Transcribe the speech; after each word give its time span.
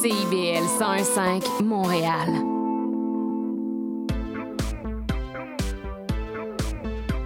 CIBL 0.00 0.62
101.5 0.78 1.64
Montréal. 1.64 2.28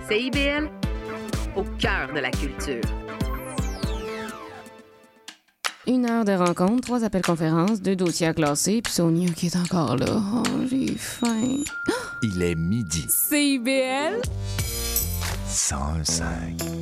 CIBL, 0.08 0.70
au 1.54 1.64
cœur 1.78 2.14
de 2.14 2.20
la 2.20 2.30
culture. 2.30 2.80
Une 5.86 6.08
heure 6.08 6.24
de 6.24 6.32
rencontre, 6.32 6.80
trois 6.80 7.04
appels 7.04 7.20
conférences, 7.20 7.82
deux 7.82 7.94
dossiers 7.94 8.28
à 8.28 8.32
classer, 8.32 8.80
puis 8.80 8.92
Sonia 8.94 9.30
qui 9.32 9.48
est 9.48 9.56
encore 9.56 9.98
là. 9.98 10.06
Oh, 10.08 10.42
j'ai 10.70 10.94
faim. 10.96 11.58
Il 12.22 12.42
est 12.42 12.54
midi. 12.54 13.04
CIBL 13.06 14.22
105. 15.46 16.81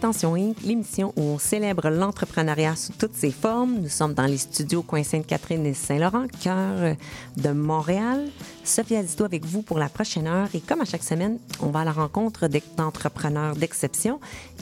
Intention 0.00 0.34
Inc., 0.34 0.62
l'émission 0.62 1.12
où 1.14 1.20
on 1.20 1.38
célèbre 1.38 1.90
l'entrepreneuriat 1.90 2.74
sous 2.74 2.92
toutes 2.92 3.14
ses 3.14 3.30
formes. 3.30 3.80
Nous 3.82 3.90
sommes 3.90 4.14
dans 4.14 4.24
les 4.24 4.38
studios 4.38 4.80
Coin 4.80 5.02
Sainte-Catherine 5.02 5.66
et 5.66 5.74
Saint-Laurent, 5.74 6.26
cœur 6.42 6.96
de 7.36 7.50
Montréal. 7.50 8.30
Sophia 8.64 9.02
Zito 9.02 9.24
avec 9.24 9.44
vous 9.44 9.60
pour 9.60 9.78
la 9.78 9.90
prochaine 9.90 10.26
heure. 10.26 10.48
Et 10.54 10.60
comme 10.60 10.80
à 10.80 10.86
chaque 10.86 11.02
semaine, 11.02 11.38
on 11.60 11.66
va 11.66 11.80
à 11.80 11.84
la 11.84 11.92
rencontre 11.92 12.48
d'entrepreneurs 12.78 13.56
d'exception 13.56 14.20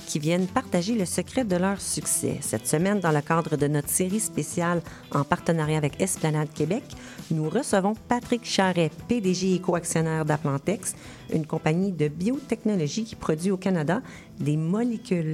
qui 0.09 0.19
viennent 0.19 0.49
partager 0.49 0.95
le 0.95 1.05
secret 1.05 1.45
de 1.45 1.55
leur 1.55 1.81
succès. 1.81 2.39
Cette 2.41 2.67
semaine, 2.67 2.99
dans 2.99 3.13
le 3.13 3.21
cadre 3.21 3.57
de 3.57 3.69
notre 3.69 3.91
série 3.91 4.19
spéciale 4.19 4.83
en 5.13 5.23
partenariat 5.23 5.77
avec 5.77 6.01
Esplanade 6.01 6.49
Québec, 6.53 6.83
nous 7.31 7.49
recevons 7.49 7.95
Patrick 8.09 8.45
Charret, 8.45 8.91
PDG 9.07 9.55
et 9.55 9.61
co-actionnaire 9.61 10.25
d'Aplantex, 10.25 10.95
une 11.33 11.47
compagnie 11.47 11.93
de 11.93 12.09
biotechnologie 12.09 13.05
qui 13.05 13.15
produit 13.15 13.51
au 13.51 13.59
Canada 13.59 14.01
des 14.41 14.57
molécules 14.57 15.28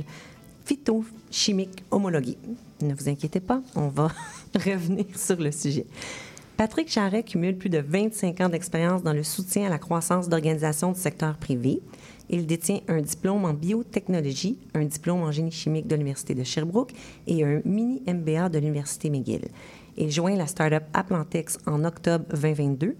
phytochimiques 0.64 1.84
homologuées. 1.90 2.38
Ne 2.80 2.94
vous 2.94 3.08
inquiétez 3.08 3.40
pas, 3.40 3.62
on 3.76 3.88
va 3.88 4.08
revenir 4.54 5.06
sur 5.16 5.36
le 5.36 5.52
sujet. 5.52 5.86
Patrick 6.56 6.88
Charret 6.88 7.24
cumule 7.24 7.56
plus 7.56 7.68
de 7.68 7.78
25 7.78 8.40
ans 8.40 8.48
d'expérience 8.48 9.02
dans 9.02 9.12
le 9.12 9.24
soutien 9.24 9.66
à 9.66 9.68
la 9.68 9.78
croissance 9.78 10.28
d'organisations 10.28 10.92
du 10.92 11.00
secteur 11.00 11.36
privé. 11.36 11.80
Il 12.30 12.46
détient 12.46 12.80
un 12.88 13.00
diplôme 13.00 13.44
en 13.44 13.52
biotechnologie, 13.52 14.58
un 14.72 14.84
diplôme 14.84 15.22
en 15.22 15.32
génie 15.32 15.50
chimique 15.50 15.88
de 15.88 15.96
l'Université 15.96 16.34
de 16.34 16.44
Sherbrooke 16.44 16.92
et 17.26 17.44
un 17.44 17.60
mini 17.64 18.02
MBA 18.06 18.48
de 18.50 18.58
l'Université 18.58 19.10
McGill. 19.10 19.48
Il 19.96 20.10
joint 20.10 20.36
la 20.36 20.46
start-up 20.46 20.84
Aplantex 20.92 21.58
en 21.66 21.84
octobre 21.84 22.24
2022, 22.30 22.96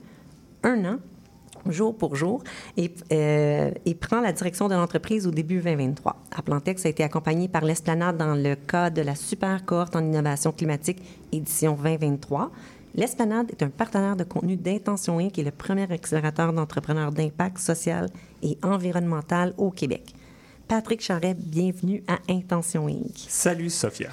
un 0.65 0.85
an 0.85 0.99
jour 1.71 1.97
pour 1.97 2.17
jour, 2.17 2.43
et, 2.77 2.91
euh, 3.13 3.71
et 3.85 3.95
prend 3.95 4.21
la 4.21 4.33
direction 4.33 4.69
de 4.69 4.75
l'entreprise 4.75 5.27
au 5.27 5.31
début 5.31 5.61
2023. 5.61 6.17
Aplantex 6.37 6.87
a 6.87 6.89
été 6.89 7.03
accompagné 7.03 7.49
par 7.49 7.65
l'Esplanade 7.65 8.17
dans 8.17 8.35
le 8.35 8.55
cadre 8.55 8.97
de 8.97 9.03
la 9.03 9.15
super 9.15 9.65
cohorte 9.65 9.97
en 9.97 10.05
innovation 10.05 10.53
climatique 10.53 11.03
édition 11.33 11.75
2023. 11.75 12.51
L'Esplanade 12.97 13.51
est 13.51 13.63
un 13.63 13.71
partenaire 13.71 14.15
de 14.15 14.23
contenu 14.23 14.57
d'Intention 14.57 15.19
Inc. 15.19 15.33
qui 15.33 15.41
est 15.41 15.45
le 15.45 15.51
premier 15.51 15.91
accélérateur 15.91 16.53
d'entrepreneurs 16.53 17.11
d'impact 17.11 17.59
social 17.59 18.09
et 18.43 18.57
environnemental 18.63 19.53
au 19.59 19.71
Québec. 19.71 20.15
Patrick 20.69 21.03
Charret, 21.03 21.35
bienvenue 21.35 22.05
à 22.07 22.19
Intention 22.29 22.87
Inc. 22.87 23.27
Salut 23.29 23.69
Sophia. 23.69 24.11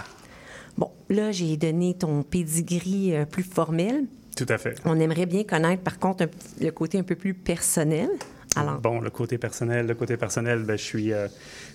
Bon, 0.77 0.89
là, 1.09 1.31
j'ai 1.31 1.57
donné 1.57 1.93
ton 1.93 2.23
pedigree 2.23 3.15
euh, 3.15 3.25
plus 3.25 3.43
formel. 3.43 4.05
Tout 4.35 4.45
à 4.49 4.57
fait. 4.57 4.75
On 4.85 4.99
aimerait 4.99 5.25
bien 5.25 5.43
connaître, 5.43 5.83
par 5.83 5.99
contre, 5.99 6.23
un- 6.23 6.63
le 6.63 6.71
côté 6.71 6.97
un 6.99 7.03
peu 7.03 7.15
plus 7.15 7.33
personnel. 7.33 8.09
Alors, 8.55 8.79
Bon, 8.79 8.99
le 8.99 9.09
côté 9.09 9.37
personnel, 9.37 9.87
le 9.87 9.95
côté 9.95 10.17
personnel, 10.17 10.63
ben, 10.63 10.77
je, 10.77 10.83
suis, 10.83 11.13
euh, 11.13 11.27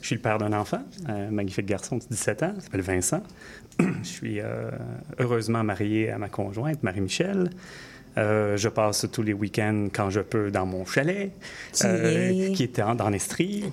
je 0.03 0.07
suis 0.09 0.17
le 0.17 0.21
père 0.21 0.37
d'un 0.39 0.53
enfant, 0.53 0.83
un 1.09 1.31
magnifique 1.31 1.65
garçon 1.67 1.97
de 1.97 2.03
17 2.11 2.43
ans, 2.43 2.53
il 2.55 2.63
s'appelle 2.63 2.81
Vincent. 2.83 3.23
je 3.81 3.85
suis 4.07 4.41
euh, 4.41 4.71
heureusement 5.19 5.65
marié 5.65 6.11
à 6.11 6.19
ma 6.19 6.29
conjointe, 6.29 6.83
Marie-Michel. 6.83 7.51
Euh, 8.19 8.57
je 8.57 8.69
passe 8.71 9.07
tous 9.13 9.23
les 9.23 9.35
week-ends 9.35 9.89
quand 9.93 10.09
je 10.11 10.21
peux 10.21 10.51
dans 10.51 10.65
mon 10.67 10.85
chalet, 10.87 11.33
Qui 11.73 11.87
est? 11.87 12.53
qui 12.55 12.63
est 12.65 12.81
en- 12.81 12.95
dans 12.95 13.11
l'Estrie. 13.11 13.71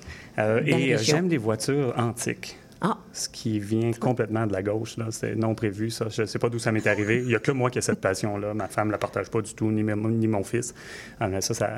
Et 0.66 0.98
j'aime 0.98 1.30
les 1.30 1.38
voitures 1.38 1.94
antiques. 1.98 2.58
Ah, 2.84 2.98
Ce 3.14 3.30
qui 3.30 3.60
vient 3.60 3.92
complètement 3.94 4.46
de 4.46 4.52
la 4.54 4.62
gauche, 4.62 4.98
là, 4.98 5.06
c'est 5.10 5.36
non 5.36 5.56
prévu, 5.56 5.90
ça. 5.90 6.08
Je 6.10 6.24
ne 6.24 6.28
sais 6.28 6.38
pas 6.38 6.50
d'où 6.50 6.60
ça 6.60 6.72
m'est 6.72 6.86
arrivé. 6.86 7.20
Il 7.20 7.28
n'y 7.28 7.36
a 7.36 7.40
que 7.40 7.52
moi 7.52 7.70
qui 7.70 7.80
ai 7.80 7.82
cette 7.82 8.02
passion-là. 8.02 8.54
Ma 8.54 8.68
femme 8.68 8.88
ne 8.88 8.92
la 8.92 8.98
partage 8.98 9.30
pas 9.30 9.42
du 9.42 9.54
tout, 9.54 9.72
ni, 9.72 9.84
mon- 9.84 10.10
ni 10.10 10.28
mon 10.28 10.44
fils. 10.44 10.74
Ah, 11.20 11.28
mais 11.30 11.40
ça, 11.42 11.54
ça, 11.54 11.70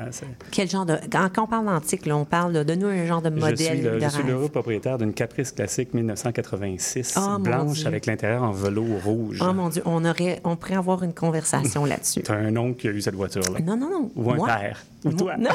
quel 0.50 0.68
genre 0.68 0.84
de... 0.84 0.96
Quand, 1.10 1.28
on 1.38 1.46
parle 1.46 1.66
d'antique, 1.66 2.02
on 2.10 2.24
parle 2.24 2.52
de... 2.52 2.62
Donne-nous 2.64 2.88
un 2.88 3.06
genre 3.06 3.22
de 3.22 3.30
Je 3.30 3.34
modèle 3.40 3.56
suis, 3.58 3.80
le, 3.80 3.90
de 3.92 4.00
je 4.00 4.08
suis 4.08 4.22
l'heureux 4.24 4.48
propriétaire 4.48 4.98
d'une 4.98 5.12
Caprice 5.14 5.52
classique 5.52 5.94
1986, 5.94 7.14
Ah, 7.16 7.20
mon 7.32 7.38
blanche 7.38 7.86
avec 7.86 8.06
l'intérieur 8.06 8.42
en 8.42 8.50
velours 8.50 9.02
rouge. 9.04 9.40
Oh 9.48 9.52
mon 9.52 9.68
Dieu, 9.68 9.82
on, 9.84 10.04
aurait, 10.04 10.40
on 10.44 10.56
pourrait 10.56 10.74
avoir 10.74 11.02
une 11.04 11.14
conversation 11.14 11.84
là-dessus. 11.86 12.22
Tu 12.22 12.32
as 12.32 12.34
un 12.34 12.56
oncle 12.56 12.80
qui 12.80 12.88
a 12.88 12.90
eu 12.90 13.00
cette 13.00 13.14
voiture-là. 13.14 13.60
Non, 13.64 13.76
non, 13.76 13.88
non. 13.90 14.10
Ou 14.16 14.30
un 14.32 14.34
Moi? 14.36 14.46
père. 14.48 14.82
Ou 15.04 15.10
Moi- 15.10 15.18
toi. 15.18 15.36
Non. 15.36 15.50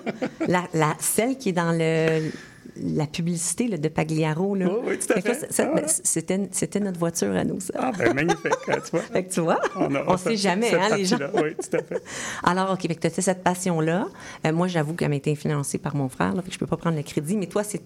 la, 0.48 0.64
la- 0.74 0.96
celle 0.98 1.38
qui 1.38 1.50
est 1.50 1.52
dans 1.52 1.72
le, 1.72 2.30
la 2.82 3.06
publicité 3.06 3.68
là, 3.68 3.78
de 3.78 3.88
Pagliaro. 3.88 4.54
Là. 4.54 4.66
Oh, 4.70 4.82
oui, 4.84 4.98
tout 4.98 5.12
à 5.12 5.20
Fait 5.20 5.46
Ah. 5.58 5.82
c'était, 5.86 6.48
c'était 6.52 6.80
notre 6.80 6.98
voiture 6.98 7.34
à 7.34 7.44
nous, 7.44 7.60
ça. 7.60 7.74
Ah, 7.78 7.92
ben 7.96 8.14
magnifique, 8.14 8.52
hein, 8.68 8.78
tu 8.84 8.90
vois. 8.90 9.00
Fait 9.12 9.24
que 9.24 9.32
tu 9.32 9.40
vois, 9.40 9.60
on 9.76 9.88
ne 9.88 10.16
sait 10.16 10.36
jamais, 10.36 10.70
cette 10.70 10.80
hein, 10.80 10.96
les 10.96 11.04
gens. 11.04 11.18
Oui, 11.34 11.54
tout 11.54 11.76
à 11.76 11.82
fait. 11.82 12.02
Alors, 12.42 12.72
OK, 12.72 12.86
tu 12.88 13.06
as 13.06 13.10
cette 13.10 13.42
passion-là. 13.42 14.06
Euh, 14.46 14.52
moi, 14.52 14.66
j'avoue 14.68 14.94
qu'elle 14.94 15.08
m'a 15.08 15.16
été 15.16 15.32
influencée 15.32 15.78
par 15.78 15.96
mon 15.96 16.08
frère, 16.08 16.34
là, 16.34 16.42
fait 16.42 16.48
que 16.48 16.54
je 16.54 16.58
peux 16.58 16.66
pas 16.66 16.76
prendre 16.76 16.96
le 16.96 17.02
crédit, 17.02 17.36
mais 17.36 17.46
toi, 17.46 17.62
c'est, 17.64 17.80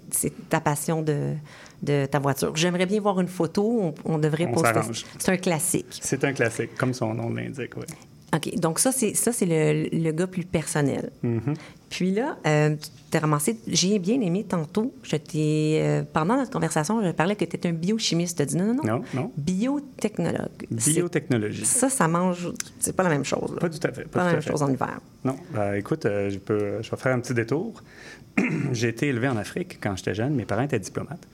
ta 0.48 0.60
passion 0.60 1.02
de, 1.02 1.34
de 1.82 2.06
ta 2.06 2.18
voiture. 2.18 2.54
J'aimerais 2.56 2.86
bien 2.86 3.00
voir 3.00 3.20
une 3.20 3.28
photo. 3.28 3.94
On, 4.04 4.14
on 4.14 4.18
devrait 4.18 4.46
On 4.46 4.52
poster. 4.52 4.80
C'est 5.18 5.32
un 5.32 5.36
classique. 5.36 5.98
C'est 6.02 6.24
un 6.24 6.32
classique, 6.32 6.74
comme 6.76 6.94
son 6.94 7.14
nom 7.14 7.30
l'indique, 7.30 7.76
oui. 7.76 7.84
OK, 8.34 8.54
donc 8.60 8.78
ça, 8.78 8.92
c'est, 8.92 9.14
ça, 9.14 9.32
c'est 9.32 9.46
le, 9.46 9.88
le 9.92 10.12
gars 10.12 10.28
plus 10.28 10.44
personnel. 10.44 11.10
Mm-hmm. 11.24 11.56
Puis 11.88 12.12
là, 12.12 12.36
euh, 12.46 12.76
tu 12.76 12.88
t'es 13.10 13.18
ramassé... 13.18 13.58
J'ai 13.66 13.98
bien 13.98 14.20
aimé 14.20 14.44
tantôt, 14.48 14.94
je 15.02 15.16
t'ai... 15.16 15.80
euh, 15.82 16.02
pendant 16.12 16.36
notre 16.36 16.52
conversation, 16.52 17.02
je 17.04 17.10
parlais 17.10 17.34
que 17.34 17.44
tu 17.44 17.56
étais 17.56 17.68
un 17.68 17.72
biochimiste. 17.72 18.36
Tu 18.36 18.42
as 18.42 18.46
dit 18.46 18.56
non, 18.56 18.66
non, 18.66 18.74
non. 18.74 18.84
Non, 18.84 19.02
non. 19.14 19.32
Biotechnologue. 19.36 20.66
C'est- 20.78 20.92
Biotechnologie. 20.92 21.64
Ça, 21.64 21.88
ça 21.90 22.06
mange... 22.06 22.52
C'est 22.78 22.94
pas 22.94 23.02
la 23.02 23.08
même 23.08 23.24
chose. 23.24 23.50
là. 23.52 23.58
Pas 23.60 23.68
tout 23.68 23.84
à 23.84 23.90
fait. 23.92 24.04
Pas 24.04 24.20
Pas 24.20 24.24
la 24.26 24.32
même 24.34 24.42
fait. 24.42 24.50
chose 24.50 24.62
en 24.62 24.70
hiver. 24.72 25.00
Non, 25.24 25.36
ben, 25.52 25.74
écoute, 25.74 26.06
euh, 26.06 26.30
je, 26.30 26.38
peux, 26.38 26.80
je 26.82 26.90
vais 26.90 26.96
faire 26.96 27.12
un 27.14 27.20
petit 27.20 27.34
détour. 27.34 27.82
J'ai 28.72 28.88
été 28.88 29.08
élevé 29.08 29.26
en 29.26 29.36
Afrique 29.36 29.78
quand 29.82 29.96
j'étais 29.96 30.14
jeune. 30.14 30.34
Mes 30.34 30.44
parents 30.44 30.62
étaient 30.62 30.78
diplomates. 30.78 31.26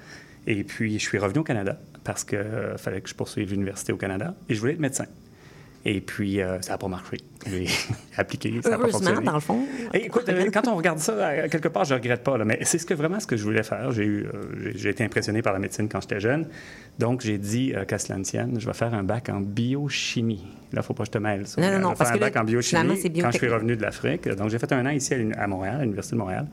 Et 0.46 0.64
puis, 0.64 0.94
je 0.98 1.04
suis 1.04 1.18
revenu 1.18 1.40
au 1.40 1.44
Canada 1.44 1.78
parce 2.04 2.24
qu'il 2.24 2.38
fallait 2.78 3.02
que 3.02 3.08
je 3.10 3.14
poursuive 3.14 3.50
l'université 3.50 3.92
au 3.92 3.96
Canada. 3.96 4.34
Et 4.48 4.54
je 4.54 4.60
voulais 4.60 4.72
être 4.72 4.80
médecin. 4.80 5.04
Et 5.88 6.00
puis, 6.00 6.40
euh, 6.42 6.60
ça 6.62 6.72
n'a 6.72 6.78
pas 6.78 6.88
marché. 6.88 7.18
J'ai 7.46 7.68
appliqué, 8.16 8.52
ça 8.60 8.70
n'a 8.70 8.78
pas 8.78 8.88
fonctionné. 8.88 9.24
dans 9.24 9.34
le 9.34 9.40
fond. 9.40 9.60
Et 9.94 10.06
écoute, 10.06 10.28
euh, 10.28 10.50
quand 10.52 10.66
on 10.66 10.74
regarde 10.74 10.98
ça, 10.98 11.12
euh, 11.12 11.48
quelque 11.48 11.68
part, 11.68 11.84
je 11.84 11.94
ne 11.94 12.00
regrette 12.00 12.24
pas. 12.24 12.36
là, 12.36 12.44
mais 12.44 12.58
c'est 12.62 12.78
ce 12.78 12.84
que, 12.86 12.92
vraiment 12.94 13.20
ce 13.20 13.26
que 13.28 13.36
je 13.36 13.44
voulais 13.44 13.62
faire. 13.62 13.92
J'ai 13.92 14.04
eu, 14.04 14.24
euh, 14.26 14.72
j'ai- 14.74 14.88
été 14.90 15.04
impressionné 15.04 15.42
par 15.42 15.52
la 15.52 15.60
médecine 15.60 15.88
quand 15.88 16.00
j'étais 16.00 16.18
jeune. 16.18 16.48
Donc, 16.98 17.20
j'ai 17.20 17.38
dit, 17.38 17.72
qu'à 17.86 17.98
cela 17.98 18.18
ne 18.18 18.24
tienne, 18.24 18.58
je 18.58 18.66
vais 18.66 18.72
faire 18.72 18.94
un 18.94 19.04
bac 19.04 19.28
en 19.28 19.40
biochimie. 19.40 20.42
Là, 20.44 20.50
il 20.72 20.76
ne 20.78 20.82
faut 20.82 20.92
pas 20.94 21.04
que 21.04 21.08
je 21.08 21.12
te 21.12 21.18
mêle. 21.18 21.46
ça. 21.46 21.60
Non, 21.60 21.68
non, 21.68 21.74
Je 21.76 21.80
non, 21.82 21.88
vais 21.90 21.94
parce 21.94 22.10
faire 22.10 22.18
que 22.18 22.24
un 22.24 22.26
là, 22.26 22.32
bac 22.32 22.42
en 22.42 22.44
biochimie 22.44 23.00
quand 23.20 23.30
je 23.30 23.36
suis 23.38 23.48
revenu 23.48 23.76
de 23.76 23.82
l'Afrique. 23.82 24.28
Donc, 24.30 24.50
j'ai 24.50 24.58
fait 24.58 24.72
un 24.72 24.84
an 24.86 24.90
ici 24.90 25.14
à 25.38 25.46
Montréal, 25.46 25.76
à 25.76 25.82
l'Université 25.82 26.16
de 26.16 26.20
Montréal. 26.20 26.46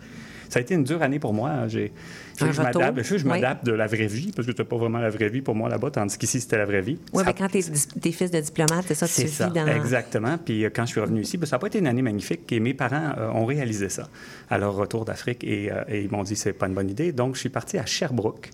Ça 0.53 0.59
a 0.59 0.61
été 0.61 0.75
une 0.75 0.83
dure 0.83 1.01
année 1.01 1.17
pour 1.17 1.33
moi. 1.33 1.67
J'ai, 1.67 1.91
Un 2.39 2.51
je 2.51 2.61
m'adapte, 2.61 3.01
je 3.01 3.15
oui. 3.15 3.23
m'adapte 3.23 3.65
de 3.65 3.71
la 3.71 3.87
vraie 3.87 4.05
vie, 4.05 4.31
parce 4.35 4.45
que 4.45 4.51
c'était 4.51 4.63
pas 4.63 4.77
vraiment 4.77 4.99
la 4.99 5.09
vraie 5.09 5.27
vie 5.29 5.41
pour 5.41 5.55
moi 5.55 5.67
là-bas, 5.67 5.89
tandis 5.89 6.15
qu'ici, 6.15 6.39
c'était 6.39 6.59
la 6.59 6.65
vraie 6.65 6.83
vie. 6.83 6.99
Oui, 7.11 7.23
Ça- 7.23 7.25
mais 7.25 7.33
quand 7.33 7.47
tu 7.47 7.57
es, 7.57 8.11
fils 8.11 8.29
de 8.29 8.39
diplomate, 8.39 8.85
c'est 8.87 8.93
ça, 8.93 9.07
tu 9.07 9.23
vis 9.23 9.33
ça, 9.33 9.47
dans... 9.47 9.65
exactement. 9.65 10.37
Puis 10.37 10.63
euh, 10.63 10.69
quand 10.71 10.85
je 10.85 10.91
suis 10.91 11.01
revenu 11.01 11.21
ici, 11.21 11.37
ben, 11.37 11.47
ça 11.47 11.55
n'a 11.55 11.59
pas 11.59 11.65
été 11.65 11.79
une 11.79 11.87
année 11.87 12.03
magnifique 12.03 12.51
et 12.51 12.59
mes 12.59 12.75
parents 12.75 13.13
euh, 13.17 13.31
ont 13.31 13.45
réalisé 13.45 13.89
ça 13.89 14.07
à 14.47 14.59
leur 14.59 14.75
retour 14.75 15.05
d'Afrique 15.05 15.43
et, 15.43 15.71
euh, 15.71 15.83
et 15.87 16.03
ils 16.03 16.11
m'ont 16.11 16.21
dit 16.21 16.35
c'est 16.35 16.53
pas 16.53 16.67
une 16.67 16.75
bonne 16.75 16.91
idée. 16.91 17.11
Donc 17.13 17.33
je 17.33 17.39
suis 17.39 17.49
parti 17.49 17.79
à 17.79 17.87
Sherbrooke 17.87 18.51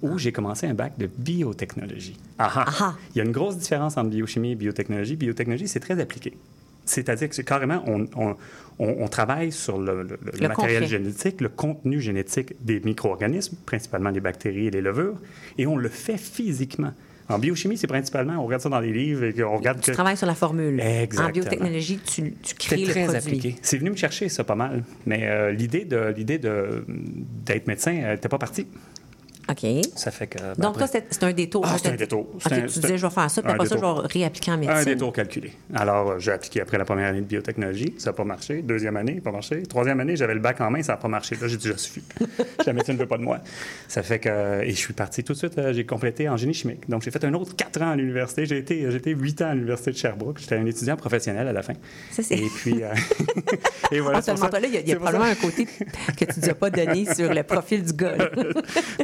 où 0.00 0.16
j'ai 0.18 0.30
commencé 0.30 0.68
un 0.68 0.74
bac 0.74 0.92
de 0.96 1.06
biotechnologie. 1.18 2.16
Ah, 2.38 2.52
ah. 2.54 2.64
Ah. 2.80 2.94
Il 3.14 3.18
y 3.18 3.20
a 3.20 3.24
une 3.24 3.32
grosse 3.32 3.56
différence 3.56 3.96
entre 3.96 4.10
biochimie 4.10 4.52
et 4.52 4.54
biotechnologie. 4.54 5.16
Biotechnologie, 5.16 5.66
c'est 5.66 5.80
très 5.80 5.98
appliqué. 6.00 6.34
C'est-à-dire 6.84 7.28
que 7.28 7.42
carrément, 7.42 7.82
on, 7.86 8.06
on- 8.16 8.36
on- 8.78 8.96
on 9.04 9.08
travaille 9.08 9.52
sur 9.52 9.78
le, 9.78 10.02
le- 10.02 10.18
le 10.22 10.32
Le 10.40 10.48
matériel 10.48 10.82
concret. 10.82 10.86
génétique, 10.86 11.40
le 11.40 11.48
contenu 11.48 12.00
génétique 12.00 12.54
des 12.64 12.80
micro-organismes, 12.80 13.56
principalement 13.66 14.10
les 14.10 14.20
bactéries 14.20 14.66
et 14.66 14.70
les 14.70 14.80
levures, 14.80 15.16
et 15.58 15.66
on 15.66 15.76
le 15.76 15.88
fait 15.88 16.16
physiquement. 16.18 16.92
En 17.28 17.38
biochimie, 17.38 17.78
c'est 17.78 17.86
principalement, 17.86 18.34
on 18.42 18.44
regarde 18.46 18.62
ça 18.62 18.68
dans 18.68 18.80
les 18.80 18.92
livres 18.92 19.22
et 19.24 19.42
on 19.44 19.56
regarde 19.56 19.80
Tu 19.80 19.90
que... 19.90 19.94
travailles 19.94 20.16
sur 20.16 20.26
la 20.26 20.34
formule. 20.34 20.80
Exactement. 20.80 21.28
En 21.28 21.30
biotechnologie, 21.32 21.98
tu, 22.04 22.34
tu 22.42 22.54
crées 22.56 22.76
le 22.78 22.86
très 22.88 23.04
produit. 23.04 23.18
appliqué. 23.18 23.56
C'est 23.62 23.78
venu 23.78 23.90
me 23.90 23.96
chercher, 23.96 24.28
ça, 24.28 24.42
pas 24.44 24.56
mal. 24.56 24.82
Mais 25.06 25.28
euh, 25.28 25.50
l'idée 25.52 25.84
de 25.84 26.12
l'idée 26.16 26.38
de- 26.38 26.84
d'être 26.88 27.68
médecin 27.68 27.92
n'était 27.92 28.28
pas 28.28 28.38
partie. 28.38 28.66
OK. 29.52 29.66
Ça 29.96 30.10
fait 30.10 30.26
que. 30.26 30.38
ben, 30.38 30.54
Donc, 30.58 30.76
après- 30.80 30.88
toi, 30.88 31.00
c'est 31.10 31.22
un 31.24 31.32
détour. 31.32 31.64
Ah, 31.66 31.76
c'est 31.80 31.90
un 31.90 31.94
détour. 31.96 32.26
Un- 32.50 32.60
tu 32.62 32.66
disais, 32.80 32.94
un- 32.94 32.96
je 32.96 33.06
vais 33.06 33.12
faire 33.12 33.30
ça, 33.30 33.42
puis 33.42 33.50
un 33.50 33.54
après 33.54 33.66
ça, 33.66 33.76
je 33.76 33.80
vais 33.80 34.06
réappliquer 34.08 34.50
en 34.50 34.54
Un 34.54 34.56
médecine. 34.58 34.84
détour 34.84 35.12
calculé. 35.12 35.52
Alors, 35.74 36.10
euh, 36.12 36.18
j'ai 36.18 36.32
appliqué 36.32 36.60
après 36.60 36.78
la 36.78 36.84
première 36.84 37.08
année 37.08 37.20
de 37.20 37.26
biotechnologie. 37.26 37.94
Ça 37.98 38.10
n'a 38.10 38.14
pas 38.14 38.24
marché. 38.24 38.62
Deuxième 38.62 38.96
année, 38.96 39.20
pas 39.20 39.30
marché. 39.32 39.62
Troisième 39.64 40.00
année, 40.00 40.16
j'avais 40.16 40.34
le 40.34 40.40
bac 40.40 40.60
en 40.60 40.70
main, 40.70 40.82
ça 40.82 40.92
n'a 40.92 40.96
pas 40.98 41.08
marché. 41.08 41.36
Là, 41.40 41.48
j'ai 41.48 41.56
dit, 41.56 41.68
je 41.68 41.76
suffis. 41.76 42.02
la 42.66 42.72
médecine 42.72 42.94
ne 42.94 42.98
veut 43.00 43.06
pas 43.06 43.18
de 43.18 43.22
moi. 43.22 43.38
Ça 43.88 44.02
fait 44.02 44.18
que. 44.18 44.62
Et 44.62 44.70
je 44.70 44.76
suis 44.76 44.94
parti 44.94 45.22
tout 45.24 45.32
de 45.34 45.38
suite, 45.38 45.58
euh, 45.58 45.72
j'ai 45.72 45.84
complété 45.86 46.28
en 46.28 46.36
génie 46.36 46.54
chimique. 46.54 46.88
Donc, 46.88 47.02
j'ai 47.02 47.10
fait 47.10 47.24
un 47.24 47.34
autre 47.34 47.54
quatre 47.56 47.82
ans 47.82 47.90
à 47.90 47.96
l'université. 47.96 48.46
J'ai 48.46 48.58
été, 48.58 48.90
j'ai 48.90 48.96
été 48.96 49.10
huit 49.10 49.40
ans 49.42 49.48
à 49.50 49.54
l'université 49.54 49.90
de 49.92 49.96
Sherbrooke. 49.96 50.38
J'étais 50.38 50.56
un 50.56 50.66
étudiant 50.66 50.96
professionnel 50.96 51.46
à 51.48 51.52
la 51.52 51.62
fin. 51.62 51.74
Ça, 52.10 52.22
c'est- 52.22 52.36
Et 52.38 52.48
puis. 52.56 52.82
euh, 52.82 52.88
et 53.92 54.00
voilà. 54.00 54.18
Ah, 54.18 54.22
c'est 54.22 54.32
pour 54.32 54.38
seulement 54.40 54.44
ça- 54.44 54.48
toi, 54.48 54.60
là, 54.60 54.66
il 54.68 54.74
y 54.74 54.76
a, 54.76 54.80
y 54.80 54.88
ça- 54.90 54.96
probablement 54.96 55.24
un 55.24 55.34
côté 55.34 55.66
que 55.66 56.24
tu 56.24 56.40
ne 56.40 56.48
as 56.50 56.54
pas 56.54 56.70
donné 56.70 57.12
sur 57.14 57.32
le 57.32 57.42
profil 57.42 57.82
du 57.84 57.92
gars. 57.92 58.14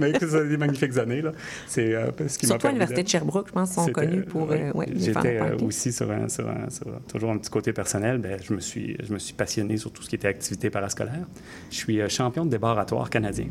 Mais 0.00 0.10
écoute, 0.10 0.28
des 0.44 0.56
magnifiques 0.56 0.96
années. 0.98 1.22
Là. 1.22 1.32
C'est 1.66 1.94
euh, 1.94 2.10
ce 2.26 2.38
qui 2.38 2.46
m'a 2.46 2.50
Surtout 2.50 2.66
à 2.66 2.70
l'Université 2.70 3.02
de- 3.02 3.08
Sherbrooke, 3.08 3.48
je 3.48 3.52
pense, 3.52 3.72
sont 3.72 3.86
connus 3.88 4.22
pour 4.22 4.50
euh, 4.50 4.56
euh, 4.56 4.72
ouais, 4.72 4.86
J'étais 4.96 5.38
euh, 5.40 5.56
aussi 5.64 5.92
sur, 5.92 6.10
un, 6.10 6.28
sur, 6.28 6.48
un- 6.48 6.70
sur 6.70 6.86
toujours 7.10 7.30
un 7.30 7.38
petit 7.38 7.50
côté 7.50 7.72
personnel. 7.72 8.18
Ben, 8.18 8.38
je, 8.42 8.52
me 8.52 8.60
suis, 8.60 8.96
je 9.02 9.12
me 9.12 9.18
suis 9.18 9.34
passionné 9.34 9.76
sur 9.76 9.90
tout 9.92 10.02
ce 10.02 10.08
qui 10.08 10.16
était 10.16 10.28
activité 10.28 10.70
parascolaire. 10.70 11.26
Je 11.70 11.76
suis 11.76 12.00
euh, 12.00 12.08
champion 12.08 12.44
de 12.44 12.50
débarratoire 12.50 13.10
canadien. 13.10 13.46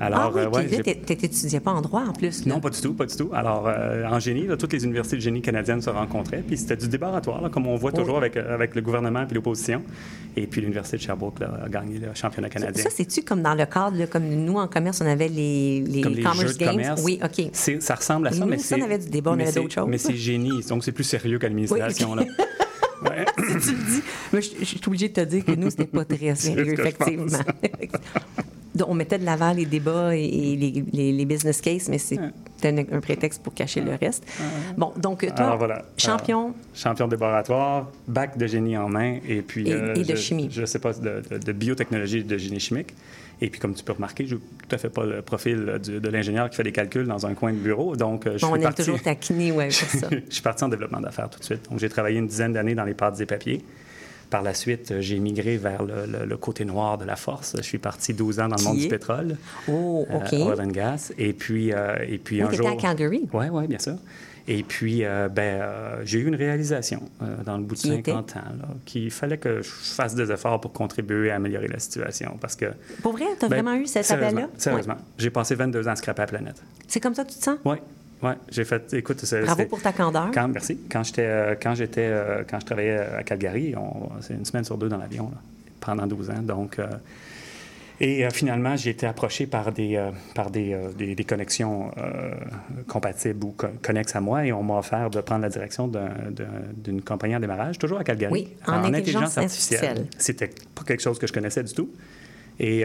Alors, 0.00 0.32
ah 0.36 0.48
oui, 0.52 0.66
ouais, 0.68 0.94
t'étudiais 0.94 1.60
pas 1.60 1.72
en 1.72 1.80
droit 1.80 2.02
en 2.06 2.12
plus. 2.12 2.44
là. 2.46 2.54
non, 2.54 2.60
pas 2.60 2.70
du 2.70 2.80
tout, 2.80 2.94
pas 2.94 3.06
du 3.06 3.16
tout. 3.16 3.30
Alors, 3.32 3.68
en 4.10 4.20
génie, 4.20 4.46
là, 4.46 4.56
toutes 4.56 4.72
les 4.72 4.84
universités 4.84 5.16
de 5.16 5.22
génie 5.22 5.42
canadiennes 5.42 5.82
se 5.82 5.90
rencontraient, 5.90 6.42
puis 6.46 6.56
c'était 6.56 6.76
du 6.76 6.88
débarratoire, 6.88 7.40
là, 7.42 7.48
comme 7.48 7.66
on 7.66 7.76
voit 7.76 7.92
toujours 7.92 8.18
avec, 8.18 8.36
avec 8.36 8.74
le 8.74 8.82
gouvernement 8.82 9.26
et 9.30 9.34
l'opposition. 9.34 9.82
Et 10.38 10.46
puis 10.46 10.60
l'Université 10.60 10.98
de 10.98 11.02
Sherbrooke 11.02 11.40
là, 11.40 11.60
a 11.64 11.68
gagné 11.68 11.98
le 11.98 12.08
championnat 12.14 12.50
canadien. 12.50 12.82
Ça, 12.82 12.90
c'est-tu 12.90 13.22
comme 13.22 13.40
dans 13.42 13.54
le 13.54 13.64
cadre, 13.64 13.96
là, 13.96 14.06
comme 14.06 14.24
nous 14.28 14.56
en 14.56 14.68
commerce, 14.68 15.00
on 15.00 15.06
avait 15.06 15.28
les, 15.28 15.80
les 15.80 16.02
Comme 16.06 16.14
les 16.16 16.22
Commerce 16.22 16.40
jeux 16.48 16.54
de 16.54 16.58
Games? 16.58 16.70
commerce. 16.70 17.02
Oui, 17.04 17.20
OK. 17.22 17.50
Ça 17.80 17.94
ressemble 17.94 18.28
à 18.28 18.32
ça, 18.32 18.38
Nous, 18.40 18.46
mais 18.46 18.58
ça, 18.58 18.76
on 18.78 18.82
avait 18.82 18.98
du 18.98 19.08
débat, 19.08 19.30
on 19.32 19.34
avait 19.40 19.52
d'autres 19.52 19.72
choses. 19.74 19.88
Mais 19.88 19.98
c'est 19.98 20.16
génie, 20.16 20.62
donc 20.68 20.84
c'est 20.84 20.92
plus 20.92 21.04
sérieux. 21.04 21.38
Oui, 21.42 21.78
là. 21.78 21.88
Ouais. 23.04 23.26
tu 23.36 23.42
le 23.52 23.60
dis. 23.60 24.02
Mais 24.32 24.40
je, 24.40 24.50
je 24.60 24.64
suis 24.64 24.80
obligée 24.86 25.08
de 25.10 25.12
te 25.12 25.20
dire 25.20 25.44
que 25.44 25.52
nous, 25.52 25.68
c'était 25.68 25.84
pas 25.84 26.04
très 26.06 26.34
sérieux, 26.34 26.72
effectivement. 26.72 27.26
Donc, 28.74 28.88
on 28.90 28.94
mettait 28.94 29.18
de 29.18 29.24
l'avant 29.24 29.52
les 29.54 29.64
débats 29.64 30.14
et, 30.14 30.22
et 30.24 30.56
les, 30.56 30.84
les- 30.92 31.12
les 31.12 31.24
business 31.24 31.62
cases, 31.62 31.88
mais 31.88 31.96
c'était 31.96 32.20
un, 32.64 32.78
un 32.96 33.00
prétexte 33.00 33.42
pour 33.42 33.54
cacher 33.54 33.80
le 33.80 33.92
reste. 33.94 34.22
Bon, 34.76 34.92
donc, 34.98 35.20
toi, 35.34 35.46
Alors 35.46 35.56
voilà. 35.58 35.82
champion, 35.96 36.40
Alors, 36.40 36.54
champion 36.74 37.06
de 37.06 37.12
débarratoire, 37.12 37.90
bac 38.06 38.36
de 38.36 38.46
génie 38.46 38.76
en 38.76 38.88
main, 38.90 39.18
et 39.26 39.40
puis. 39.40 39.72
euh, 39.72 39.94
Et- 39.94 40.02
de 40.04 40.14
je- 40.14 40.20
chimie. 40.20 40.48
Je 40.50 40.60
ne 40.60 40.66
sais 40.66 40.78
pas, 40.78 40.92
de, 40.92 41.22
de- 41.30 41.38
de 41.38 41.52
biotechnologie 41.52 42.18
et 42.18 42.22
de 42.22 42.36
génie 42.36 42.60
chimique. 42.60 42.88
Et 43.40 43.50
puis, 43.50 43.60
comme 43.60 43.74
tu 43.74 43.84
peux 43.84 43.92
remarquer, 43.92 44.26
je 44.26 44.36
n'ai 44.36 44.40
tout 44.40 44.74
à 44.74 44.78
fait 44.78 44.88
pas 44.88 45.04
le 45.04 45.20
profil 45.22 45.78
du- 45.82 46.00
de 46.00 46.08
l'ingénieur 46.08 46.48
qui 46.48 46.56
fait 46.56 46.62
des 46.62 46.72
calculs 46.72 47.06
dans 47.06 47.26
un 47.26 47.34
coin 47.34 47.52
de 47.52 47.58
bureau. 47.58 47.94
Donc, 47.96 48.26
euh, 48.26 48.38
je 48.38 48.42
bon, 48.46 48.46
on 48.48 48.54
suis 48.54 48.56
aime 48.56 48.62
parti. 48.62 48.82
toujours 48.84 49.02
taquiner, 49.02 49.52
ouais, 49.52 49.68
pour 49.68 49.74
ça. 50.00 50.08
je 50.28 50.32
suis 50.32 50.42
parti 50.42 50.64
en 50.64 50.68
développement 50.68 51.00
d'affaires 51.00 51.28
tout 51.28 51.38
de 51.38 51.44
suite. 51.44 51.68
Donc, 51.70 51.78
j'ai 51.78 51.88
travaillé 51.90 52.18
une 52.18 52.26
dizaine 52.26 52.52
d'années 52.54 52.74
dans 52.74 52.84
les 52.84 52.94
pâtes 52.94 53.20
et 53.20 53.26
papiers. 53.26 53.62
Par 54.30 54.42
la 54.42 54.54
suite, 54.54 54.90
euh, 54.90 55.00
j'ai 55.00 55.18
migré 55.20 55.56
vers 55.56 55.84
le, 55.84 56.06
le- 56.06 56.24
le 56.26 56.36
côté 56.36 56.64
noir 56.64 56.98
de 56.98 57.04
la 57.04 57.14
force. 57.14 57.54
Je 57.58 57.62
suis 57.62 57.78
parti 57.78 58.12
12 58.14 58.40
ans 58.40 58.48
dans 58.48 58.56
le 58.56 58.62
monde 58.64 58.78
du 58.78 58.88
pétrole. 58.88 59.36
Oh, 59.68 60.06
euh, 60.10 60.16
OK. 60.16 60.32
oil 60.32 60.60
and 60.66 60.70
gas. 60.72 61.12
Et 61.18 61.32
puis, 61.32 61.72
euh, 61.72 61.94
et 62.08 62.18
puis 62.18 62.42
Oui, 62.42 62.48
un 62.48 62.50
jour... 62.52 62.68
à 62.68 62.74
Calgary? 62.74 63.28
Oui, 63.32 63.46
oui, 63.52 63.66
bien 63.68 63.78
sûr. 63.78 63.96
Et 64.48 64.62
puis, 64.62 65.04
euh, 65.04 65.28
ben, 65.28 65.60
euh, 65.60 66.02
j'ai 66.04 66.20
eu 66.20 66.26
une 66.26 66.36
réalisation 66.36 67.02
euh, 67.20 67.42
dans 67.44 67.56
le 67.56 67.64
bout 67.64 67.74
de 67.74 67.80
Qui 67.80 67.88
50 67.88 68.36
ans, 68.36 68.40
qu'il 68.84 69.10
fallait 69.10 69.38
que 69.38 69.60
je 69.60 69.68
fasse 69.68 70.14
des 70.14 70.30
efforts 70.30 70.60
pour 70.60 70.72
contribuer 70.72 71.32
à 71.32 71.36
améliorer 71.36 71.66
la 71.66 71.80
situation. 71.80 72.36
Parce 72.40 72.54
que. 72.54 72.66
Pour 73.02 73.12
vrai, 73.12 73.24
t'as 73.38 73.48
ben, 73.48 73.62
vraiment 73.62 73.76
eu 73.76 73.86
cet 73.86 74.08
appel-là? 74.10 74.48
Sérieusement. 74.56 74.94
Ouais. 74.94 75.00
J'ai 75.18 75.30
passé 75.30 75.56
22 75.56 75.88
ans 75.88 75.90
à 75.90 75.96
scraper 75.96 76.22
la 76.22 76.26
planète. 76.28 76.62
C'est 76.86 77.00
comme 77.00 77.14
ça 77.14 77.24
que 77.24 77.30
tu 77.30 77.38
te 77.38 77.42
sens? 77.42 77.58
Oui, 77.64 77.76
oui. 78.22 78.30
J'ai 78.48 78.64
fait. 78.64 78.94
Écoute, 78.94 79.20
c'est- 79.24 79.42
Bravo 79.42 79.64
pour 79.66 79.82
ta 79.82 79.92
candeur. 79.92 80.30
quand, 80.32 80.46
merci. 80.46 80.78
Quand 80.90 81.02
j'étais, 81.02 81.58
quand 81.60 81.74
j'étais, 81.74 82.12
quand 82.48 82.60
je 82.60 82.66
travaillais 82.66 82.98
à 82.98 83.24
Calgary, 83.24 83.74
c'est 84.20 84.34
une 84.34 84.44
semaine 84.44 84.64
sur 84.64 84.78
deux 84.78 84.88
dans 84.88 84.98
l'avion 84.98 85.30
pendant 85.80 86.06
12 86.06 86.30
ans. 86.30 86.42
Donc, 86.42 86.78
et 88.00 88.24
euh, 88.26 88.30
finalement, 88.30 88.76
j'ai 88.76 88.90
été 88.90 89.06
approché 89.06 89.46
par 89.46 89.72
des, 89.72 89.96
euh, 89.96 90.10
par 90.34 90.50
des, 90.50 90.72
euh, 90.74 90.92
des, 90.92 91.14
des 91.14 91.24
connexions 91.24 91.90
compatibles 92.88 93.44
ou 93.44 93.52
co- 93.52 93.66
connexes 93.82 94.14
à 94.16 94.20
moi, 94.20 94.44
et 94.46 94.52
on 94.52 94.62
m'a 94.62 94.78
offert 94.78 95.10
de 95.10 95.20
prendre 95.20 95.42
la 95.42 95.48
direction 95.48 95.88
d'un- 95.88 96.08
d'un- 96.30 96.46
d'une 96.76 97.02
compagnie 97.02 97.36
en 97.36 97.40
démarrage, 97.40 97.78
toujours 97.78 97.98
à 97.98 98.04
Calgary, 98.04 98.32
Oui, 98.32 98.48
en 98.66 98.84
intelligence 98.84 99.38
artificielle. 99.38 100.06
C'était 100.18 100.50
pas 100.74 100.82
quelque 100.86 101.02
chose 101.02 101.18
que 101.18 101.26
je 101.26 101.32
connaissais 101.32 101.62
du 101.64 101.72
tout. 101.72 101.90
Et 102.58 102.84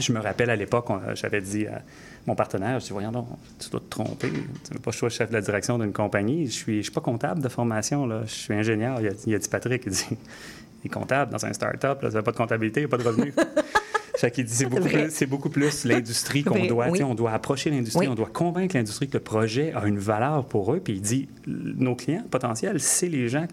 je 0.00 0.12
me 0.12 0.18
rappelle 0.20 0.50
à 0.50 0.56
l'époque, 0.56 0.88
j'avais 1.14 1.40
dit 1.40 1.66
à 1.66 1.82
mon 2.26 2.34
partenaire, 2.34 2.80
je 2.80 2.86
dis, 2.86 2.92
voyons 2.92 3.12
donc, 3.12 3.28
tu 3.60 3.68
dois 3.70 3.80
te 3.80 3.88
tromper. 3.90 4.28
Tu 4.30 4.72
veux 4.72 4.78
pas 4.80 4.90
que 4.90 4.92
je 4.92 4.98
sois 4.98 5.10
chef 5.10 5.28
de 5.28 5.34
la 5.34 5.40
direction 5.40 5.78
d'une 5.78 5.92
compagnie. 5.92 6.46
Je 6.46 6.52
suis, 6.52 6.76
je 6.78 6.82
suis 6.84 6.92
pas 6.92 7.00
comptable 7.00 7.42
de 7.42 7.48
formation, 7.48 8.06
là. 8.06 8.22
Je 8.26 8.32
suis 8.32 8.54
ingénieur. 8.54 9.00
Il 9.00 9.08
a, 9.08 9.10
il 9.26 9.34
a 9.34 9.38
dit 9.38 9.48
Patrick, 9.48 9.82
il 9.86 9.92
dit, 9.92 10.06
il 10.10 10.86
est 10.86 10.88
comptable 10.88 11.30
dans 11.32 11.44
un 11.44 11.52
start-up, 11.52 11.98
ça 12.02 12.08
n'a 12.10 12.22
pas 12.22 12.32
de 12.32 12.36
comptabilité, 12.36 12.80
il 12.80 12.84
n'y 12.84 12.92
a 12.92 12.96
pas 12.96 13.02
de 13.02 13.06
revenus. 13.08 13.34
Fait 14.16 14.30
qu'il 14.30 14.44
dit, 14.44 14.54
c'est 14.54 14.66
beaucoup, 14.66 14.84
plus, 14.88 15.10
c'est 15.10 15.26
beaucoup 15.26 15.50
plus 15.50 15.84
l'industrie 15.84 16.44
qu'on 16.44 16.66
doit, 16.66 16.88
oui. 16.88 17.02
on 17.02 17.14
doit 17.14 17.32
approcher 17.32 17.70
l'industrie, 17.70 18.06
Oui. 18.06 18.12
on 18.12 18.14
doit 18.14 18.30
convaincre 18.32 18.76
l'industrie 18.76 19.08
que 19.08 19.14
le 19.18 19.22
projet 19.22 19.72
a 19.74 19.86
une 19.86 19.98
valeur 19.98 20.44
pour 20.46 20.72
eux. 20.72 20.80
Puis 20.80 20.94
il 20.94 21.00
dit, 21.00 21.28
nos 21.46 21.94
clients 21.96 22.24
potentiels, 22.30 22.78
c'est 22.80 23.08
les 23.08 23.28
gens 23.28 23.46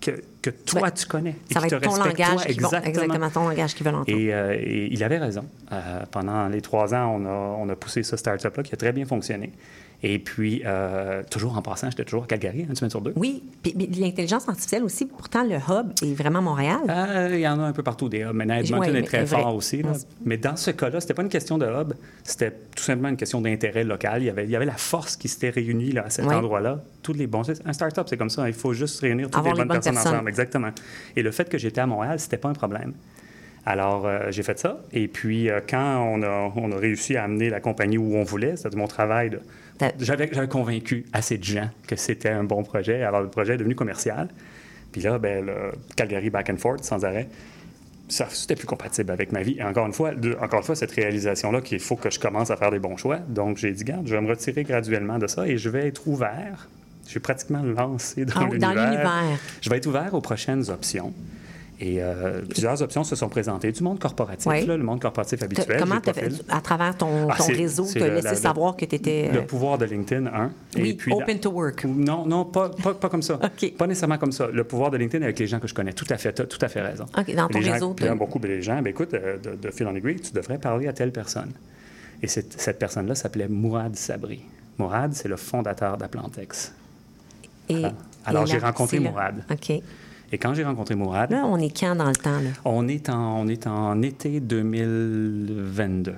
que, 0.00 0.12
que 0.40 0.48
toi, 0.48 0.82
Ouais. 0.84 0.90
tu 0.92 1.04
connais. 1.06 1.36
et 1.50 1.52
Ça 1.52 1.60
va 1.60 1.68
qui 1.68 1.74
être 1.74 1.80
te 1.82 1.86
ton 1.86 1.96
langage, 1.96 2.16
toi. 2.16 2.44
qui 2.44 2.52
vont- 2.60 2.68
Exactement. 2.70 2.82
exactement 2.88 3.30
ton 3.30 3.48
langage 3.48 3.74
qui 3.74 3.82
veulent 3.82 3.94
entendre. 3.96 4.18
Et, 4.18 4.32
euh, 4.32 4.56
et 4.58 4.88
il 4.90 5.04
avait 5.04 5.18
raison. 5.18 5.44
Euh, 5.72 6.00
pendant 6.10 6.48
les 6.48 6.62
trois 6.62 6.94
ans, 6.94 7.16
on 7.20 7.26
a, 7.26 7.30
on 7.58 7.68
a 7.68 7.76
poussé 7.76 8.02
ce 8.02 8.16
start-up-là 8.16 8.62
qui 8.62 8.72
a 8.72 8.78
très 8.78 8.92
bien 8.92 9.04
fonctionné. 9.04 9.52
Et 10.02 10.18
puis, 10.18 10.62
euh, 10.64 11.22
toujours 11.30 11.58
en 11.58 11.62
passant, 11.62 11.90
j'étais 11.90 12.04
toujours 12.04 12.24
à 12.24 12.26
Calgary, 12.26 12.60
une 12.66 12.74
semaine 12.74 12.90
sur 12.90 13.02
deux. 13.02 13.12
Oui, 13.16 13.42
puis 13.62 13.74
l'intelligence 13.98 14.48
artificielle 14.48 14.82
aussi, 14.82 15.04
pourtant, 15.04 15.44
le 15.44 15.56
hub 15.56 15.92
est 16.02 16.14
vraiment 16.14 16.40
Montréal. 16.40 16.78
Euh, 16.88 17.28
il 17.34 17.40
y 17.40 17.46
en 17.46 17.60
a 17.60 17.64
un 17.64 17.72
peu 17.72 17.82
partout 17.82 18.08
des 18.08 18.20
hubs. 18.20 18.32
Maintenant, 18.32 18.54
Edmonton 18.54 18.92
Ouais, 18.92 18.98
est 19.00 19.02
très 19.02 19.24
vrai. 19.24 19.42
fort 19.42 19.54
aussi. 19.54 19.82
là. 19.82 19.92
Mais 20.24 20.38
dans 20.38 20.56
ce 20.56 20.70
cas-là, 20.70 21.00
c'était 21.02 21.12
pas 21.12 21.20
une 21.22 21.28
question 21.28 21.58
de 21.58 21.66
hub, 21.66 21.92
c'était 22.24 22.50
tout 22.74 22.82
simplement 22.82 23.10
une 23.10 23.18
question 23.18 23.42
d'intérêt 23.42 23.84
local. 23.84 24.22
Il 24.22 24.26
y 24.26 24.30
avait, 24.30 24.44
il 24.44 24.50
y 24.50 24.56
avait 24.56 24.64
la 24.64 24.72
force 24.78 25.16
qui 25.16 25.28
s'était 25.28 25.50
réunie 25.50 25.92
là, 25.92 26.04
à 26.06 26.10
cet 26.10 26.24
endroit-là. 26.26 26.80
Tous 27.02 27.12
les 27.12 27.26
bons. 27.26 27.42
Un 27.66 27.72
start-up, 27.74 28.06
c'est 28.08 28.16
comme 28.16 28.30
ça. 28.30 28.48
Il 28.48 28.54
faut 28.54 28.72
juste 28.72 29.00
réunir 29.00 29.26
toutes 29.26 29.36
Avoir 29.36 29.54
les 29.54 29.58
les 29.60 29.64
bonnes, 29.64 29.68
bonnes 29.68 29.76
personnes, 29.76 29.94
personnes. 29.94 30.14
ensemble. 30.14 30.28
Exactement. 30.30 30.70
Et 31.14 31.22
le 31.22 31.30
fait 31.30 31.48
que 31.50 31.58
j'étais 31.58 31.80
à 31.82 31.86
Montréal, 31.86 32.18
c'était 32.18 32.38
pas 32.38 32.48
un 32.48 32.54
problème. 32.54 32.94
Alors, 33.66 34.06
euh, 34.06 34.28
j'ai 34.30 34.42
fait 34.42 34.58
ça. 34.58 34.80
Et 34.92 35.06
puis, 35.06 35.50
euh, 35.50 35.60
quand 35.68 35.98
on 36.02 36.22
a, 36.22 36.50
on 36.56 36.72
a 36.72 36.76
réussi 36.76 37.16
à 37.16 37.24
amener 37.24 37.50
la 37.50 37.60
compagnie 37.60 37.98
où 37.98 38.16
on 38.16 38.22
voulait, 38.24 38.56
c'était 38.56 38.74
mon 38.76 38.86
travail. 38.86 39.28
de- 39.30 39.40
J'avais 40.32 40.48
convaincu 40.48 41.04
assez 41.12 41.38
de 41.38 41.44
gens 41.44 41.68
que 41.86 41.96
c'était 41.96 42.30
un 42.30 42.44
bon 42.44 42.62
projet. 42.62 43.02
Alors, 43.02 43.20
le 43.22 43.28
projet 43.28 43.54
est 43.54 43.58
devenu 43.58 43.74
commercial. 43.74 44.28
Puis 44.92 45.00
là, 45.02 45.18
ben, 45.18 45.44
le 45.46 45.72
Calgary 45.96 46.30
back 46.30 46.50
and 46.50 46.56
forth, 46.56 46.84
sans 46.84 47.04
arrêt, 47.04 47.28
ça, 48.08 48.26
c'était 48.30 48.56
plus 48.56 48.66
compatible 48.66 49.12
avec 49.12 49.30
ma 49.30 49.42
vie. 49.42 49.56
Et 49.58 49.62
encore 49.62 49.86
une 49.86 49.92
fois, 49.92 50.14
de- 50.14 50.36
encore 50.40 50.58
une 50.60 50.64
fois, 50.66 50.74
cette 50.74 50.90
réalisation-là 50.90 51.60
qu'il 51.60 51.78
faut 51.78 51.94
que 51.96 52.10
je 52.10 52.18
commence 52.18 52.50
à 52.50 52.56
faire 52.56 52.72
des 52.72 52.80
bons 52.80 52.96
choix. 52.96 53.18
Donc, 53.18 53.56
j'ai 53.58 53.70
dit, 53.72 53.84
garde, 53.84 54.06
je 54.08 54.14
vais 54.16 54.20
me 54.20 54.28
retirer 54.28 54.64
graduellement 54.64 55.18
de 55.18 55.28
ça 55.28 55.46
et 55.46 55.56
je 55.58 55.68
vais 55.68 55.86
être 55.86 56.08
ouvert. 56.08 56.68
Je 57.04 57.10
suis 57.10 57.20
pratiquement 57.20 57.62
lancé 57.62 58.24
dans 58.24 58.34
Ah, 58.36 58.44
l'univers. 58.50 59.04
Je 59.60 59.70
vais 59.70 59.76
être 59.76 59.86
ouvert 59.86 60.12
aux 60.14 60.20
prochaines 60.20 60.68
options. 60.70 61.12
Et 61.82 62.02
euh, 62.02 62.42
plusieurs 62.42 62.82
options 62.82 63.04
se 63.04 63.16
sont 63.16 63.30
présentées. 63.30 63.72
Du 63.72 63.82
monde 63.82 63.98
corporatif, 63.98 64.46
Oui. 64.46 64.66
là, 64.66 64.76
le 64.76 64.82
monde 64.82 65.00
corporatif 65.00 65.42
habituel. 65.42 65.78
Comment 65.80 65.98
pas 65.98 66.12
fait, 66.12 66.30
à 66.50 66.60
travers 66.60 66.94
ton, 66.94 67.28
Ah, 67.30 67.36
ton 67.38 67.46
réseau, 67.46 67.84
laissé 67.84 67.98
la- 68.20 68.34
savoir 68.34 68.76
que 68.76 68.84
tu 68.84 68.96
étais. 68.96 69.30
Le 69.32 69.46
pouvoir 69.46 69.78
de 69.78 69.86
LinkedIn, 69.86 70.26
un. 70.26 70.50
Oui, 70.76 70.92
puis 70.92 71.10
la- 71.10 71.16
open 71.16 71.40
to 71.40 71.50
work. 71.50 71.84
Non, 71.86 72.26
non, 72.26 72.44
pas, 72.44 72.68
pas, 72.68 72.92
pas 72.92 73.08
comme 73.08 73.22
ça. 73.22 73.38
Pas 73.78 73.86
nécessairement 73.86 74.18
comme 74.18 74.30
ça. 74.32 74.48
Le 74.52 74.62
pouvoir 74.64 74.90
de 74.90 74.98
LinkedIn 74.98 75.24
avec 75.24 75.38
les 75.38 75.46
gens 75.46 75.58
que 75.58 75.68
je 75.68 75.72
connais. 75.74 75.94
Tout 75.94 76.04
à 76.10 76.18
fait, 76.18 76.38
as 76.38 76.44
tout 76.44 76.58
à 76.60 76.68
fait 76.68 76.82
raison. 76.82 77.06
OK, 77.16 77.34
dans 77.34 77.48
ton 77.48 77.58
les 77.58 77.64
gens, 77.64 77.72
réseau, 77.72 77.94
puis 77.94 78.04
là, 78.04 78.10
t'as- 78.10 78.16
beaucoup 78.18 78.38
des 78.38 78.60
gens, 78.60 78.76
ben, 78.82 78.88
écoute, 78.88 79.14
euh, 79.14 79.38
de, 79.38 79.56
de 79.56 79.70
fil 79.70 79.86
en 79.86 79.94
aiguille, 79.94 80.20
tu 80.20 80.32
devrais 80.32 80.58
parler 80.58 80.86
à 80.86 80.92
telle 80.92 81.12
personne. 81.12 81.50
Et 82.22 82.26
cette, 82.26 82.60
cette 82.60 82.78
personne-là 82.78 83.14
s'appelait 83.14 83.48
Mourad 83.48 83.96
Sabri. 83.96 84.42
Mourad, 84.78 85.14
c'est 85.14 85.28
le 85.28 85.36
fondateur 85.36 85.96
d'Aplantex. 85.96 86.74
Et, 87.70 87.84
Alors, 88.26 88.44
j'ai 88.44 88.58
rencontré. 88.58 88.98
Mourad. 89.00 89.44
OK. 89.50 89.80
Et 90.32 90.38
quand 90.38 90.54
j'ai 90.54 90.64
rencontré 90.64 90.94
Mourad, 90.94 91.30
Là, 91.30 91.44
on 91.44 91.58
est 91.58 91.76
quand 91.76 91.96
dans 91.96 92.06
le 92.08 92.14
temps, 92.14 92.38
là? 92.38 92.50
on 92.64 92.86
est, 92.88 93.08
en, 93.08 93.40
on 93.40 93.48
est 93.48 93.66
en 93.66 94.00
été 94.02 94.40
2022. 94.40 96.12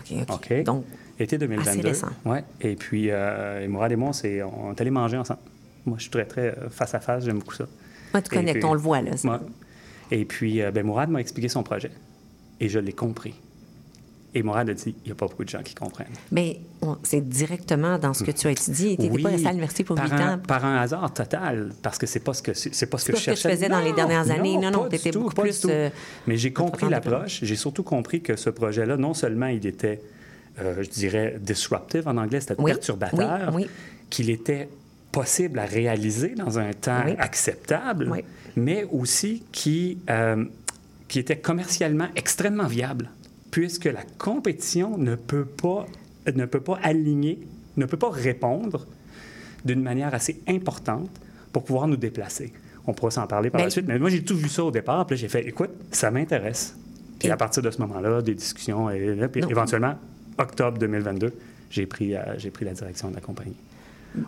OK, 0.00 0.16
OK. 0.30 0.62
Donc, 0.64 0.84
Été 1.18 1.36
2022. 1.36 1.88
récent. 1.88 2.08
Ouais. 2.24 2.42
Et 2.62 2.76
puis, 2.76 3.10
euh, 3.10 3.62
et 3.62 3.68
Mourad 3.68 3.92
et 3.92 3.96
moi, 3.96 4.10
on, 4.54 4.72
est 4.72 4.80
allés 4.80 4.90
manger 4.90 5.18
ensemble. 5.18 5.40
Moi, 5.84 5.96
je 5.98 6.02
suis 6.02 6.10
très, 6.10 6.24
très 6.24 6.48
euh, 6.48 6.70
face 6.70 6.94
à 6.94 7.00
face, 7.00 7.24
j'aime 7.24 7.40
beaucoup 7.40 7.54
ça. 7.54 7.66
moi, 8.14 8.22
tu 8.22 8.30
connectes, 8.30 8.60
puis- 8.60 8.64
on 8.64 8.72
le 8.72 8.80
voit, 8.80 9.02
là. 9.02 9.10
Ouais. 9.24 9.38
Et 10.10 10.24
puis, 10.24 10.62
euh, 10.62 10.70
ben, 10.70 10.84
Mourad 10.86 11.10
m'a 11.10 11.20
expliqué 11.20 11.48
son 11.48 11.62
projet. 11.62 11.90
Et 12.58 12.68
je 12.68 12.78
l'ai 12.78 12.92
compris. 12.92 13.34
Et 14.34 14.42
Mourad 14.42 14.70
a 14.70 14.74
dit, 14.74 14.94
il 15.04 15.08
n'y 15.08 15.12
a 15.12 15.14
pas 15.14 15.26
beaucoup 15.26 15.44
de 15.44 15.48
gens 15.48 15.62
qui 15.62 15.74
comprennent. 15.74 16.06
Mais 16.30 16.60
c'est 17.02 17.28
directement 17.28 17.98
dans 17.98 18.14
ce 18.14 18.22
que 18.22 18.30
tu 18.30 18.46
as 18.46 18.52
étudié. 18.52 18.96
Tu 18.96 19.02
n'étais 19.02 19.14
Oui, 19.14 19.22
pas 19.22 19.30
resté 19.30 19.46
à 19.46 19.50
l'université 19.50 19.84
pour 19.84 19.96
par 19.96 20.04
huit 20.06 20.12
un, 20.14 20.34
ans. 20.34 20.38
Par 20.38 20.64
un 20.64 20.76
hasard 20.76 21.12
total, 21.12 21.72
parce 21.82 21.98
que 21.98 22.06
c'est 22.06 22.20
pas 22.20 22.32
ce 22.32 22.42
que 22.42 22.54
c'est 22.54 22.74
c'est 22.74 22.86
pas 22.86 22.98
ce 22.98 23.06
que 23.06 23.12
pas 23.12 23.18
je 23.18 23.22
ce 23.24 23.30
que 23.30 23.34
tu 23.34 23.40
cherchais. 23.40 23.56
faisais 23.56 23.68
dans 23.68 23.80
les 23.80 23.92
dernières 23.92 24.30
années. 24.30 24.56
Non, 24.56 24.70
non, 24.70 24.82
pas 24.82 24.88
du 24.90 24.96
t'étais 24.98 25.10
tout, 25.10 25.22
beaucoup 25.22 25.40
plus, 25.42 25.66
euh, 25.68 25.90
Mais 26.26 26.36
j'ai 26.36 26.52
compris 26.52 26.88
l'approche. 26.88 27.40
J'ai 27.42 27.56
surtout 27.56 27.82
compris 27.82 28.22
que 28.22 28.36
ce 28.36 28.50
projet-là, 28.50 28.96
non 28.96 29.14
seulement 29.14 29.46
il 29.46 29.66
était 29.66 30.00
euh, 30.60 30.82
je 30.82 30.90
dirais, 30.90 31.36
disruptive 31.40 32.06
en 32.06 32.16
anglais, 32.16 32.40
c'était 32.40 32.56
Oui, 32.58 32.72
perturbateur, 32.72 33.52
oui, 33.54 33.66
qu'il 34.10 34.30
était 34.30 34.68
possible 35.12 35.58
à 35.58 35.64
réaliser 35.64 36.34
dans 36.34 36.58
un 36.58 36.72
temps 36.72 37.04
acceptable, 37.18 38.12
mais 38.56 38.86
aussi 38.92 39.42
qui, 39.52 39.98
euh, 40.10 40.44
qui 41.08 41.18
était 41.18 41.38
commercialement 41.38 42.08
extrêmement 42.16 42.66
viable, 42.66 43.10
puisque 43.50 43.86
la 43.86 44.02
compétition 44.18 44.96
ne 44.98 45.14
peut 45.14 45.44
pas, 45.44 45.86
ne 46.34 46.44
peut 46.46 46.60
pas 46.60 46.78
aligner, 46.82 47.38
ne 47.76 47.86
peut 47.86 47.96
pas 47.96 48.10
répondre 48.10 48.86
d'une 49.64 49.82
manière 49.82 50.14
assez 50.14 50.40
importante 50.48 51.10
pour 51.52 51.64
pouvoir 51.64 51.86
nous 51.88 51.96
déplacer. 51.96 52.52
On 52.86 52.94
pourra 52.94 53.10
s'en 53.10 53.26
parler 53.26 53.50
par 53.50 53.60
Ben, 53.60 53.64
la 53.66 53.70
suite, 53.70 53.86
mais 53.86 53.98
moi, 53.98 54.08
j'ai 54.10 54.22
tout 54.24 54.36
vu 54.36 54.48
ça 54.48 54.64
au 54.64 54.70
départ, 54.70 55.06
puis 55.06 55.16
j'ai 55.16 55.28
fait, 55.28 55.46
écoute, 55.46 55.70
ça 55.90 56.10
m'intéresse. 56.10 56.76
Et 57.22 57.26
Et- 57.26 57.30
à 57.30 57.36
partir 57.36 57.62
de 57.62 57.70
ce 57.70 57.78
moment-là, 57.82 58.22
des 58.22 58.34
discussions, 58.34 58.88
et, 58.88 59.14
là, 59.14 59.28
puis 59.28 59.42
Non. 59.42 59.48
éventuellement, 59.48 59.94
octobre 60.38 60.78
2022, 60.78 61.32
j'ai 61.70 61.86
pris, 61.86 62.16
euh, 62.16 62.20
j'ai 62.38 62.50
pris 62.50 62.64
la 62.64 62.72
direction 62.72 63.10
de 63.10 63.14
la 63.16 63.20
compagnie. 63.20 63.54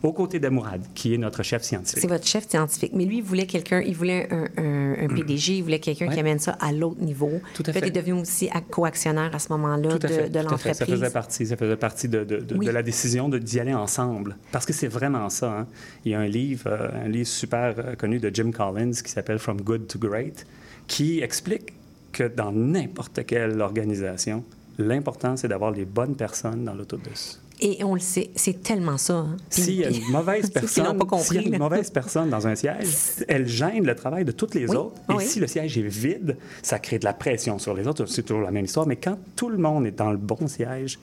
Aux 0.04 0.12
côtés 0.12 0.38
d'Amourad, 0.38 0.80
qui 0.94 1.12
est 1.12 1.18
notre 1.18 1.42
chef 1.42 1.62
scientifique. 1.62 2.00
C'est 2.00 2.06
votre 2.08 2.26
chef 2.26 2.48
scientifique. 2.48 2.92
Mais 2.94 3.04
lui, 3.04 3.16
il 3.18 3.22
voulait 3.22 3.46
quelqu'un, 3.46 3.80
il 3.80 3.96
voulait 3.96 4.28
un, 4.32 4.44
un- 4.56 5.04
un 5.04 5.08
PDG, 5.08 5.56
il 5.56 5.62
voulait 5.62 5.80
quelqu'un 5.80 6.08
qui 6.08 6.20
amène 6.20 6.38
ça 6.38 6.52
à 6.60 6.70
l'autre 6.72 7.00
niveau. 7.00 7.32
Tout 7.54 7.64
à 7.66 7.72
fait. 7.72 7.80
t'es 7.80 7.90
devenu 7.90 8.20
aussi 8.20 8.48
co-actionnaire 8.70 9.34
à 9.34 9.38
ce 9.40 9.48
moment-là 9.52 9.98
de, 9.98 9.98
de 9.98 9.98
tout 9.98 10.54
à 10.54 10.58
fait. 10.58 10.74
Ça 10.74 10.84
faisait 10.86 10.92
l'entreprise. 10.96 11.12
partie, 11.12 11.46
ça 11.46 11.56
faisait 11.56 11.76
partie 11.76 12.08
de, 12.08 12.22
de- 12.24 12.36
de- 12.38 12.54
Oui. 12.56 12.66
de 12.66 12.70
la 12.70 12.82
décision 12.84 13.28
d'y 13.28 13.58
aller 13.60 13.74
ensemble. 13.74 14.36
Parce 14.52 14.66
que 14.66 14.72
c'est 14.72 14.86
vraiment 14.88 15.28
ça. 15.30 15.50
hein. 15.60 15.66
Il 16.04 16.12
y 16.12 16.14
a 16.14 16.20
un 16.20 16.28
livre, 16.28 16.68
euh, 16.68 17.04
un 17.04 17.08
livre 17.08 17.26
super 17.28 17.74
euh, 17.78 17.94
connu 17.96 18.20
de 18.20 18.30
Jim 18.32 18.50
Collins 18.52 18.92
qui 18.92 19.10
s'appelle 19.10 19.38
From 19.40 19.60
Good 19.60 19.88
to 19.88 19.98
Great, 19.98 20.46
qui 20.86 21.20
explique 21.20 21.72
que 22.12 22.24
dans 22.28 22.52
n'importe 22.52 23.26
quelle 23.26 23.60
organisation, 23.60 24.44
l'important, 24.78 25.36
c'est 25.36 25.48
d'avoir 25.48 25.70
les 25.72 25.84
bonnes 25.84 26.14
personnes 26.14 26.64
dans 26.64 26.74
l'autobus. 26.74 27.40
Et 27.64 27.84
on 27.84 27.94
le 27.94 28.00
sait, 28.00 28.30
c'est 28.34 28.60
tellement 28.62 28.98
ça. 28.98 29.14
hein. 29.18 29.36
S'il 29.48 29.74
y 29.76 29.84
a 29.84 29.88
une 29.90 30.08
mauvaise 30.10 30.50
personne, 30.50 30.98
pas 30.98 31.18
s'il 31.20 31.36
y 31.36 31.38
a 31.38 31.42
compris, 31.42 31.44
une 31.46 31.52
là. 31.52 31.58
mauvaise 31.58 31.90
personne 31.90 32.28
dans 32.28 32.46
un 32.46 32.56
siège, 32.56 32.86
elle 33.28 33.46
gêne 33.46 33.86
le 33.86 33.94
travail 33.94 34.24
de 34.24 34.32
toutes 34.32 34.54
les 34.56 34.66
Oui, 34.66 34.76
autres. 34.76 34.96
Et 35.10 35.14
oui. 35.14 35.24
si 35.24 35.38
le 35.38 35.46
siège 35.46 35.78
est 35.78 35.82
vide, 35.82 36.36
ça 36.62 36.78
crée 36.80 36.98
de 36.98 37.04
la 37.04 37.12
pression 37.12 37.58
sur 37.60 37.72
les 37.74 37.86
autres. 37.86 38.04
C'est 38.06 38.22
toujours 38.24 38.42
la 38.42 38.50
même 38.50 38.64
histoire. 38.64 38.86
Mais 38.86 38.96
quand 38.96 39.16
tout 39.36 39.48
le 39.48 39.58
monde 39.58 39.86
est 39.86 39.92
dans 39.96 40.10
le 40.10 40.16
bon 40.16 40.48
siège, 40.48 40.98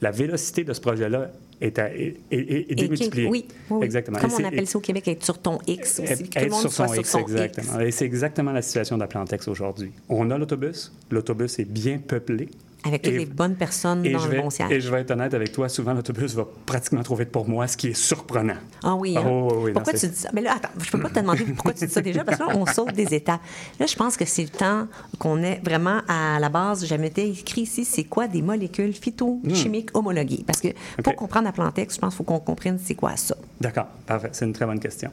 la 0.00 0.10
vélocité 0.10 0.64
de 0.64 0.72
ce 0.72 0.80
projet-là 0.80 1.30
est, 1.60 1.78
à- 1.78 1.94
est- 1.94 2.16
est- 2.30 2.36
est- 2.38 2.38
est 2.38 2.72
Et 2.72 2.74
démultipliée. 2.74 3.28
oui. 3.28 3.44
Exactement. 3.82 4.18
Comme 4.18 4.32
on 4.32 4.44
appelle 4.44 4.66
ça 4.66 4.78
au 4.78 4.80
Québec, 4.80 5.06
être 5.06 5.24
sur 5.24 5.38
ton 5.38 5.58
X 5.68 6.00
aussi. 6.00 6.10
être- 6.12 6.22
que 6.22 6.24
tout 6.24 6.38
le 6.38 6.44
être 6.46 6.50
monde 6.50 6.60
sur 6.62 6.72
soit 6.72 6.86
son 6.88 6.92
sur 6.94 7.00
X, 7.02 7.10
son 7.10 7.18
exactement. 7.20 7.74
X. 7.80 7.84
Et 7.86 7.90
c'est 7.92 8.04
exactement 8.06 8.50
la 8.52 8.62
situation 8.62 8.98
d'Aplantex 8.98 9.46
aujourd'hui. 9.46 9.92
On 10.08 10.30
a 10.32 10.38
l'autobus. 10.38 10.90
L'autobus 11.10 11.58
est 11.60 11.66
bien 11.70 11.98
peuplé. 11.98 12.48
Avec 12.84 13.02
toutes 13.02 13.12
Et- 13.12 13.18
les 13.18 13.26
bonnes 13.26 13.56
personnes 13.56 14.02
dans 14.02 14.26
le 14.26 14.40
bon 14.40 14.48
siège. 14.50 14.70
et 14.70 14.80
je 14.80 14.90
vais 14.90 15.00
être 15.02 15.10
honnête 15.10 15.34
avec 15.34 15.52
toi, 15.52 15.68
souvent 15.68 15.92
l'autobus 15.92 16.34
va 16.34 16.46
pratiquement 16.64 17.02
trop 17.02 17.14
vite 17.14 17.30
pour 17.30 17.46
moi, 17.48 17.66
ce 17.66 17.76
qui 17.76 17.88
est 17.88 17.94
surprenant. 17.94 18.54
Ah 18.82 18.94
oui, 18.94 19.16
hein? 19.18 19.22
Oh, 19.26 19.52
oui, 19.56 19.66
non, 19.72 19.74
Pourquoi 19.74 19.92
tu 19.92 20.06
dis 20.08 20.14
ça? 20.16 20.30
Mais 20.32 20.40
là, 20.40 20.54
attends, 20.56 20.70
je 20.82 20.90
peux 20.90 21.00
pas 21.00 21.10
te 21.10 21.20
demander 21.20 21.44
pourquoi 21.44 21.74
tu 21.74 21.86
dis 21.86 21.92
ça 21.92 22.00
déjà, 22.00 22.24
parce 22.24 22.38
que 22.38 22.44
là, 22.44 22.56
on 22.56 22.64
saute 22.66 22.92
des 22.94 23.12
étapes. 23.14 23.40
Là, 23.78 23.86
je 23.86 23.94
pense 23.96 24.16
que 24.16 24.24
c'est 24.24 24.42
le 24.44 24.48
temps 24.48 24.86
qu'on 25.18 25.42
est 25.42 25.60
vraiment 25.64 26.00
à 26.08 26.38
la 26.40 26.48
base. 26.48 26.86
J'avais 26.86 27.08
été 27.08 27.28
écrit 27.28 27.62
ici, 27.62 27.84
c'est 27.84 28.04
quoi 28.04 28.26
des 28.28 28.40
molécules 28.42 28.92
phytochimiques 28.94 29.90
homologuées? 29.94 30.42
Parce 30.46 30.60
que 30.60 30.68
pour 31.02 31.12
Hmm. 31.12 31.16
Comprendre 31.16 31.44
la 31.46 31.52
plantex, 31.52 31.96
je 31.96 32.00
pense 32.00 32.14
qu'il 32.14 32.18
faut 32.18 32.24
qu'on 32.24 32.38
comprenne 32.40 32.78
c'est 32.82 32.94
quoi 32.94 33.14
ça. 33.16 33.36
D'accord, 33.60 33.86
parfait. 34.06 34.30
C'est 34.32 34.46
une 34.46 34.52
très 34.54 34.64
bonne 34.64 34.80
question. 34.80 35.10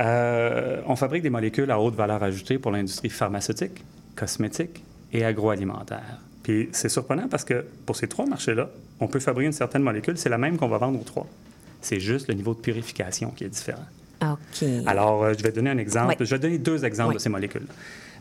Euh, 0.00 0.80
on 0.88 0.96
fabrique 0.96 1.22
des 1.22 1.30
molécules 1.30 1.70
à 1.70 1.78
haute 1.78 1.94
valeur 1.94 2.22
ajoutée 2.22 2.58
pour 2.58 2.72
l'industrie 2.72 3.08
pharmaceutique, 3.10 3.84
cosmétique 4.16 4.82
et 5.12 5.24
agroalimentaire. 5.24 6.18
Puis 6.44 6.68
c'est 6.72 6.90
surprenant 6.90 7.26
parce 7.26 7.42
que 7.42 7.64
pour 7.86 7.96
ces 7.96 8.06
trois 8.06 8.26
marchés-là, 8.26 8.70
on 9.00 9.08
peut 9.08 9.18
fabriquer 9.18 9.46
une 9.46 9.52
certaine 9.52 9.82
molécule, 9.82 10.16
c'est 10.16 10.28
la 10.28 10.38
même 10.38 10.56
qu'on 10.56 10.68
va 10.68 10.78
vendre 10.78 11.00
aux 11.00 11.04
trois. 11.04 11.26
C'est 11.80 11.98
juste 11.98 12.28
le 12.28 12.34
niveau 12.34 12.54
de 12.54 12.60
purification 12.60 13.30
qui 13.30 13.44
est 13.44 13.48
différent. 13.48 13.84
OK. 14.22 14.64
Alors, 14.86 15.24
euh, 15.24 15.34
je 15.36 15.42
vais 15.42 15.50
donner 15.52 15.70
un 15.70 15.78
exemple. 15.78 16.14
Je 16.20 16.30
vais 16.30 16.38
donner 16.38 16.58
deux 16.58 16.84
exemples 16.84 17.14
de 17.14 17.18
ces 17.18 17.28
molécules. 17.28 17.66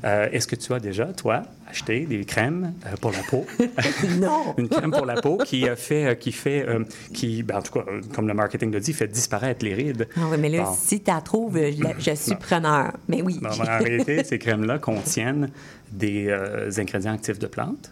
Euh, 0.06 0.28
Est-ce 0.32 0.48
que 0.48 0.56
tu 0.56 0.74
as 0.74 0.80
déjà, 0.80 1.06
toi, 1.06 1.44
acheté 1.70 2.06
des 2.06 2.26
crèmes 2.26 2.74
euh, 2.86 2.96
pour 3.00 3.12
la 3.12 3.20
peau? 3.30 3.46
non! 4.20 4.54
une 4.58 4.68
crème 4.68 4.92
pour 4.92 5.06
la 5.06 5.22
peau 5.22 5.38
qui 5.38 5.66
fait, 5.78 6.06
euh, 6.06 6.16
qui 6.16 6.32
fait, 6.34 6.66
qui, 7.14 7.42
ben, 7.44 7.58
en 7.58 7.62
tout 7.62 7.72
cas, 7.74 7.86
comme 8.14 8.28
le 8.28 8.34
marketing 8.34 8.72
le 8.72 8.80
dit, 8.82 8.92
fait 8.94 9.08
disparaître 9.08 9.64
les 9.64 9.74
rides. 9.74 10.08
Ah 10.18 10.22
oui, 10.30 10.38
mais 10.40 10.50
là, 10.50 10.64
Bon. 10.64 10.74
si 10.78 11.02
tu 11.02 11.10
la 11.10 11.22
trouves, 11.22 11.58
je, 11.58 12.16
suis 12.16 12.32
Non. 12.32 12.38
preneur. 12.38 12.94
Mais 13.08 13.22
oui. 13.22 13.40
Non, 13.42 13.50
mais 13.58 13.70
en 13.70 13.78
réalité, 13.80 14.24
ces 14.24 14.40
crèmes-là 14.40 14.80
contiennent 14.80 15.50
des 15.92 16.30
ingrédients 16.78 17.14
actifs 17.14 17.40
de 17.40 17.48
plantes 17.48 17.92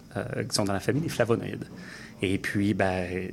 qui 0.50 0.56
sont 0.56 0.66
dans 0.66 0.74
la 0.74 0.80
famille 0.80 1.04
des 1.04 1.10
flavonoïdes. 1.10 1.66
Et 2.22 2.38
puis, 2.38 2.74
ben, 2.74 3.30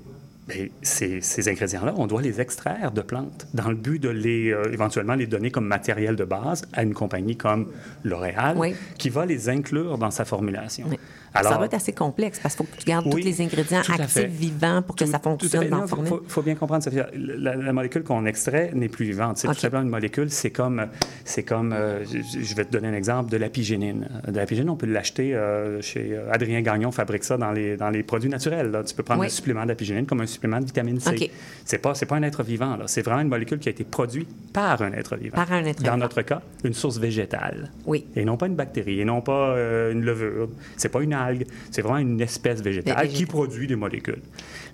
ben, 0.48 0.68
ces, 0.82 1.20
ces 1.20 1.48
ingrédients-là, 1.48 1.92
on 1.96 2.06
doit 2.06 2.22
les 2.22 2.40
extraire 2.40 2.90
de 2.92 3.02
plantes 3.02 3.46
dans 3.52 3.68
le 3.68 3.74
but 3.76 4.02
de 4.02 4.08
les 4.08 4.50
euh, 4.50 4.72
éventuellement 4.72 5.14
les 5.14 5.26
donner 5.26 5.50
comme 5.50 5.66
matériel 5.66 6.16
de 6.16 6.24
base 6.24 6.62
à 6.72 6.82
une 6.82 6.94
compagnie 6.94 7.36
comme 7.36 7.68
L'Oréal 8.02 8.56
Oui. 8.58 8.74
qui 8.98 9.10
va 9.10 9.26
les 9.26 9.48
inclure 9.50 9.98
dans 9.98 10.10
sa 10.10 10.24
formulation. 10.24 10.86
Oui. 10.88 10.98
Alors, 11.38 11.52
ça 11.52 11.58
va 11.58 11.64
être 11.66 11.74
assez 11.74 11.92
complexe 11.92 12.38
parce 12.42 12.54
qu'il 12.54 12.66
faut 12.66 12.72
que 12.72 12.78
tu 12.80 12.86
gardes 12.86 13.06
Oui, 13.06 13.12
tous 13.22 13.26
les 13.28 13.40
ingrédients 13.40 13.80
actifs 13.80 14.24
vivants 14.26 14.82
pour 14.82 14.96
que 14.96 15.04
Tout- 15.04 15.10
ça 15.10 15.18
fonctionne 15.18 15.68
dans 15.68 15.80
la 15.80 15.86
faut- 15.86 16.42
bien 16.42 16.54
comprendre, 16.54 16.82
Sophia. 16.84 17.08
La, 17.14 17.54
la 17.56 17.72
molécule 17.72 18.02
qu'on 18.02 18.24
extrait 18.26 18.70
n'est 18.74 18.88
plus 18.88 19.04
vivante. 19.06 19.38
C'est 19.38 19.48
tout 19.48 19.54
simplement 19.54 19.82
une 19.82 19.88
molécule. 19.90 20.30
C'est 20.30 20.50
comme, 20.50 20.86
c'est 21.24 21.42
comme 21.42 21.72
euh, 21.72 22.04
je, 22.04 22.54
vais 22.54 22.64
te 22.64 22.72
donner 22.72 22.88
un 22.88 22.94
exemple, 22.94 23.30
de 23.30 23.36
l'apigénine. 23.36 24.08
De 24.26 24.36
l'apigénine, 24.36 24.70
on 24.70 24.76
peut 24.76 24.86
l'acheter 24.86 25.34
euh, 25.34 25.80
chez 25.82 26.10
euh, 26.12 26.30
Adrien 26.32 26.60
Gagnon, 26.62 26.90
fabrique 26.90 27.24
ça 27.24 27.36
dans 27.36 27.52
les, 27.52 27.76
dans 27.76 27.90
les 27.90 28.02
produits 28.02 28.30
naturels. 28.30 28.70
là. 28.70 28.82
Tu 28.84 28.94
peux 28.94 29.02
prendre 29.02 29.20
Oui. 29.20 29.26
un 29.26 29.30
supplément 29.30 29.66
d'apigénine 29.66 30.06
comme 30.06 30.20
un 30.20 30.26
supplément 30.26 30.60
de 30.60 30.66
vitamine 30.66 31.00
C. 31.00 31.10
OK. 31.10 31.30
C'est 31.64 31.78
pas, 31.78 31.94
c'est 31.94 32.06
pas 32.06 32.16
un 32.16 32.22
être 32.22 32.42
vivant. 32.42 32.76
là. 32.76 32.84
C'est 32.86 33.02
vraiment 33.02 33.20
une 33.22 33.28
molécule 33.28 33.58
qui 33.58 33.68
a 33.68 33.72
été 33.72 33.84
produite 33.84 34.28
par 34.52 34.80
un 34.82 34.92
être 34.92 35.16
vivant. 35.16 35.36
Par 35.36 35.52
un 35.52 35.64
être 35.64 35.78
Dans 35.82 35.92
vivant. 35.92 35.96
notre 35.98 36.22
cas, 36.22 36.40
une 36.64 36.74
source 36.74 36.98
végétale. 36.98 37.70
Oui. 37.86 38.06
Et 38.16 38.24
non 38.24 38.36
pas 38.36 38.46
une 38.46 38.54
bactérie, 38.56 39.00
et 39.00 39.04
non 39.04 39.20
pas 39.20 39.50
euh, 39.50 39.92
une 39.92 40.02
levure. 40.04 40.48
C'est 40.76 40.88
pas 40.88 41.02
une 41.02 41.12
algue, 41.12 41.27
c'est 41.70 41.82
vraiment 41.82 41.98
une 41.98 42.20
espèce 42.20 42.60
végétale 42.62 42.96
Végétale. 42.96 43.16
qui 43.16 43.26
produit 43.26 43.66
des 43.66 43.76
molécules. 43.76 44.22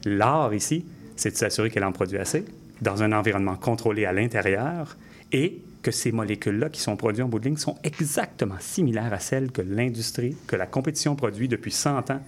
L'art 0.04 0.54
ici, 0.54 0.84
c'est 1.16 1.30
de 1.30 1.36
s'assurer 1.36 1.70
qu'elle 1.70 1.84
en 1.84 1.92
produit 1.92 2.18
assez 2.18 2.44
dans 2.80 3.02
un 3.02 3.12
environnement 3.12 3.56
contrôlé 3.56 4.04
à 4.04 4.12
l'intérieur 4.12 4.96
et 5.32 5.60
que 5.82 5.90
ces 5.90 6.12
molécules-là 6.12 6.70
qui 6.70 6.80
sont 6.80 6.96
produites 6.96 7.24
en 7.24 7.28
bout 7.28 7.38
de 7.38 7.44
ligne 7.44 7.56
sont 7.56 7.76
exactement 7.84 8.56
similaires 8.58 9.12
à 9.12 9.18
celles 9.18 9.52
que 9.52 9.62
l'industrie, 9.62 10.36
que 10.46 10.56
la 10.56 10.66
compétition 10.66 11.14
produit 11.14 11.46
depuis 11.46 11.70
100 11.70 12.10
ans 12.10 12.20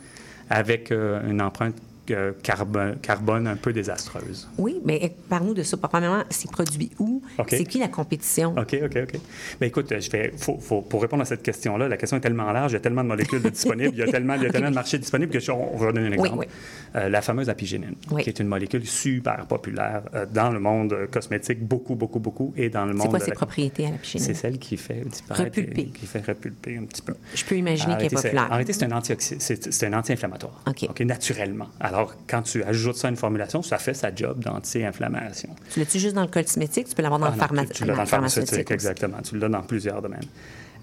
avec 0.50 0.92
euh, 0.92 1.28
une 1.28 1.42
empreinte 1.42 1.76
euh, 2.10 2.32
carbone, 2.42 2.96
carbone 3.02 3.46
un 3.46 3.56
peu 3.56 3.72
désastreuse. 3.72 4.48
Oui, 4.58 4.80
mais 4.84 5.14
parle-nous 5.28 5.54
de 5.54 5.62
ça. 5.62 5.76
Premièrement, 5.76 6.24
c'est 6.30 6.50
produit 6.50 6.90
où? 6.98 7.22
OK. 7.38 7.46
C'est 7.50 7.64
qui 7.64 7.78
la 7.78 7.88
compétition? 7.88 8.54
OK, 8.56 8.76
OK, 8.84 8.96
OK. 9.02 9.20
Bien, 9.60 9.68
écoute, 9.68 9.92
je 9.98 10.10
vais, 10.10 10.32
faut, 10.36 10.58
faut- 10.58 10.82
pour 10.82 11.02
répondre 11.02 11.22
à 11.22 11.26
cette 11.26 11.42
question-là, 11.42 11.88
la 11.88 11.96
question 11.96 12.16
est 12.16 12.20
tellement 12.20 12.50
large, 12.52 12.72
il 12.72 12.74
y 12.74 12.78
a 12.78 12.80
tellement 12.80 13.02
de 13.02 13.08
molécules 13.08 13.42
de 13.42 13.48
disponibles, 13.48 13.92
il 13.94 13.98
y 13.98 14.02
a 14.02 14.06
tellement, 14.10 14.34
il 14.34 14.42
y 14.42 14.46
a 14.46 14.50
tellement 14.50 14.70
de 14.70 14.74
marchés 14.74 14.98
disponibles 14.98 15.32
que 15.32 15.40
je, 15.40 15.50
on 15.50 15.76
va 15.76 15.92
donner 15.92 16.08
un 16.08 16.12
exemple. 16.12 16.38
oui. 16.38 16.46
Euh, 16.94 17.08
la 17.08 17.20
fameuse 17.22 17.50
apigénine, 17.50 17.94
Oui. 18.10 18.22
qui 18.22 18.30
est 18.30 18.38
une 18.40 18.48
molécule 18.48 18.86
super 18.86 19.44
populaire 19.46 20.02
euh, 20.14 20.24
dans 20.32 20.50
le 20.50 20.58
monde 20.60 20.92
euh, 20.92 21.06
cosmétique, 21.06 21.60
beaucoup, 21.62 21.94
beaucoup, 21.94 22.20
beaucoup, 22.20 22.54
et 22.56 22.70
dans 22.70 22.84
le 22.86 22.92
monde 22.94 23.02
C'est 23.02 23.08
quoi 23.08 23.18
de 23.18 23.24
ses 23.24 23.30
la- 23.30 23.36
propriétés 23.36 23.86
à 23.86 23.90
C'est 24.02 24.34
celle 24.34 24.58
qui 24.58 24.76
fait 24.76 25.02
disparaître... 25.04 25.44
Repulper. 25.56 25.86
Qui 25.86 26.06
fait 26.06 26.24
repulper 26.26 26.76
un 26.78 26.84
petit 26.84 27.02
peu. 27.02 27.14
Je 27.34 27.44
peux 27.44 27.56
imaginer 27.56 27.94
qu'elle 27.96 28.06
est 28.06 28.14
populaire. 28.14 28.44
En 28.46 28.48
réalité, 28.54 28.72
c'est 28.72 29.84
un, 29.86 29.92
anti-inflammatoire. 29.92 30.62
OK. 30.66 31.00
naturellement. 31.00 31.68
Alors, 31.80 31.95
quand 32.28 32.42
tu 32.42 32.62
ajoutes 32.62 32.96
ça 32.96 33.08
à 33.08 33.10
une 33.10 33.16
formulation, 33.16 33.62
ça 33.62 33.78
fait 33.78 33.94
sa 33.94 34.14
job 34.14 34.40
d'anti-inflammation. 34.40 35.50
Tu 35.70 35.80
l'as-tu 35.80 35.98
juste 35.98 36.14
dans 36.14 36.22
le 36.22 36.28
cosmétique? 36.28 36.88
Tu 36.88 36.94
peux 36.94 37.02
l'avoir 37.02 37.20
dans 37.20 37.26
Ah 37.26 37.30
le 37.34 37.36
pharma- 37.40 37.66
tu, 37.66 37.72
tu 37.72 37.84
l'as 37.84 37.94
dans 37.94 38.00
le 38.02 38.06
pharmaceutique, 38.06 38.70
exactement. 38.70 39.18
Tu 39.22 39.38
l'as 39.38 39.48
dans 39.48 39.62
plusieurs 39.62 40.02
domaines. 40.02 40.24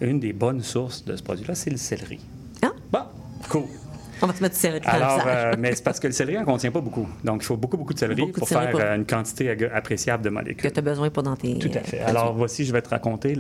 Une 0.02 0.20
des 0.20 0.34
bonnes 0.34 0.62
sources 0.64 1.06
de 1.06 1.16
ce 1.16 1.24
produit-là, 1.24 1.56
c'est 1.56 1.70
le 1.70 1.78
céleri. 1.78 2.20
Ah, 2.62 2.72
Bon, 2.92 3.00
cool. 3.50 3.64
On 4.24 4.28
va 4.28 4.34
te 4.34 4.42
mettre 4.42 4.56
du 4.56 4.62
céleri 4.62 4.80
dans 4.86 4.92
le 4.92 4.96
Alors, 4.98 5.20
visage. 5.20 5.54
euh, 5.54 5.56
mais 5.60 5.76
c'est 5.76 5.84
parce 5.84 6.00
que 6.00 6.08
le 6.08 6.14
céleri 6.14 6.38
n'en 6.38 6.46
contient 6.46 6.72
pas 6.72 6.82
beaucoup. 6.82 7.08
Donc, 7.24 7.42
il 7.44 7.46
faut 7.46 7.58
beaucoup, 7.58 7.78
beaucoup 7.78 7.94
de 7.94 8.00
céleri 8.00 8.22
Beaucoup 8.22 8.40
pour 8.40 8.48
faire 8.50 8.70
pour- 8.72 8.80
euh, 8.80 8.96
une 8.96 9.06
quantité 9.06 9.50
appréciable 9.74 10.24
de 10.24 10.30
que 10.30 10.34
molécules. 10.34 10.72
tu 10.72 10.80
as 10.80 10.82
besoin 10.82 11.10
pour 11.10 11.24
dans 11.24 11.36
tes. 11.36 11.58
Tout 11.60 11.68
à 11.74 11.78
euh, 11.78 11.84
fait. 11.84 11.98
produits. 11.98 12.00
Alors, 12.18 12.34
voici, 12.34 12.66
je 12.66 12.72
vais 12.74 12.82
te 12.82 12.90
raconter 12.90 13.36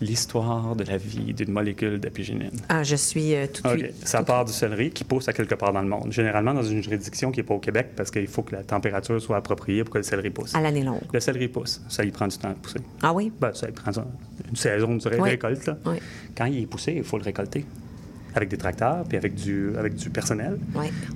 l'histoire 0.00 0.76
de 0.76 0.84
la 0.84 0.96
vie 0.96 1.32
d'une 1.34 1.50
molécule 1.52 1.98
d'apigénine. 2.00 2.50
Ah, 2.68 2.82
je 2.82 2.96
suis 2.96 3.34
euh, 3.34 3.46
tout 3.46 3.62
de 3.62 3.68
OK. 3.68 3.78
suite. 3.78 4.06
Ça 4.06 4.22
part 4.22 4.44
du 4.44 4.52
céleri 4.52 4.90
qui 4.90 5.04
pousse 5.04 5.28
à 5.28 5.32
quelque 5.32 5.54
part 5.54 5.72
dans 5.72 5.82
le 5.82 5.88
monde. 5.88 6.12
Généralement 6.12 6.54
dans 6.54 6.62
une 6.62 6.82
juridiction 6.82 7.30
qui 7.30 7.40
n'est 7.40 7.44
pas 7.46 7.54
au 7.54 7.58
Québec 7.60 7.88
parce 7.96 8.10
qu'il 8.10 8.26
faut 8.26 8.42
que 8.42 8.54
la 8.56 8.62
température 8.62 9.20
soit 9.20 9.36
appropriée 9.36 9.84
pour 9.84 9.92
que 9.92 9.98
le 9.98 10.04
céleri 10.04 10.30
pousse. 10.30 10.54
À 10.54 10.60
l'année 10.60 10.82
longue. 10.82 11.00
Le 11.12 11.20
céleri 11.20 11.48
pousse. 11.48 11.80
Ça, 11.88 12.04
il 12.04 12.12
prend 12.12 12.26
du 12.26 12.36
temps 12.38 12.50
à 12.50 12.54
pousser. 12.54 12.80
Ah 13.02 13.12
oui? 13.12 13.32
Ben, 13.40 13.52
ça 13.54 13.66
il 13.68 13.72
prend 13.74 13.90
une 14.48 14.56
saison 14.56 14.96
de 14.96 15.00
Oui. 15.20 15.30
récolte. 15.30 15.66
là. 15.66 15.76
Oui. 15.86 15.96
Quand 16.36 16.46
il 16.46 16.62
est 16.62 16.66
poussé, 16.66 16.94
il 16.96 17.04
faut 17.04 17.18
le 17.18 17.24
récolter 17.24 17.64
avec 18.34 18.48
des 18.48 18.56
tracteurs 18.56 19.04
puis 19.08 19.16
avec 19.16 19.34
du, 19.34 19.70
avec 19.78 19.94
du 19.94 20.10
personnel. 20.10 20.58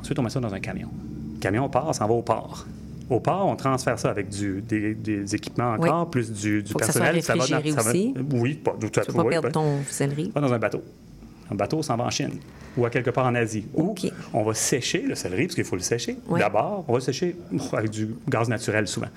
Ensuite, 0.01 0.19
on 0.19 0.23
met 0.23 0.31
ça 0.31 0.41
dans 0.41 0.53
un 0.55 0.61
camion. 0.61 0.89
Le 1.35 1.41
camion 1.41 1.69
part, 1.69 1.95
s'en 1.95 2.07
va 2.07 2.15
au 2.15 2.23
port. 2.23 2.67
Au 3.11 3.21
port, 3.21 3.47
on 3.47 3.57
transfère 3.57 3.99
ça 3.99 4.11
avec 4.11 4.29
du, 4.29 4.61
des, 4.61 4.95
des 4.95 5.35
équipements 5.35 5.73
encore, 5.73 6.05
Oui. 6.05 6.11
plus 6.11 6.31
du, 6.31 6.63
du 6.63 6.71
Faut 6.73 6.79
que 6.79 6.85
ça 6.85 6.93
soit 6.93 7.01
personnel. 7.11 7.23
va 7.23 7.35
réfrigéré 7.57 7.71
ça 7.71 7.83
va- 7.83 7.91
aussi. 7.91 8.15
Oui, 8.33 8.55
pas, 8.55 8.77
tout 8.79 9.01
à 9.01 9.05
Tu 9.05 9.11
veux 9.13 9.17
pas 9.17 9.23
oui, 9.25 9.31
perdre 9.31 9.47
oui. 9.49 9.53
ton 9.53 9.79
céleri. 9.89 10.31
Va 10.35 10.41
dans 10.43 10.53
un 10.53 10.59
bateau. 10.59 10.83
Un 11.51 11.55
bateau 11.55 11.83
s'en 11.83 11.97
va 11.97 12.05
en 12.05 12.11
Chine 12.11 12.33
ou 12.77 12.85
à 12.85 12.91
quelque 12.91 13.09
part 13.09 13.25
en 13.27 13.35
Asie. 13.35 13.65
Ou 13.73 13.93
OK. 13.93 14.13
on 14.35 14.43
va 14.43 14.53
sécher 14.53 15.01
le 15.01 15.15
céleri, 15.15 15.45
parce 15.45 15.55
qu'il 15.55 15.65
faut 15.65 15.77
le 15.77 15.83
sécher. 15.83 16.19
Ouais. 16.29 16.39
D'abord, 16.39 16.85
on 16.87 16.93
va 16.93 16.99
le 16.99 17.03
sécher 17.05 17.35
avec 17.73 17.91
du 17.91 18.09
gaz 18.29 18.49
naturel 18.51 18.87
souvent. 18.87 19.09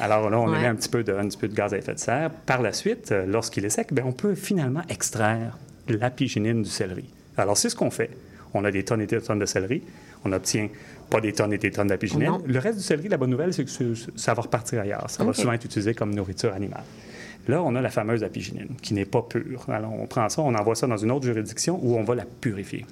Alors 0.00 0.30
là, 0.30 0.40
on 0.40 0.48
Ouais. 0.50 0.60
met 0.62 0.66
un 0.66 0.74
petit, 0.74 0.88
peu 0.88 1.04
de, 1.04 1.12
un 1.12 1.28
petit 1.28 1.36
peu 1.36 1.46
de 1.46 1.54
gaz 1.54 1.74
à 1.74 1.76
effet 1.78 1.92
de 1.94 1.98
serre. 1.98 2.30
Par 2.30 2.62
la 2.62 2.72
suite, 2.72 3.12
euh, 3.12 3.26
lorsqu'il 3.26 3.64
est 3.66 3.68
sec, 3.70 3.92
ben, 3.92 4.04
on 4.06 4.12
peut 4.12 4.34
finalement 4.34 4.80
extraire 4.88 5.58
l'apiginine 5.86 6.62
du 6.62 6.70
céleri. 6.70 7.04
Alors, 7.36 7.56
c'est 7.56 7.68
ce 7.68 7.76
qu'on 7.76 7.90
fait. 7.90 8.10
On 8.52 8.64
a 8.64 8.70
des 8.70 8.84
tonnes 8.84 9.00
et 9.00 9.06
des 9.06 9.20
tonnes 9.20 9.38
de 9.38 9.46
céleri. 9.46 9.82
On 10.24 10.28
n'obtient 10.28 10.68
pas 11.10 11.20
des 11.20 11.32
tonnes 11.32 11.52
et 11.52 11.58
des 11.58 11.70
tonnes 11.70 11.88
d'apiginine. 11.88 12.28
Non. 12.28 12.42
Le 12.46 12.58
reste 12.58 12.78
du 12.78 12.84
céleri, 12.84 13.08
la 13.08 13.16
bonne 13.16 13.30
nouvelle, 13.30 13.52
c'est 13.52 13.64
que 13.64 13.94
ça 14.16 14.34
va 14.34 14.42
repartir 14.42 14.80
ailleurs. 14.80 15.08
Ça 15.08 15.24
va 15.24 15.32
souvent 15.32 15.52
être 15.52 15.64
utilisé 15.64 15.94
comme 15.94 16.14
nourriture 16.14 16.52
animale. 16.52 16.84
Là, 17.46 17.62
on 17.62 17.74
a 17.74 17.82
la 17.82 17.90
fameuse 17.90 18.24
apiginine, 18.24 18.68
qui 18.80 18.94
n'est 18.94 19.04
pas 19.04 19.20
pure. 19.20 19.66
Alors, 19.68 19.92
on 19.92 20.06
prend 20.06 20.28
ça, 20.30 20.40
on 20.40 20.54
envoie 20.54 20.74
ça 20.74 20.86
dans 20.86 20.96
une 20.96 21.10
autre 21.10 21.26
juridiction 21.26 21.78
où 21.82 21.96
on 21.96 22.02
va 22.02 22.14
la 22.14 22.24
purifier. 22.24 22.86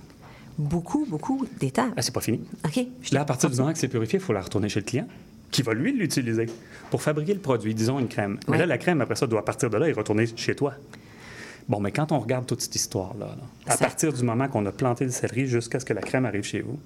Beaucoup, 0.58 1.06
beaucoup 1.08 1.46
d'étapes. 1.58 1.94
Ah, 1.96 2.02
c'est 2.02 2.12
pas 2.12 2.20
fini. 2.20 2.40
OK. 2.64 2.84
Là, 3.12 3.22
à 3.22 3.25
partir 3.25 3.49
du 3.49 3.56
moment 3.56 3.72
que 3.72 3.78
c'est 3.78 3.88
purifié, 3.88 4.18
il 4.18 4.22
faut 4.22 4.34
la 4.34 4.42
retourner 4.42 4.68
chez 4.68 4.80
le 4.80 4.84
client, 4.84 5.06
qui 5.50 5.62
va 5.62 5.72
lui 5.72 5.92
l'utiliser 5.92 6.46
pour 6.90 7.00
fabriquer 7.00 7.32
le 7.32 7.40
produit, 7.40 7.75
disons 7.75 7.99
une 7.99 8.08
crème. 8.08 8.38
Mais 8.49 8.58
là, 8.58 8.66
la 8.66 8.76
crème, 8.76 9.00
après 9.00 9.16
ça, 9.16 9.26
doit 9.26 9.44
partir 9.44 9.70
de 9.70 9.78
là 9.78 9.88
et 9.88 9.92
retourner 9.92 10.26
chez 10.37 10.54
toi. 10.54 10.75
Bon, 11.69 11.81
mais 11.81 11.92
quand 11.92 12.12
on 12.12 12.19
regarde 12.19 12.47
toute 12.47 12.61
cette 12.61 12.75
histoire-là, 12.75 13.26
là, 13.26 13.73
à 13.73 13.76
Ça- 13.76 13.85
partir 13.85 14.12
du 14.12 14.23
moment 14.23 14.49
qu'on 14.49 14.64
a 14.66 14.73
planté 14.73 15.04
le 15.04 15.11
céleri 15.11 15.47
jusqu'à 15.47 15.81
ce 15.81 15.85
que 15.85 15.92
la 15.95 16.00
crème 16.02 16.25
arrive 16.26 16.42
chez 16.45 16.61
vous, 16.61 16.78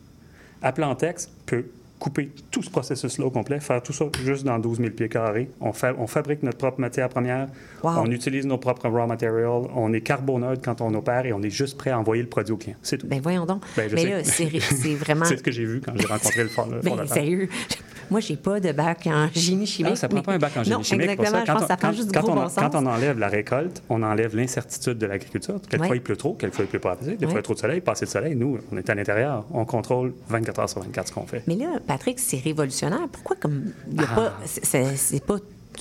Applantex 0.63 1.29
peut 1.47 1.65
couper 1.99 2.31
tout 2.51 2.63
ce 2.63 2.69
processus-là 2.69 3.25
au 3.25 3.31
complet, 3.31 3.59
faire 3.59 3.83
tout 3.83 3.95
ça 3.95 4.05
juste 4.23 4.45
dans 4.45 4.59
12 4.59 4.79
000 4.79 4.91
pieds 4.91 5.09
carrés. 5.09 5.49
On, 5.63 5.73
fa- 5.73 5.95
on 5.99 6.07
fabrique 6.07 6.43
notre 6.43 6.59
propre 6.59 6.79
matière 6.79 7.09
première, 7.09 7.49
Wow. 7.83 7.93
on 8.01 8.11
utilise 8.11 8.45
nos 8.45 8.59
propres 8.59 8.87
raw 8.89 9.07
materials, 9.07 9.63
on 9.75 9.91
est 9.95 10.03
carboneutre 10.03 10.61
quand 10.63 10.83
on 10.83 10.93
opère 10.93 11.25
et 11.25 11.33
on 11.33 11.41
est 11.43 11.49
juste 11.51 11.79
prêt 11.79 11.91
à 11.91 11.99
envoyer 11.99 12.23
le 12.23 12.29
produit 12.29 12.53
au 12.53 12.59
client. 12.59 12.77
C'est 12.83 12.99
tout. 12.99 13.07
Ben 13.07 13.21
voyons 13.23 13.47
donc. 13.47 13.63
Ben, 13.79 13.89
je 13.89 13.95
Mais 13.95 14.23
sais. 14.23 14.45
là, 14.51 14.61
c'est 14.61 14.95
vraiment... 14.95 15.25
C'est 15.25 15.39
ce 15.39 15.43
que 15.43 15.51
j'ai 15.51 15.65
vu 15.65 15.81
quand 15.81 15.93
j'ai 15.97 16.07
rencontré 16.07 16.43
le 16.43 16.49
fond- 16.51 16.67
le 16.71 16.81
Ben, 16.81 16.91
fondateur. 16.91 17.15
sérieux? 17.15 17.49
Moi, 18.11 18.21
j'ai 18.21 18.37
pas 18.37 18.61
de 18.61 18.73
bac 18.73 19.07
en 19.07 19.29
génie 19.35 19.67
chimique. 19.67 19.93
Ah, 19.95 19.97
ça 19.97 20.09
prend 20.09 20.19
mais- 20.19 20.23
pas 20.23 20.33
un 20.35 20.39
bac 20.39 20.53
en 20.57 20.63
génie 20.65 20.77
non, 20.77 20.83
chimique 20.83 21.17
pour 21.17 21.25
exactement. 21.25 21.45
Je 21.47 21.53
pense 21.53 21.63
que 21.63 21.67
ça 21.69 21.77
prend 21.77 21.89
quand, 21.89 21.95
juste 21.95 22.09
du 22.09 22.13
quand 22.15 22.21
gros 22.23 22.33
on, 22.33 22.35
bon 22.37 22.49
sens. 22.49 22.55
quand 22.59 22.75
on 22.75 22.87
enlève 22.87 23.19
la 23.19 23.29
récolte, 23.29 23.83
on 23.89 24.03
enlève 24.03 24.37
l'incertitude 24.37 24.99
de 24.99 25.07
l'agriculture. 25.07 25.61
Quelquefois, 25.69 25.91
Ouais. 25.91 25.97
il 25.99 26.03
pleut 26.03 26.17
trop, 26.17 26.35
quelquefois, 26.35 26.65
il 26.65 26.69
pleut 26.69 26.79
pas 26.81 26.93
assez. 27.01 27.17
Des 27.17 27.27
fois, 27.27 27.33
il 27.33 27.37
y 27.37 27.39
a 27.39 27.43
trop 27.43 27.55
de 27.55 27.59
soleil, 27.59 27.81
pas 27.81 27.93
assez 27.93 28.05
de 28.07 28.11
soleil. 28.11 28.35
Nous, 28.37 28.59
on 28.73 28.77
est 28.77 28.89
à 28.91 28.95
l'intérieur. 28.95 29.45
On 29.53 29.65
contrôle 29.65 30.15
24 30.29 30.59
heures 30.61 30.69
sur 30.71 30.81
24 30.83 31.09
ce 31.09 31.13
qu'on 31.13 31.27
fait. 31.27 31.43
Mais 31.47 31.57
là, 31.57 31.79
Patrick, 31.87 32.19
c'est 32.19 32.39
révolutionnaire. 32.39 33.07
Pourquoi 33.11 33.37
comme 33.37 33.73
il 33.91 34.01
y 34.01 34.05
a 34.05 34.09
Ah. 34.13 34.15
pas 34.15 34.33
c'est 34.45 35.25
pas 35.25 35.37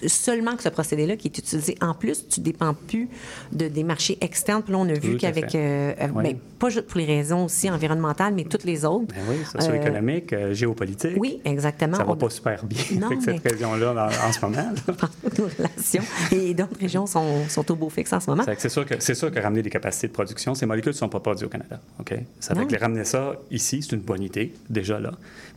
seulement 0.07 0.55
que 0.55 0.63
ce 0.63 0.69
procédé-là 0.69 1.15
qui 1.15 1.27
est 1.27 1.37
utilisé. 1.37 1.75
En 1.81 1.93
plus, 1.93 2.27
tu 2.27 2.39
dépends 2.39 2.73
plus 2.73 3.09
de 3.51 3.67
des 3.67 3.83
marchés 3.83 4.17
externes. 4.21 4.61
Puis 4.63 4.71
là, 4.73 4.79
on 4.79 4.89
a 4.89 4.93
vu 4.93 5.17
qu'avec 5.17 5.53
euh, 5.55 5.93
euh, 5.99 6.07
Oui. 6.13 6.23
ben, 6.23 6.37
pas 6.59 6.69
juste 6.69 6.87
pour 6.87 6.97
les 6.99 7.05
raisons 7.05 7.45
aussi 7.45 7.69
environnementales, 7.69 8.33
mais 8.33 8.43
toutes 8.43 8.63
les 8.63 8.85
autres. 8.85 9.07
Ben 9.13 9.21
oui, 9.29 9.37
socio-économique, 9.51 10.33
euh, 10.33 10.53
géopolitique. 10.53 11.13
Oui, 11.17 11.39
exactement. 11.45 11.97
Ça 11.97 12.03
va 12.03 12.13
On- 12.13 12.15
pas 12.15 12.29
super 12.29 12.63
bien 12.65 12.81
Non, 12.99 13.07
avec 13.07 13.21
cette 13.21 13.51
région-là 13.51 14.09
en, 14.09 14.27
en 14.27 14.31
ce 14.31 14.41
moment. 14.41 14.73
nos 15.37 15.45
relations. 15.45 16.03
Et 16.31 16.53
d'autres 16.53 16.79
régions 16.79 17.05
sont, 17.05 17.47
sont 17.49 17.69
au 17.71 17.75
beau 17.75 17.89
fixe 17.89 18.13
en 18.13 18.19
ce 18.19 18.29
moment. 18.29 18.43
C'est 18.57 18.69
sûr, 18.69 18.85
que, 18.85 18.95
c'est 18.99 19.15
sûr 19.15 19.31
que 19.31 19.39
ramener 19.39 19.61
des 19.61 19.69
capacités 19.69 20.07
de 20.07 20.13
production, 20.13 20.55
ces 20.55 20.65
molécules 20.65 20.91
ne 20.91 20.97
sont 20.97 21.09
pas 21.09 21.19
produites 21.19 21.45
au 21.45 21.49
Canada. 21.49 21.79
OK? 21.99 22.13
Ça 22.39 22.53
fait 22.55 22.61
Non. 22.61 22.67
que 22.67 22.71
les 22.71 22.77
ramener 22.77 23.03
ça 23.05 23.33
ici, 23.51 23.81
c'est 23.81 23.95
une 23.95 24.01
bonne 24.01 24.23
idée, 24.23 24.53
déjà 24.69 24.99
là. 24.99 25.11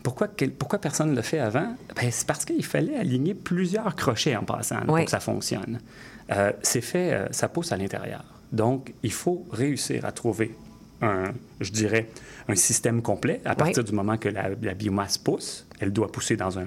Pourquoi, 0.09 0.29
quel- 0.29 0.53
pourquoi 0.53 0.79
personne 0.79 1.11
ne 1.11 1.17
le 1.17 1.21
fait 1.23 1.39
avant? 1.39 1.75
Ben, 1.95 2.11
c'est 2.11 2.27
parce 2.27 2.45
qu'il 2.47 2.65
fallait 2.65 2.97
aligner 2.97 3.35
plusieurs 3.35 3.95
crochets 3.95 4.35
en 4.37 4.43
passant 4.43 4.77
là, 4.77 4.85
Oui. 4.89 5.01
pour 5.01 5.05
que 5.05 5.11
ça 5.11 5.21
fonctionne. 5.21 5.81
Euh, 6.31 6.53
c'est 6.63 6.81
fait, 6.81 7.13
euh, 7.13 7.27
ça 7.31 7.49
pousse 7.49 7.73
à 7.73 7.77
l'intérieur. 7.77 8.25
Donc, 8.51 8.95
il 9.03 9.13
faut 9.13 9.47
réussir 9.53 10.07
à 10.07 10.13
trouver 10.13 10.55
un, 11.03 11.33
je 11.61 11.71
dirais, 11.71 12.09
un 12.49 12.55
système 12.55 13.03
complet. 13.03 13.43
À 13.45 13.55
partir 13.55 13.85
du 13.85 13.93
moment 13.93 14.17
que 14.17 14.31
la, 14.31 14.49
la 14.63 14.73
biomasse 14.75 15.19
pousse, 15.19 15.67
elle 15.79 15.93
doit 15.93 16.11
pousser 16.11 16.37
dans 16.37 16.59
un 16.59 16.65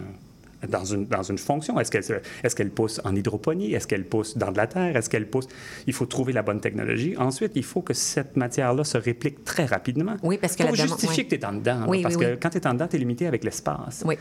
dans 0.67 0.85
une, 0.85 1.05
dans 1.05 1.23
une 1.23 1.37
fonction? 1.37 1.79
Est-ce 1.79 1.91
qu'elle, 1.91 2.21
est-ce 2.43 2.55
qu'elle 2.55 2.69
pousse 2.69 3.01
en 3.03 3.15
hydroponie? 3.15 3.73
Est-ce 3.73 3.87
qu'elle 3.87 4.05
pousse 4.05 4.37
dans 4.37 4.51
de 4.51 4.57
la 4.57 4.67
terre? 4.67 4.95
Est-ce 4.95 5.09
qu'elle 5.09 5.27
pousse... 5.27 5.47
Il 5.87 5.93
faut 5.93 6.05
trouver 6.05 6.33
la 6.33 6.41
bonne 6.43 6.59
technologie. 6.59 7.15
Ensuite, 7.17 7.53
il 7.55 7.63
faut 7.63 7.81
que 7.81 7.93
cette 7.93 8.35
matière-là 8.37 8.83
se 8.83 8.97
réplique 8.97 9.43
très 9.43 9.65
rapidement. 9.65 10.15
Oui, 10.23 10.37
parce 10.39 10.55
que 10.55 10.63
Pour 10.63 10.71
la 10.75 10.83
demande- 10.83 10.89
justifier 10.99 11.23
oui. 11.23 11.29
que 11.29 11.35
tu 11.35 11.41
es 11.41 11.45
en 11.45 11.53
dedans. 11.53 11.79
là, 11.81 11.85
Oui, 11.87 12.01
parce 12.01 12.15
oui, 12.15 12.25
que 12.25 12.35
quand 12.35 12.49
tu 12.49 12.57
es 12.57 12.67
en 12.67 12.73
dedans, 12.73 12.87
tu 12.87 12.95
es 12.95 12.99
limité 12.99 13.27
avec 13.27 13.43
l'espace. 13.43 14.03
Oui. 14.05 14.15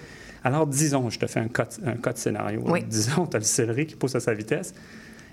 Alors, 0.45 0.67
disons, 0.67 1.11
je 1.11 1.19
te 1.19 1.27
fais 1.27 1.41
un 1.41 1.49
cas, 1.49 1.69
un 1.85 1.97
cas 1.97 2.13
de 2.15 2.19
scénario. 2.19 2.63
Oui. 2.67 2.83
Disons, 2.89 3.27
tu 3.27 3.37
as 3.37 3.41
le 3.41 3.45
céleri 3.45 3.87
qui 3.87 3.97
pousse 3.97 4.15
à 4.15 4.21
sa 4.21 4.33
vitesse. 4.35 4.73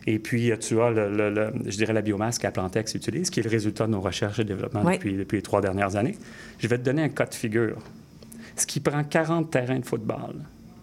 Et 0.09 0.19
puis, 0.19 0.51
euh, 0.51 0.57
tu 0.57 0.79
as, 0.81 0.89
le, 0.89 1.09
le- 1.15 1.29
le- 1.29 1.51
je 1.65 1.75
dirais, 1.77 1.91
la 1.93 2.01
biomasse 2.01 2.39
qu'Aplantex 2.39 2.95
utilise, 2.95 3.29
qui 3.29 3.41
est 3.41 3.43
le 3.43 3.49
résultat 3.49 3.87
de 3.87 3.91
nos 3.91 3.99
recherches 4.01 4.39
et 4.39 4.45
développements 4.45 4.83
Oui. 4.85 4.93
depuis, 4.95 5.13
depuis 5.17 5.35
les 5.37 5.41
trois 5.41 5.59
dernières 5.61 5.95
années. 5.97 6.17
Je 6.59 6.67
vais 6.69 6.77
te 6.77 6.83
donner 6.83 7.03
un 7.03 7.09
cas 7.09 7.25
de 7.25 7.33
figure. 7.33 7.77
Ce 8.55 8.65
qui 8.65 8.79
prend 8.79 9.03
40 9.03 9.51
terrains 9.51 9.79
de 9.79 9.85
football 9.85 10.35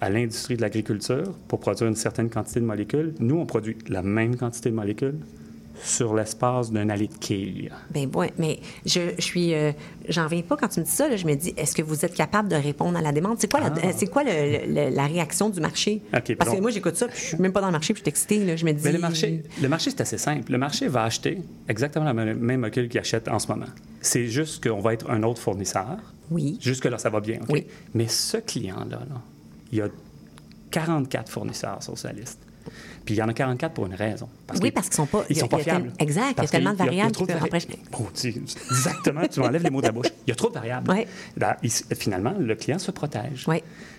à 0.05 0.11
l'industrie 0.11 0.57
de 0.57 0.61
l'agriculture 0.63 1.25
pour 1.49 1.61
produire 1.61 1.89
une 1.89 1.97
certaine 1.97 2.29
quantité 2.31 2.61
de 2.61 2.65
molécules, 2.67 3.15
nous, 3.21 3.37
on 3.39 3.47
produit 3.47 3.77
la 3.89 4.03
même 4.03 4.37
quantité 4.37 4.71
de 4.71 4.75
molécules 4.75 5.17
sur 5.83 6.15
l'espace 6.15 6.71
d'un 6.71 6.89
allée 6.89 7.09
de 7.09 7.15
quilles. 7.15 7.71
Ben 7.91 8.09
ouais, 8.15 8.33
mais 8.39 8.61
je, 8.87 9.01
je 9.19 9.23
suis, 9.23 9.55
euh, 9.55 9.73
j'en 10.09 10.29
viens 10.29 10.43
pas 10.43 10.57
quand 10.57 10.69
tu 10.69 10.79
me 10.81 10.85
dis 10.85 10.91
ça. 10.91 11.09
là, 11.09 11.17
je 11.17 11.27
me 11.27 11.35
dis, 11.35 11.53
est-ce 11.57 11.75
que 11.75 11.83
vous 11.83 12.05
êtes 12.05 12.15
capable 12.15 12.49
de 12.49 12.55
répondre 12.55 12.97
à 12.97 13.03
la 13.03 13.11
demande? 13.13 13.39
C'est 13.41 13.51
quoi, 13.51 13.61
la, 13.61 13.73
Ah. 13.83 13.89
c'est 13.95 14.07
quoi 14.07 14.23
le- 14.25 14.73
le- 14.73 14.95
la 14.95 15.07
réaction 15.07 15.51
du 15.51 15.61
marché? 15.61 16.01
OK, 16.17 16.37
Parce 16.37 16.51
que 16.51 16.57
bon. 16.57 16.63
moi 16.63 16.71
j'écoute 16.71 16.95
ça, 16.97 17.09
puis 17.09 17.19
je 17.21 17.25
suis 17.29 17.37
même 17.39 17.53
pas 17.53 17.61
dans 17.61 17.67
le 17.67 17.73
marché, 17.73 17.93
puis 17.93 18.01
je 18.01 18.05
suis 18.05 18.09
excitée. 18.11 18.45
Là, 18.45 18.55
je 18.57 18.65
me 18.65 18.73
dis. 18.73 18.85
Mais 18.85 18.93
le 18.93 18.99
marché, 19.01 19.43
le 19.61 19.69
marché, 19.69 19.91
c'est 19.91 20.01
assez 20.01 20.19
simple. 20.19 20.53
Le 20.53 20.59
marché 20.59 20.87
va 20.87 21.03
acheter 21.03 21.39
exactement 21.69 22.05
la 22.05 22.15
même 22.15 22.39
molécule 22.61 22.89
qu'il 22.89 23.01
achète 23.01 23.27
en 23.29 23.39
ce 23.41 23.49
moment. 23.49 23.67
C'est 24.01 24.27
juste 24.29 24.63
qu'on 24.67 24.81
va 24.81 24.95
être 24.95 25.11
un 25.11 25.23
autre 25.25 25.41
fournisseur. 25.41 25.97
Oui. 26.31 26.57
Jusque-là, 26.63 26.99
ça 26.99 27.11
va 27.11 27.21
bien. 27.21 27.39
OK? 27.43 27.49
Oui. 27.51 27.67
Mais 27.95 28.07
ce 28.07 28.37
client-là, 28.37 29.01
là, 29.11 29.23
il 29.75 29.79
y 29.79 29.83
a 29.83 29.89
44 30.71 31.29
fournisseurs 31.31 31.83
sur 31.83 31.97
sa 31.99 32.13
liste. 32.13 32.39
Puis 33.05 33.17
il 33.17 33.19
y 33.19 33.23
en 33.23 33.29
a 33.29 33.35
44 33.35 33.75
pour 33.75 33.85
une 33.85 33.95
raison. 33.95 34.29
Oui, 34.63 34.71
parce 34.71 34.87
qu'ils 34.89 34.97
sont 34.97 35.05
pas- 35.05 35.25
Ils 35.29 35.33
il 35.33 35.37
y 35.37 35.41
a- 35.41 35.43
sont 35.43 35.49
pas 35.49 35.59
il 35.59 35.67
y 35.67 35.71
a 35.71 35.73
tel- 35.75 35.83
fiables. 35.83 35.93
exact, 35.99 36.35
il 36.39 36.43
y 36.43 36.45
a 36.47 36.49
tellement 36.49 36.73
de 36.73 36.77
variables 36.79 37.13
qui 37.13 37.25
peuvent 37.27 37.43
empêcher- 37.43 37.79
Oh, 38.01 38.07
tu- 38.15 38.29
exactement, 38.71 39.21
tu 39.31 39.41
m'enlèves 39.41 39.63
les 39.63 39.69
mots 39.71 39.83
de 39.83 39.87
la 39.87 39.93
bouche. 39.93 40.07
Il 40.27 40.31
y 40.31 40.33
a 40.33 40.35
trop 40.35 40.49
de 40.49 40.55
variables. 40.55 40.91
Oui. 40.91 41.05
Là, 41.37 41.59
il- 41.63 41.71
finalement, 41.71 42.33
le 42.39 42.55
client 42.55 42.79
se 42.79 42.91
protège. 42.91 43.47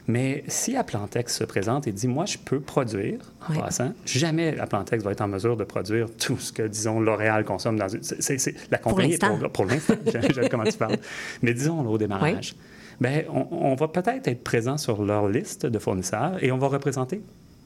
Mais 0.07 0.43
si 0.47 0.75
Aplantex 0.75 1.35
se 1.37 1.43
présente 1.43 1.85
et 1.87 1.91
dit, 1.91 2.07
moi, 2.07 2.25
je 2.25 2.37
peux 2.39 2.59
produire, 2.59 3.19
en 3.47 3.59
passant, 3.59 3.93
jamais 4.05 4.57
Aplantex 4.59 5.03
va 5.03 5.11
être 5.11 5.21
en 5.21 5.27
mesure 5.27 5.55
de 5.57 5.63
produire 5.63 6.07
tout 6.17 6.37
ce 6.39 6.51
que, 6.51 6.63
disons, 6.63 6.99
L'Oréal 6.99 7.43
consomme 7.45 7.77
dans 7.77 7.87
une... 7.87 8.01
c'est- 8.01 8.71
la 8.71 8.77
compagnie 8.79 9.13
est 9.13 9.21
l'instant. 9.21 9.37
trop- 9.37 9.49
Pour 9.49 9.65
l'instant, 9.65 9.93
j'aime 10.07 10.49
comment 10.49 10.63
tu 10.63 10.77
parles. 10.77 10.97
Mais 11.43 11.53
disons, 11.53 11.79
au 11.87 11.97
démarrage, 11.99 12.55
ben, 13.01 13.23
on, 13.33 13.47
on 13.51 13.75
va 13.75 13.87
peut-être 13.87 14.27
être 14.27 14.43
présent 14.43 14.77
sur 14.77 15.03
leur 15.03 15.27
liste 15.27 15.65
de 15.65 15.79
fournisseurs 15.79 16.43
et 16.43 16.51
on 16.51 16.57
va 16.57 16.67
représenter 16.67 17.21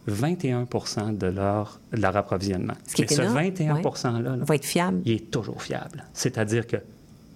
21 0.07 0.65
de 1.13 1.27
leur, 1.27 1.79
de 1.93 2.01
leur 2.01 2.15
approvisionnement. 2.17 2.73
Ce 2.87 2.95
qui 2.95 3.07
ce 3.07 3.21
énorme, 3.21 3.35
21 3.35 3.75
ouais. 3.75 3.81
%-là, 3.81 4.19
là, 4.21 4.35
va 4.43 4.55
être 4.55 4.65
fiable. 4.65 5.01
il 5.05 5.13
est 5.13 5.31
toujours 5.31 5.61
fiable. 5.61 6.05
C'est-à-dire 6.13 6.65
que 6.65 6.77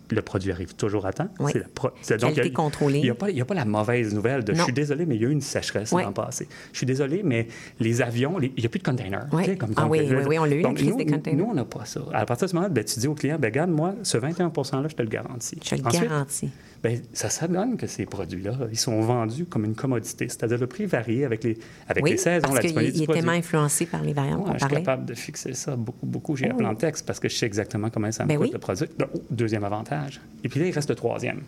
le 0.10 0.22
produit 0.22 0.52
arrive 0.52 0.76
toujours 0.76 1.06
à 1.06 1.14
temps. 1.14 1.28
Oui. 1.40 1.52
C'est 1.54 1.60
la 1.60 1.68
pro- 1.74 1.90
c'est- 2.02 2.18
Qualité 2.20 2.52
il 2.52 2.96
a- 3.00 3.00
n'y 3.02 3.10
a, 3.10 3.16
pas- 3.46 3.54
a 3.54 3.56
la 3.56 3.66
mauvaise 3.66 4.14
nouvelle 4.14 4.44
de 4.44 4.54
je 4.54 4.62
suis 4.62 4.74
désolé, 4.74 5.06
mais 5.06 5.16
il 5.16 5.22
y 5.22 5.26
a 5.26 5.30
eu 5.30 5.32
une 5.32 5.42
sécheresse 5.42 5.92
Oui. 5.92 6.04
l'an 6.04 6.12
passé. 6.12 6.48
Je 6.72 6.78
suis 6.78 6.86
désolé, 6.86 7.22
mais 7.24 7.48
les 7.80 8.02
avions, 8.02 8.38
les- 8.38 8.52
il 8.56 8.60
n'y 8.62 8.66
a 8.66 8.70
plus 8.70 8.80
de 8.80 8.84
containers. 8.84 9.28
Oui. 9.32 9.44
Tu 9.44 9.52
sais, 9.52 9.58
comme 9.58 9.72
Ah 9.76 9.88
oui, 9.88 10.06
je- 10.08 10.16
oui, 10.16 10.24
oui, 10.28 10.40
on 10.40 10.44
l'a 10.46 10.56
eu, 10.56 10.62
Donc, 10.62 10.76
crise 10.78 10.90
nous, 10.90 10.98
des 10.98 11.06
containers. 11.06 11.40
Nous, 11.44 11.50
on 11.52 11.54
n'a 11.56 11.66
pas 11.66 11.86
ça. 11.86 12.02
À 12.14 12.26
partir 12.26 12.46
de 12.46 12.52
ce 12.52 12.56
moment 12.56 12.70
ben, 12.70 12.84
tu 12.84 13.00
dis 13.00 13.08
au 13.08 13.16
client, 13.16 13.38
ben, 13.40 13.48
regarde, 13.48 13.72
moi, 13.72 13.96
ce 14.04 14.18
21 14.18 14.50
%-là, 14.50 14.88
je 14.90 14.96
te 14.96 15.02
le 15.02 15.08
garantis. 15.10 15.58
Je 15.64 15.70
te 15.70 15.76
le 15.82 15.88
Ensuite, 15.88 16.04
garantis. 16.04 16.50
Ben, 16.84 17.02
ça, 17.14 17.30
ça 17.30 17.48
donne 17.48 17.78
que 17.78 17.88
ces 17.88 18.06
produits-là, 18.06 18.58
ils 18.72 18.78
sont 18.78 19.00
vendus 19.02 19.46
comme 19.46 19.64
une 19.66 19.74
commodité. 19.76 20.28
C'est-à-dire 20.28 20.58
le 20.58 20.68
prix 20.68 20.86
varie 20.86 21.24
avec 21.24 21.44
les, 21.44 21.58
avec 21.88 22.04
Oui, 22.04 22.12
les 22.12 22.18
saisons, 22.18 22.42
parce 22.42 22.56
la 22.56 22.60
qu'il 22.62 22.68
disponibilité 22.72 22.98
il 22.98 23.00
du 23.00 23.04
est 23.04 23.06
produit. 23.06 23.22
tellement 23.22 23.38
influencé 23.38 23.86
par 23.86 24.02
les 24.04 24.14
variantes 24.14 24.46
Ouais, 24.48 24.54
je 24.60 24.66
suis 24.66 24.76
capable 24.76 25.06
de 25.06 25.14
fixer 25.14 25.54
ça 25.54 25.76
beaucoup, 25.78 26.06
beaucoup. 26.06 26.36
J'ai 26.36 26.48
Oh. 26.50 26.52
appelé 26.52 26.68
en 26.68 26.76
texte 26.76 27.06
parce 27.06 27.20
que 27.20 27.30
je 27.30 27.36
sais 27.36 27.46
exactement 27.46 27.90
comment 27.90 28.12
ça 28.12 28.24
me 28.24 28.30
Ben 28.30 28.38
coûte 28.38 28.50
oui. 28.54 28.60
produire. 28.60 28.90
Donc, 29.00 29.10
oh, 29.16 29.22
deuxième 29.32 29.64
avantage. 29.64 30.20
Et 30.44 30.50
puis 30.50 30.60
là, 30.60 30.68
il 30.68 30.72
reste 30.74 30.90
le 30.90 30.96
troisième. 30.96 31.42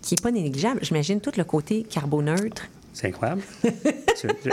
Qui 0.00 0.14
n'est 0.14 0.22
pas 0.22 0.30
négligeable. 0.30 0.80
J'imagine 0.82 1.20
tout 1.20 1.32
le 1.36 1.44
côté 1.44 1.82
carboneutre. 1.82 2.66
C'est 2.94 3.08
incroyable. 3.08 3.42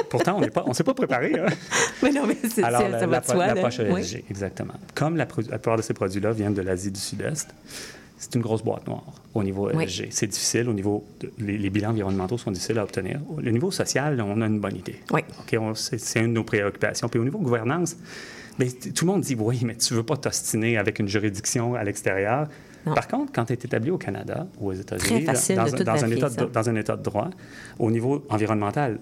Pourtant, 0.09 0.37
on 0.37 0.41
n'est 0.41 0.49
pas, 0.49 0.63
on 0.67 0.73
s'est 0.73 0.83
pas 0.83 0.93
préparé. 0.93 1.33
hein. 1.39 1.45
Mais 2.03 2.11
non, 2.11 2.27
mais 2.27 2.37
c'est, 2.53 2.63
Alors, 2.63 2.81
ça, 2.81 2.89
la, 2.89 2.99
ça 2.99 3.05
va 3.07 3.11
la, 3.13 3.19
de 3.21 3.25
soi. 3.25 3.35
là. 3.47 3.53
l'approche 3.55 3.79
Oui. 3.89 4.23
Exactement. 4.29 4.73
Comme 4.93 5.15
la, 5.15 5.23
la 5.49 5.57
plupart 5.57 5.77
de 5.77 5.81
ces 5.81 5.93
produits-là 5.93 6.31
viennent 6.31 6.53
de 6.53 6.61
l'Asie 6.61 6.91
du 6.91 6.99
Sud-Est, 6.99 7.47
c'est 8.25 8.35
une 8.35 8.41
grosse 8.41 8.63
boîte 8.63 8.87
noire 8.87 9.03
au 9.35 9.43
niveau 9.43 9.69
Oui. 9.73 9.83
ESG. 9.83 10.07
C'est 10.09 10.27
difficile 10.27 10.67
au 10.67 10.73
niveau... 10.73 11.05
de- 11.19 11.31
les, 11.37 11.57
les 11.57 11.69
bilans 11.69 11.91
environnementaux 11.91 12.37
sont 12.37 12.49
difficiles 12.51 12.79
à 12.79 12.83
obtenir. 12.83 13.19
Au 13.29 13.39
le 13.39 13.51
niveau 13.51 13.69
social, 13.69 14.19
on 14.21 14.41
a 14.41 14.47
une 14.47 14.59
bonne 14.59 14.75
idée. 14.75 14.95
Oui. 15.13 15.21
C'est, 15.75 16.19
une 16.19 16.27
de 16.29 16.33
nos 16.33 16.43
préoccupations. 16.43 17.07
Puis 17.07 17.19
au 17.19 17.23
niveau 17.23 17.37
gouvernance, 17.39 17.95
ben, 18.57 18.67
tout 18.95 19.05
le 19.05 19.11
monde 19.11 19.21
dit 19.21 19.35
oui, 19.37 19.61
mais 19.63 19.75
tu 19.75 19.93
ne 19.93 19.99
veux 19.99 20.03
pas 20.05 20.17
t'ostiner 20.17 20.77
avec 20.77 20.97
une 20.99 21.07
juridiction 21.07 21.75
à 21.75 21.83
l'extérieur. 21.83 22.47
Non. 22.85 22.93
Par 22.93 23.07
contre, 23.07 23.31
quand 23.33 23.45
tu 23.45 23.53
es 23.53 23.55
établi 23.55 23.89
au 23.91 23.97
Canada 23.97 24.47
ou 24.59 24.69
aux 24.69 24.73
États-Unis, 24.73 25.25
dans, 25.25 25.83
dans 25.83 26.03
un 26.05 26.09
état 26.11 26.29
de, 26.29 26.45
dans 26.45 26.69
un 26.69 26.75
état 26.75 26.95
de 26.95 27.03
droit, 27.03 27.29
au 27.79 27.89
niveau 27.91 28.23
environnemental, 28.29 28.99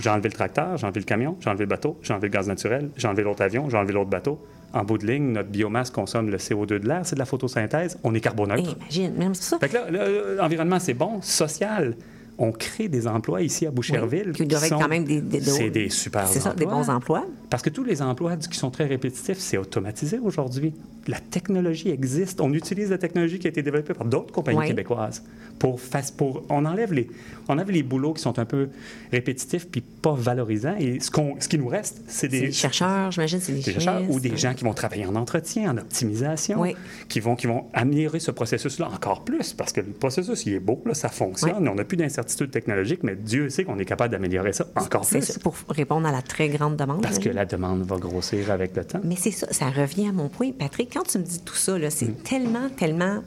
j'ai 0.00 0.10
enlevé 0.10 0.28
le 0.28 0.34
tracteur, 0.34 0.76
j'ai 0.76 0.86
enlevé 0.86 1.00
le 1.00 1.06
camion, 1.06 1.36
j'ai 1.40 1.48
enlevé 1.50 1.64
le 1.64 1.68
bateau, 1.68 1.98
j'ai 2.02 2.12
enlevé 2.12 2.28
le 2.28 2.32
gaz 2.32 2.48
naturel, 2.48 2.90
j'ai 2.96 3.06
enlevé 3.08 3.22
l'autre 3.22 3.42
avion, 3.42 3.68
j'ai 3.70 3.76
enlevé 3.76 3.92
l'autre 3.92 4.10
bateau. 4.10 4.38
En 4.74 4.84
bout 4.84 4.98
de 4.98 5.06
ligne, 5.06 5.32
notre 5.32 5.48
biomasse 5.50 5.90
consomme 5.90 6.30
le 6.30 6.36
CO2 6.38 6.66
de 6.78 6.88
l'air, 6.88 7.00
c'est 7.04 7.14
de 7.14 7.20
la 7.20 7.26
photosynthèse, 7.26 7.98
on 8.04 8.14
est 8.14 8.20
carboneutre. 8.20 8.76
Imagine, 8.80 9.14
même 9.16 9.34
ça. 9.34 9.58
Fait 9.58 9.68
que 9.68 9.74
là, 9.74 9.90
là, 9.90 10.04
l'environnement, 10.38 10.78
c'est 10.78 10.94
bon. 10.94 11.20
Social, 11.22 11.94
on 12.38 12.50
crée 12.50 12.88
des 12.88 13.06
emplois 13.06 13.42
ici 13.42 13.66
à 13.66 13.70
Boucherville. 13.70 14.28
Oui, 14.38 14.46
qui 14.46 14.54
être 14.54 14.64
sont- 14.64 14.78
quand 14.78 14.88
même 14.88 15.04
des- 15.04 15.20
des- 15.20 15.40
C'est 15.42 15.68
des 15.70 15.88
super 15.90 16.26
C'est 16.26 16.40
ça, 16.40 16.54
des 16.54 16.64
bons 16.64 16.88
emplois. 16.88 17.26
Parce 17.50 17.62
que 17.62 17.68
tous 17.70 17.84
les 17.84 18.00
emplois 18.00 18.36
qui 18.36 18.56
sont 18.58 18.70
très 18.70 18.86
répétitifs, 18.86 19.38
c'est 19.38 19.58
automatisé 19.58 20.18
aujourd'hui. 20.18 20.72
La 21.08 21.18
technologie 21.18 21.90
existe. 21.90 22.40
On 22.40 22.52
utilise 22.54 22.90
la 22.90 22.98
technologie 22.98 23.38
qui 23.38 23.46
a 23.48 23.50
été 23.50 23.62
développée 23.62 23.92
par 23.92 24.06
d'autres 24.06 24.32
compagnies 24.32 24.58
Oui. 24.60 24.66
québécoises. 24.68 25.22
Pour, 25.58 25.78
pour, 26.16 26.42
on, 26.48 26.64
enlève 26.64 26.92
les, 26.94 27.08
on 27.52 27.56
enlève 27.56 27.70
les 27.70 27.82
boulots 27.82 28.12
qui 28.14 28.22
sont 28.22 28.38
un 28.38 28.44
peu 28.44 28.68
répétitifs 29.12 29.68
puis 29.68 29.80
pas 29.80 30.14
valorisants. 30.14 30.76
Et 30.78 31.00
ce, 31.00 31.10
qu'on, 31.10 31.36
ce 31.40 31.48
qui 31.48 31.58
nous 31.58 31.68
reste, 31.68 32.02
c'est 32.06 32.22
C'est 32.22 32.28
des, 32.28 32.40
des 32.42 32.52
chercheurs, 32.52 33.10
j'imagine, 33.12 33.40
c'est 33.40 33.52
des, 33.52 33.60
des 33.60 33.72
chercheurs 33.72 34.02
ou 34.10 34.20
des 34.20 34.36
gens 34.36 34.54
qui 34.54 34.64
vont 34.64 34.72
travailler 34.74 35.06
en 35.06 35.14
entretien, 35.16 35.70
en 35.72 35.78
optimisation, 35.78 36.60
Oui. 36.60 36.74
qui, 37.08 37.20
vont, 37.20 37.36
qui 37.36 37.46
vont 37.46 37.66
améliorer 37.74 38.20
ce 38.20 38.30
processus-là 38.30 38.88
encore 38.92 39.24
plus, 39.24 39.52
parce 39.52 39.72
que 39.72 39.80
le 39.80 39.88
processus, 39.88 40.46
il 40.46 40.54
est 40.54 40.60
beau, 40.60 40.80
là, 40.86 40.94
ça 40.94 41.08
fonctionne, 41.08 41.68
on 41.68 41.74
n'a 41.74 41.84
plus 41.84 41.96
d'incertitude 41.96 42.50
technologique, 42.50 43.00
mais 43.02 43.14
Dieu 43.16 43.50
sait 43.50 43.64
qu'on 43.64 43.78
est 43.78 43.84
capable 43.84 44.12
d'améliorer 44.12 44.52
ça 44.52 44.66
encore 44.76 45.04
C'est 45.04 45.18
plus, 45.18 45.26
ça, 45.26 45.40
pour 45.40 45.54
répondre 45.68 46.06
à 46.06 46.12
la 46.12 46.22
très 46.22 46.48
grande 46.48 46.76
demande. 46.76 47.02
parce 47.02 47.18
que 47.18 47.28
la 47.28 47.44
demande 47.44 47.82
va 47.82 47.96
grossir 47.96 48.50
avec 48.50 48.76
le 48.76 48.84
temps. 48.84 49.00
Mais 49.04 49.16
c'est 49.16 49.30
ça, 49.30 49.46
ça 49.52 49.66
revient 49.70 50.08
à 50.08 50.12
mon 50.12 50.28
point. 50.28 50.50
Patrick, 50.52 50.90
quand 50.92 51.02
tu 51.04 51.18
me 51.18 51.24
dis 51.24 51.40
tout 51.40 51.54
ça, 51.56 51.78
là, 51.78 51.90
c'est 51.90 52.06
Mm. 52.06 52.14
tellement, 52.24 52.68
tellement 52.76 53.22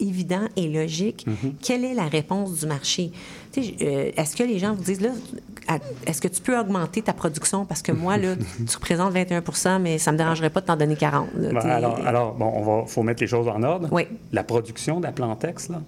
évident 0.00 0.42
et 0.56 0.68
logique. 0.68 1.26
Mm-hmm. 1.28 1.52
Quelle 1.62 1.84
est 1.84 1.94
la 1.94 2.06
réponse 2.08 2.58
du 2.60 2.66
marché? 2.66 3.12
Euh, 3.58 4.10
est-ce 4.16 4.36
que 4.36 4.42
les 4.44 4.58
gens 4.58 4.74
vous 4.74 4.82
disent, 4.84 5.00
là, 5.00 5.10
est-ce 6.06 6.20
que 6.20 6.28
tu 6.28 6.40
peux 6.40 6.58
augmenter 6.58 7.02
ta 7.02 7.12
production? 7.12 7.64
Parce 7.64 7.82
que 7.82 7.92
moi, 7.92 8.16
là, 8.16 8.34
tu 8.68 8.76
représentes 8.76 9.14
21% 9.14 9.80
mais 9.80 9.98
ça 9.98 10.10
ne 10.10 10.14
me 10.14 10.18
dérangerait 10.18 10.50
pas 10.50 10.60
de 10.60 10.66
t'en 10.66 10.76
donner 10.76 10.96
40. 10.96 11.28
là, 11.36 11.52
Ben, 11.52 11.68
alors, 11.70 11.98
alors, 12.06 12.34
bon, 12.34 12.52
on 12.54 12.62
va, 12.62 12.86
faut 12.86 13.02
mettre 13.02 13.22
les 13.22 13.28
choses 13.28 13.48
en 13.48 13.62
ordre. 13.62 13.88
Oui. 13.92 14.02
La 14.32 14.44
production 14.44 15.00
d'Aplantex, 15.00 15.68
là, 15.68 15.80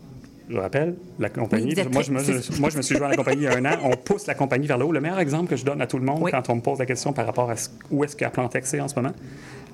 je 0.51 0.57
rappelle, 0.59 0.97
la 1.19 1.31
compagnie. 1.31 1.73
Oui, 1.77 1.83
moi, 1.93 2.03
je 2.03 2.11
me, 2.13 2.19
c'est- 2.19 2.59
moi, 2.59 2.69
je 2.69 2.77
me 2.77 2.83
suis 2.83 2.97
joint 2.97 3.07
à 3.07 3.11
la 3.11 3.17
compagnie 3.17 3.43
il 3.43 3.45
y 3.45 3.47
a 3.49 3.57
un 3.57 3.65
an. 3.65 3.77
On 3.85 3.97
pousse 3.97 4.27
la 4.27 4.35
compagnie 4.35 4.67
vers 4.67 4.77
le 4.77 4.85
haut. 4.85 4.93
Le 4.93 5.01
meilleur 5.01 5.21
exemple 5.21 5.49
que 5.49 5.57
je 5.57 5.65
donne 5.65 5.81
à 5.81 5.87
tout 5.87 5.99
le 5.99 6.05
monde 6.05 6.19
Oui. 6.21 6.31
quand 6.31 6.51
on 6.51 6.57
me 6.57 6.61
pose 6.61 6.79
la 6.79 6.85
question 6.87 7.13
par 7.13 7.25
rapport 7.27 7.49
à 7.49 7.57
ce- 7.57 7.69
où 7.91 8.03
est-ce 8.05 8.17
qu'Aplantex 8.17 8.75
est 8.75 8.81
en 8.81 8.89
ce 8.89 8.95
moment, 8.97 9.13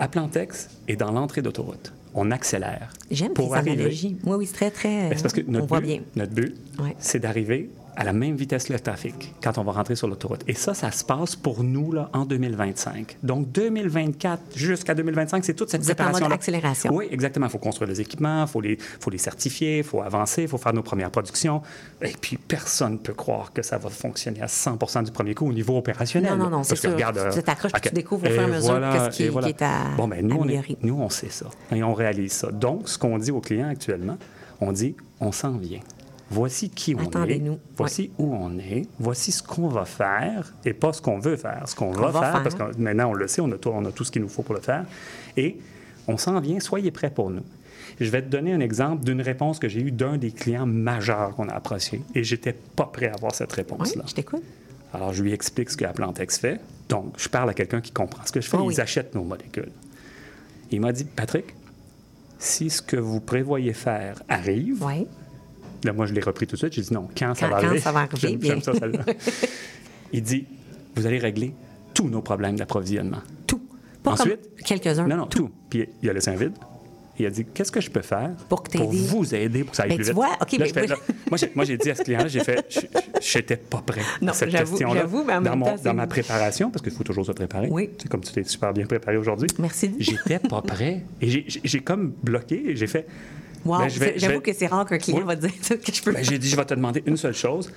Aplantex 0.00 0.68
est 0.88 0.96
dans 0.96 1.10
l'entrée 1.12 1.42
d'autoroute. 1.42 1.92
On 2.14 2.30
accélère. 2.30 2.90
J'aime 3.10 3.32
pour 3.32 3.50
tes 3.50 3.54
arriver- 3.56 3.72
analogies. 3.72 4.16
Oui, 4.24 4.36
oui, 4.38 4.46
c'est 4.46 4.54
très, 4.54 4.70
très... 4.70 5.08
Ben, 5.08 5.12
c'est 5.16 5.22
parce 5.22 5.34
que 5.34 5.40
on 5.46 5.52
notre 5.52 5.66
voit 5.66 5.80
but, 5.80 5.86
bien. 5.86 6.00
notre 6.16 6.32
but 6.32 6.56
Ouais. 6.80 6.96
c'est 6.98 7.18
d'arriver 7.20 7.70
à 8.00 8.04
la 8.04 8.12
même 8.12 8.36
vitesse 8.36 8.64
que 8.64 8.72
le 8.72 8.78
trafic 8.80 9.34
quand 9.42 9.58
on 9.58 9.64
va 9.64 9.72
rentrer 9.72 9.96
sur 9.96 10.06
l'autoroute. 10.06 10.42
Et 10.46 10.54
ça, 10.54 10.72
ça 10.72 10.90
se 10.92 11.04
passe 11.04 11.34
pour 11.34 11.64
nous 11.64 11.90
là, 11.92 12.08
en 12.12 12.24
2025. 12.24 13.16
Donc, 13.24 13.50
2024 13.50 14.40
jusqu'à 14.56 14.94
2025, 14.94 15.44
c'est 15.44 15.54
toute 15.54 15.68
cette 15.68 15.82
Vous 15.82 15.90
êtes 15.90 16.00
en 16.00 16.04
mode 16.04 16.12
préparation 16.12 16.34
accélération. 16.34 16.90
Oui, 16.94 17.08
exactement. 17.10 17.46
Il 17.46 17.50
faut 17.50 17.58
construire 17.58 17.88
les 17.90 18.00
équipements, 18.00 18.42
il 18.44 18.48
faut 18.48 18.60
les, 18.60 18.78
faut 19.00 19.10
les 19.10 19.18
certifier, 19.18 19.78
il 19.78 19.84
faut 19.84 20.00
avancer, 20.00 20.42
il 20.42 20.48
faut 20.48 20.58
faire 20.58 20.72
nos 20.72 20.82
premières 20.82 21.10
productions. 21.10 21.60
Et 22.00 22.12
puis, 22.20 22.36
personne 22.36 22.92
ne 22.92 22.98
peut 22.98 23.14
croire 23.14 23.52
que 23.52 23.62
ça 23.62 23.78
va 23.78 23.90
fonctionner 23.90 24.40
à 24.42 24.46
100% 24.46 25.04
du 25.04 25.10
premier 25.10 25.34
coup 25.34 25.48
au 25.48 25.52
niveau 25.52 25.76
opérationnel. 25.76 26.30
Non, 26.36 26.44
non, 26.44 26.50
non, 26.50 26.62
c'est 26.62 26.76
sûr. 26.76 26.92
regarde, 26.92 27.18
euh, 27.18 27.32
Tu 27.32 27.42
t'accroches, 27.42 27.72
à- 27.74 27.80
tu 27.80 27.90
découvres 27.92 28.26
au 28.28 28.30
fur 28.30 28.42
et 28.42 28.44
à 28.44 28.46
mesure 28.46 28.80
qu'est-ce 28.92 29.16
qui- 29.16 29.28
voilà. 29.28 29.48
est 29.48 29.60
à 29.62 29.84
Bon, 29.96 30.06
ben, 30.06 30.24
nous, 30.24 30.36
on 30.36 30.40
est- 30.48 30.56
améliorer. 30.56 30.76
nous, 30.82 30.94
on 31.00 31.08
sait 31.08 31.30
ça. 31.30 31.46
Et 31.74 31.82
on 31.82 31.94
réalise 31.94 32.32
ça. 32.32 32.52
Donc, 32.52 32.88
ce 32.88 32.96
qu'on 32.96 33.18
dit 33.18 33.32
aux 33.32 33.40
clients 33.40 33.68
actuellement, 33.68 34.16
on 34.60 34.70
dit, 34.72 34.94
on 35.20 35.32
s'en 35.32 35.56
vient. 35.56 35.80
Voici 36.30 36.68
qui 36.70 36.94
on 36.94 37.24
est. 37.26 37.42
Voici 37.76 38.10
où 38.18 38.34
on 38.34 38.58
est. 38.58 38.86
Voici 38.98 39.32
ce 39.32 39.42
qu'on 39.42 39.68
va 39.68 39.84
faire 39.86 40.52
et 40.64 40.74
pas 40.74 40.92
ce 40.92 41.00
qu'on 41.00 41.18
veut 41.18 41.36
faire. 41.36 41.62
Ce 41.66 41.74
qu'on 41.74 41.90
va, 41.90 42.10
va 42.10 42.20
faire, 42.20 42.32
faire. 42.32 42.42
parce 42.42 42.54
que 42.54 42.78
maintenant, 42.80 43.10
on 43.10 43.14
le 43.14 43.26
sait, 43.28 43.40
on 43.40 43.50
a, 43.50 43.56
tout, 43.56 43.70
on 43.70 43.84
a 43.86 43.92
tout 43.92 44.04
ce 44.04 44.10
qu'il 44.12 44.20
nous 44.22 44.28
faut 44.28 44.42
pour 44.42 44.54
le 44.54 44.60
faire. 44.60 44.84
Et 45.36 45.56
on 46.06 46.18
s'en 46.18 46.38
vient. 46.40 46.60
Soyez 46.60 46.90
prêts 46.90 47.10
pour 47.10 47.30
nous. 47.30 47.42
Je 47.98 48.10
vais 48.10 48.20
te 48.22 48.28
donner 48.28 48.52
un 48.52 48.60
exemple 48.60 49.04
d'une 49.04 49.22
réponse 49.22 49.58
que 49.58 49.68
j'ai 49.68 49.80
eue 49.80 49.90
d'un 49.90 50.18
des 50.18 50.30
clients 50.30 50.66
majeurs 50.66 51.34
qu'on 51.34 51.48
a 51.48 51.52
approché 51.54 52.02
et 52.14 52.22
j'étais 52.22 52.52
pas 52.52 52.84
prêt 52.86 53.08
à 53.08 53.14
avoir 53.14 53.34
cette 53.34 53.50
Oui, 53.52 53.56
réponse-là. 53.56 54.04
je 54.06 54.14
t'écoute. 54.14 54.42
Alors, 54.92 55.12
je 55.12 55.22
lui 55.22 55.32
explique 55.32 55.70
ce 55.70 55.76
que 55.76 55.84
la 55.84 55.92
Plantex 55.92 56.38
fait. 56.38 56.60
Donc, 56.88 57.14
je 57.18 57.28
parle 57.28 57.50
à 57.50 57.54
quelqu'un 57.54 57.80
qui 57.80 57.90
comprend 57.90 58.24
ce 58.24 58.32
que 58.32 58.40
je 58.40 58.48
fais. 58.48 58.56
Ah 58.58 58.62
Ils 58.62 58.68
oui. 58.68 58.80
achètent 58.80 59.14
nos 59.14 59.24
molécules. 59.24 59.70
Il 60.70 60.80
m'a 60.80 60.92
dit, 60.92 61.04
Patrick, 61.04 61.46
si 62.38 62.70
ce 62.70 62.80
que 62.82 62.96
vous 62.96 63.20
prévoyez 63.20 63.72
faire 63.72 64.22
arrive, 64.28 64.84
Oui. 64.84 65.06
Là, 65.84 65.92
moi, 65.92 66.06
je 66.06 66.12
l'ai 66.14 66.20
repris 66.20 66.46
tout 66.46 66.54
de 66.56 66.58
suite. 66.58 66.72
J'ai 66.72 66.82
dit 66.82 66.92
non, 66.92 67.08
quand 67.16 67.34
ça 67.34 67.46
Quand- 67.48 67.54
va 67.54 67.60
quand 67.60 67.66
arriver. 67.68 67.80
ça 67.80 67.92
va 67.92 68.00
arriver, 68.10 68.16
J'aime- 68.20 68.36
bien. 68.36 68.60
ça. 68.60 68.72
Il 70.12 70.22
dit 70.22 70.46
vous 70.96 71.06
allez 71.06 71.18
régler 71.18 71.54
tous 71.94 72.08
nos 72.08 72.22
problèmes 72.22 72.56
d'approvisionnement. 72.56 73.18
Tout. 73.46 73.60
Pas 74.02 74.12
Ensuite- 74.12 74.40
quelques-uns. 74.64 75.06
Non, 75.06 75.16
non, 75.16 75.26
tout. 75.26 75.50
Puis 75.70 75.88
il 76.02 76.10
a 76.10 76.12
laissé 76.12 76.30
un 76.30 76.36
vide. 76.36 76.52
Il 77.20 77.26
a 77.26 77.30
dit 77.30 77.44
qu'est-ce 77.52 77.72
que 77.72 77.80
je 77.80 77.90
peux 77.90 78.00
faire 78.02 78.30
Pour 78.48 78.62
que 78.62 78.70
t'aider. 78.70 78.86
vous 79.08 79.34
aider 79.34 79.62
pour 79.64 79.72
que 79.72 79.76
ça 79.76 79.82
aille 79.82 79.88
Ben, 79.88 79.96
plus 79.96 80.04
tu 80.04 80.10
vite? 80.10 80.14
vois, 80.14 80.28
OK, 80.40 80.52
Là, 80.52 80.58
mais- 80.60 80.68
je 80.68 80.72
fais, 80.72 80.86
là, 80.86 80.96
moi, 81.56 81.64
j'ai, 81.64 81.76
dit 81.76 81.90
à 81.90 81.94
ce 81.96 82.02
client-là, 82.04 82.28
j'ai 82.28 82.38
fait, 82.44 82.64
je 83.20 83.38
n'étais 83.38 83.56
pas 83.56 83.82
prêt 83.84 84.02
Non, 84.22 84.30
à 84.30 84.34
cette 84.34 84.50
question-là. 84.50 85.02
dans, 85.40 85.56
mon- 85.56 85.74
dans 85.76 85.94
ma 85.94 86.06
préparation, 86.06 86.70
parce 86.70 86.80
qu'il 86.82 86.92
faut 86.92 87.02
toujours 87.02 87.26
se 87.26 87.32
préparer. 87.32 87.66
Oui. 87.72 87.90
C'est 88.00 88.08
comme 88.08 88.20
tu 88.20 88.32
t'es 88.32 88.44
super 88.44 88.72
bien 88.72 88.86
préparé 88.86 89.16
aujourd'hui. 89.16 89.48
Merci. 89.58 89.96
J'étais 89.98 90.38
pas 90.38 90.62
prêt. 90.62 91.02
Et 91.20 91.44
j'ai, 91.64 91.80
comme 91.80 92.12
bloqué. 92.22 92.76
J'ai 92.76 92.86
fait. 92.86 93.04
Wow, 93.64 93.78
ben, 93.78 93.88
j'avoue 94.16 94.34
vais- 94.34 94.40
que 94.42 94.52
c'est 94.52 94.66
rare 94.66 94.86
qu'un 94.86 94.98
client 94.98 95.18
Oui. 95.18 95.24
va 95.24 95.36
dire 95.36 95.50
que 95.50 95.92
je 95.92 96.02
peux. 96.02 96.12
Ben, 96.12 96.24
j'ai 96.24 96.38
dit, 96.38 96.48
je 96.48 96.56
vais 96.56 96.64
te 96.64 96.74
demander 96.74 97.02
une 97.06 97.16
seule 97.16 97.34
chose. 97.34 97.70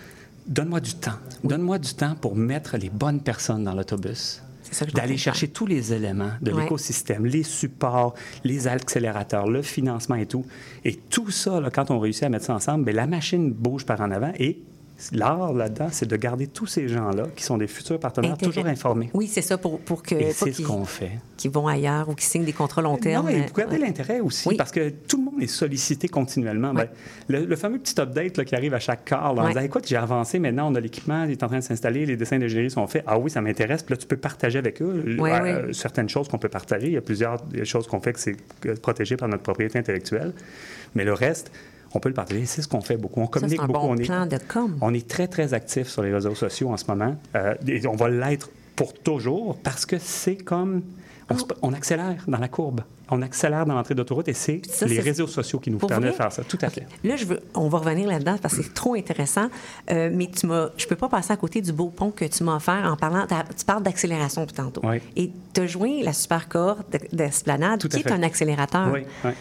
Donne-moi 0.48 0.80
du 0.80 0.94
temps. 0.96 1.17
Donne-moi 1.44 1.78
du 1.80 1.94
temps 1.94 2.15
pour 2.20 2.36
mettre 2.36 2.78
les 2.78 2.89
bonnes 2.89 3.22
personnes 3.22 3.63
dans 3.63 3.74
l'autobus. 3.74 4.41
D'aller 4.94 5.17
chercher 5.17 5.50
tous 5.50 5.65
les 5.65 5.91
éléments 5.91 6.32
de 6.41 6.52
Ouais. 6.52 6.63
l'écosystème, 6.63 7.26
les 7.26 7.44
supports, 7.44 8.13
les 8.46 8.67
accélérateurs, 8.67 9.48
le 9.48 9.62
financement 9.62 10.15
et 10.15 10.26
tout. 10.26 10.46
Et 10.86 10.96
tout 10.96 11.30
ça, 11.30 11.60
là, 11.60 11.70
quand 11.70 11.91
on 11.91 12.00
réussit 12.00 12.24
à 12.24 12.30
mettre 12.30 12.46
ça 12.46 12.56
ensemble, 12.56 12.86
ben, 12.86 12.96
la 12.96 13.06
machine 13.06 13.52
bouge 13.52 13.86
par 13.86 14.00
en 14.00 14.12
avant 14.12 14.32
et 14.39 14.60
l'art 15.11 15.53
là-dedans, 15.53 15.87
c'est 15.91 16.07
de 16.07 16.15
garder 16.15 16.47
tous 16.47 16.67
ces 16.67 16.87
gens-là, 16.87 17.23
qui 17.35 17.43
sont 17.43 17.57
des 17.57 17.67
futurs 17.67 17.99
partenaires, 17.99 18.33
Intérêt- 18.33 18.49
toujours 18.51 18.65
informés. 18.67 19.09
Oui, 19.13 19.27
c'est 19.27 19.41
ça, 19.41 19.57
pour, 19.57 19.79
pour 19.79 20.03
que. 20.03 20.15
Et 20.15 20.31
c'est 20.31 20.51
ce 20.51 20.61
qu'on 20.61 20.85
fait. 20.85 21.11
qu'ils 21.37 21.51
vont 21.51 21.67
ailleurs 21.67 22.09
ou 22.09 22.13
qui 22.15 22.25
signent 22.25 22.45
des 22.45 22.53
contrats 22.53 22.81
long 22.81 22.97
terme. 22.97 23.25
Non, 23.25 23.31
et 23.31 23.39
euh, 23.41 23.43
vous 23.47 23.53
gardez 23.53 23.77
ouais. 23.77 23.85
l'intérêt 23.85 24.19
aussi, 24.19 24.47
Oui. 24.49 24.55
parce 24.57 24.71
que 24.71 24.89
tout 24.89 25.17
le 25.17 25.23
monde 25.31 25.41
est 25.41 25.47
sollicité 25.47 26.07
continuellement. 26.07 26.73
Ben, 26.73 26.87
le, 27.27 27.45
le 27.45 27.55
fameux 27.55 27.79
petit 27.79 27.99
update 27.99 28.37
là, 28.37 28.45
qui 28.45 28.55
arrive 28.55 28.73
à 28.73 28.79
chaque 28.79 29.05
quart, 29.05 29.33
là, 29.33 29.41
en 29.41 29.45
Ouais. 29.45 29.51
disant 29.51 29.61
Écoute, 29.65 29.85
j'ai 29.87 29.95
avancé, 29.97 30.39
maintenant 30.39 30.71
on 30.71 30.75
a 30.75 30.79
l'équipement, 30.79 31.23
il 31.23 31.31
est 31.31 31.43
en 31.43 31.47
train 31.47 31.59
de 31.59 31.63
s'installer, 31.63 32.05
les 32.05 32.17
dessins 32.17 32.37
d'ingénierie 32.39 32.69
sont 32.71 32.85
faits. 32.87 33.03
Ah 33.07 33.17
oui, 33.17 33.29
ça 33.31 33.41
m'intéresse. 33.41 33.83
Puis 33.83 33.93
là, 33.93 33.97
tu 33.97 34.05
peux 34.07 34.17
partager 34.17 34.59
avec 34.59 34.81
eux 34.81 35.03
euh, 35.19 35.73
certaines 35.73 36.09
choses 36.09 36.27
qu'on 36.27 36.37
peut 36.39 36.49
partager. 36.49 36.87
Il 36.87 36.93
y 36.93 36.97
a 36.97 37.01
plusieurs 37.01 37.37
choses 37.63 37.87
qu'on 37.87 38.01
fait 38.01 38.13
que 38.13 38.19
c'est 38.19 38.35
euh, 38.65 38.75
protégé 38.75 39.17
par 39.17 39.27
notre 39.27 39.43
propriété 39.43 39.79
intellectuelle. 39.79 40.33
Mais 40.95 41.05
le 41.05 41.13
reste, 41.13 41.51
on 41.93 41.99
peut 41.99 42.10
le 42.10 42.15
partager. 42.15 42.45
C'est 42.45 42.62
ce 42.62 42.67
qu'on 42.67 42.82
fait 42.82 42.97
beaucoup. 42.97 43.21
On 43.21 43.27
communique 43.27 43.60
un 43.60 43.67
beaucoup. 43.67 43.80
bon 43.80 43.91
on, 43.93 43.97
est, 43.97 44.04
plan 44.06 44.25
de 44.25 44.38
com. 44.47 44.77
on 44.82 44.93
est 44.93 45.08
très, 45.08 45.27
très 45.27 45.54
actifs 45.54 45.88
sur 45.88 46.01
les 46.04 46.13
réseaux 46.13 46.36
sociaux 46.36 46.69
en 46.69 46.77
ce 46.77 46.86
moment. 46.88 47.15
Euh, 47.36 47.54
et 47.67 47.86
on 47.88 47.95
va 47.95 48.10
l'être 48.10 48.49
pour 48.75 48.93
toujours 48.93 49.58
parce 49.63 49.86
que 49.86 49.97
c'est 49.99 50.38
comme. 50.38 50.82
On, 51.30 51.38
se- 51.38 51.45
on 51.62 51.71
accélère 51.73 52.23
dans 52.27 52.39
la 52.39 52.49
courbe. 52.49 52.82
On 53.10 53.21
accélère 53.21 53.65
dans 53.65 53.73
l'entrée 53.75 53.95
d'autoroute 53.95 54.27
et 54.27 54.34
c'est 54.34 54.62
les 54.86 54.99
réseaux 54.99 55.27
sociaux 55.27 55.60
qui 55.60 55.71
nous 55.71 55.77
permettent 55.77 56.12
de 56.12 56.15
faire 56.15 56.32
ça. 56.32 56.43
Tout 56.43 56.58
à 56.62 56.69
fait. 56.69 56.86
Là, 57.06 57.15
je 57.15 57.23
veux, 57.25 57.39
on 57.56 57.69
va 57.69 57.77
revenir 57.77 58.08
là-dedans 58.10 58.36
parce 58.41 58.56
que 58.58 58.63
c'est 58.63 58.73
trop 58.73 58.95
intéressant. 58.95 59.47
Euh, 59.91 60.10
mais 60.13 60.27
tu 60.27 60.45
m'as, 60.47 60.69
je 60.77 60.86
peux 60.88 60.95
pas 60.97 61.08
passer 61.08 61.32
à 61.32 61.38
côté 61.38 61.62
du 61.62 61.71
beau 61.71 61.88
pont 61.88 62.12
que 62.12 62.25
tu 62.25 62.43
m'as 62.43 62.56
offert 62.58 62.84
en 62.86 62.97
parlant. 62.97 63.25
Tu 63.58 63.63
parles 63.65 63.84
d'accélération 63.84 64.41
depuis 64.41 64.56
tantôt. 64.56 64.82
Oui. 64.84 64.97
Et 65.15 65.32
tu 65.54 65.62
as 65.62 65.67
joint 65.67 66.01
la 66.04 66.12
super 66.13 66.49
cohorte 66.49 66.86
de- 66.91 67.15
d'Esplanade, 67.15 67.80
Tout 67.80 67.88
qui 67.88 67.99
est 67.99 68.12
un 68.12 68.23
accélérateur. 68.23 68.89
Oui, 68.93 69.01
oui. 69.23 69.32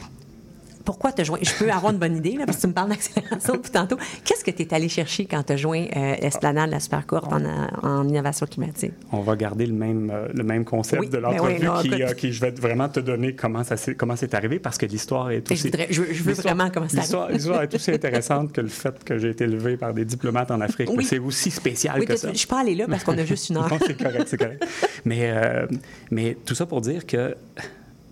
Pourquoi 0.91 1.13
te 1.13 1.23
joindre? 1.23 1.45
Je 1.45 1.55
peux 1.55 1.71
avoir 1.71 1.93
une 1.93 1.99
bonne 1.99 2.17
idée, 2.17 2.33
là, 2.33 2.47
parce 2.47 2.57
que 2.57 2.63
tu 2.63 2.67
me 2.67 2.73
parles 2.73 2.89
d'accélération 2.89 3.55
depuis 3.55 3.71
tantôt. 3.71 3.97
Qu'est-ce 4.25 4.43
que 4.43 4.51
tu 4.51 4.63
es 4.63 4.75
allé 4.75 4.89
chercher 4.89 5.25
quand 5.25 5.41
tu 5.45 5.53
as 5.53 5.57
joint 5.57 5.87
euh, 5.97 6.15
Esplanade, 6.21 6.69
la 6.71 6.81
super 6.81 7.07
cohorte 7.07 7.33
en, 7.33 7.41
en 7.87 8.09
innovation 8.09 8.45
climatique? 8.47 8.93
On 9.13 9.21
va 9.21 9.37
garder 9.37 9.67
le 9.67 9.73
même, 9.73 10.11
euh, 10.13 10.27
le 10.35 10.43
même 10.43 10.65
concept 10.65 11.01
Oui, 11.01 11.07
de 11.09 11.13
ben 11.19 11.21
l'entrevue 11.21 11.69
oui, 11.69 11.81
qui, 11.83 11.89
écoute. 11.89 12.01
euh, 12.01 12.15
qui 12.15 12.33
je 12.33 12.41
vais 12.41 12.51
vraiment 12.51 12.89
te 12.89 12.99
donner 12.99 13.35
comment 13.37 13.63
ça 13.63 13.77
comment 13.97 14.17
c'est 14.17 14.35
arrivé 14.35 14.59
parce 14.59 14.79
que 14.79 14.87
l'histoire 14.87 15.31
est 15.31 15.47
Je 15.49 15.53
aussi... 15.55 15.63
voudrais- 15.69 15.87
je 15.91 16.03
veux 16.25 16.33
vraiment 16.35 16.71
comment 16.71 16.89
ça 16.89 16.97
l'histoire, 16.99 17.23
arrive. 17.25 17.37
l'histoire 17.37 17.63
est 17.63 17.75
aussi 17.75 17.91
intéressante 17.93 18.53
que 18.53 18.61
le 18.61 18.69
fait 18.69 19.05
que 19.05 19.17
j'ai 19.17 19.31
été 19.31 19.45
élevé 19.45 19.77
par 19.77 19.95
des 19.95 20.05
diplomates 20.05 20.51
en 20.51 20.61
Afrique. 20.61 20.91
Oui. 20.93 21.05
C'est 21.05 21.19
aussi 21.21 21.51
spécial 21.53 22.05
que 22.05 22.17
ça. 22.17 22.33
je 22.33 22.37
suis 22.39 22.49
pas 22.49 22.61
allée 22.63 22.75
là 22.75 22.87
parce 22.89 23.05
qu'on 23.05 23.17
a 23.17 23.25
juste 23.25 23.49
une 23.51 23.59
heure. 23.59 23.71
C'est 23.87 23.97
correct, 23.97 24.25
c'est 24.27 24.37
correct. 24.39 24.67
Mais, 25.05 25.31
euh, 25.31 25.67
mais 26.11 26.37
tout 26.45 26.55
ça 26.57 26.67
pour 26.67 26.81
dire 26.81 27.07
que 27.07 27.37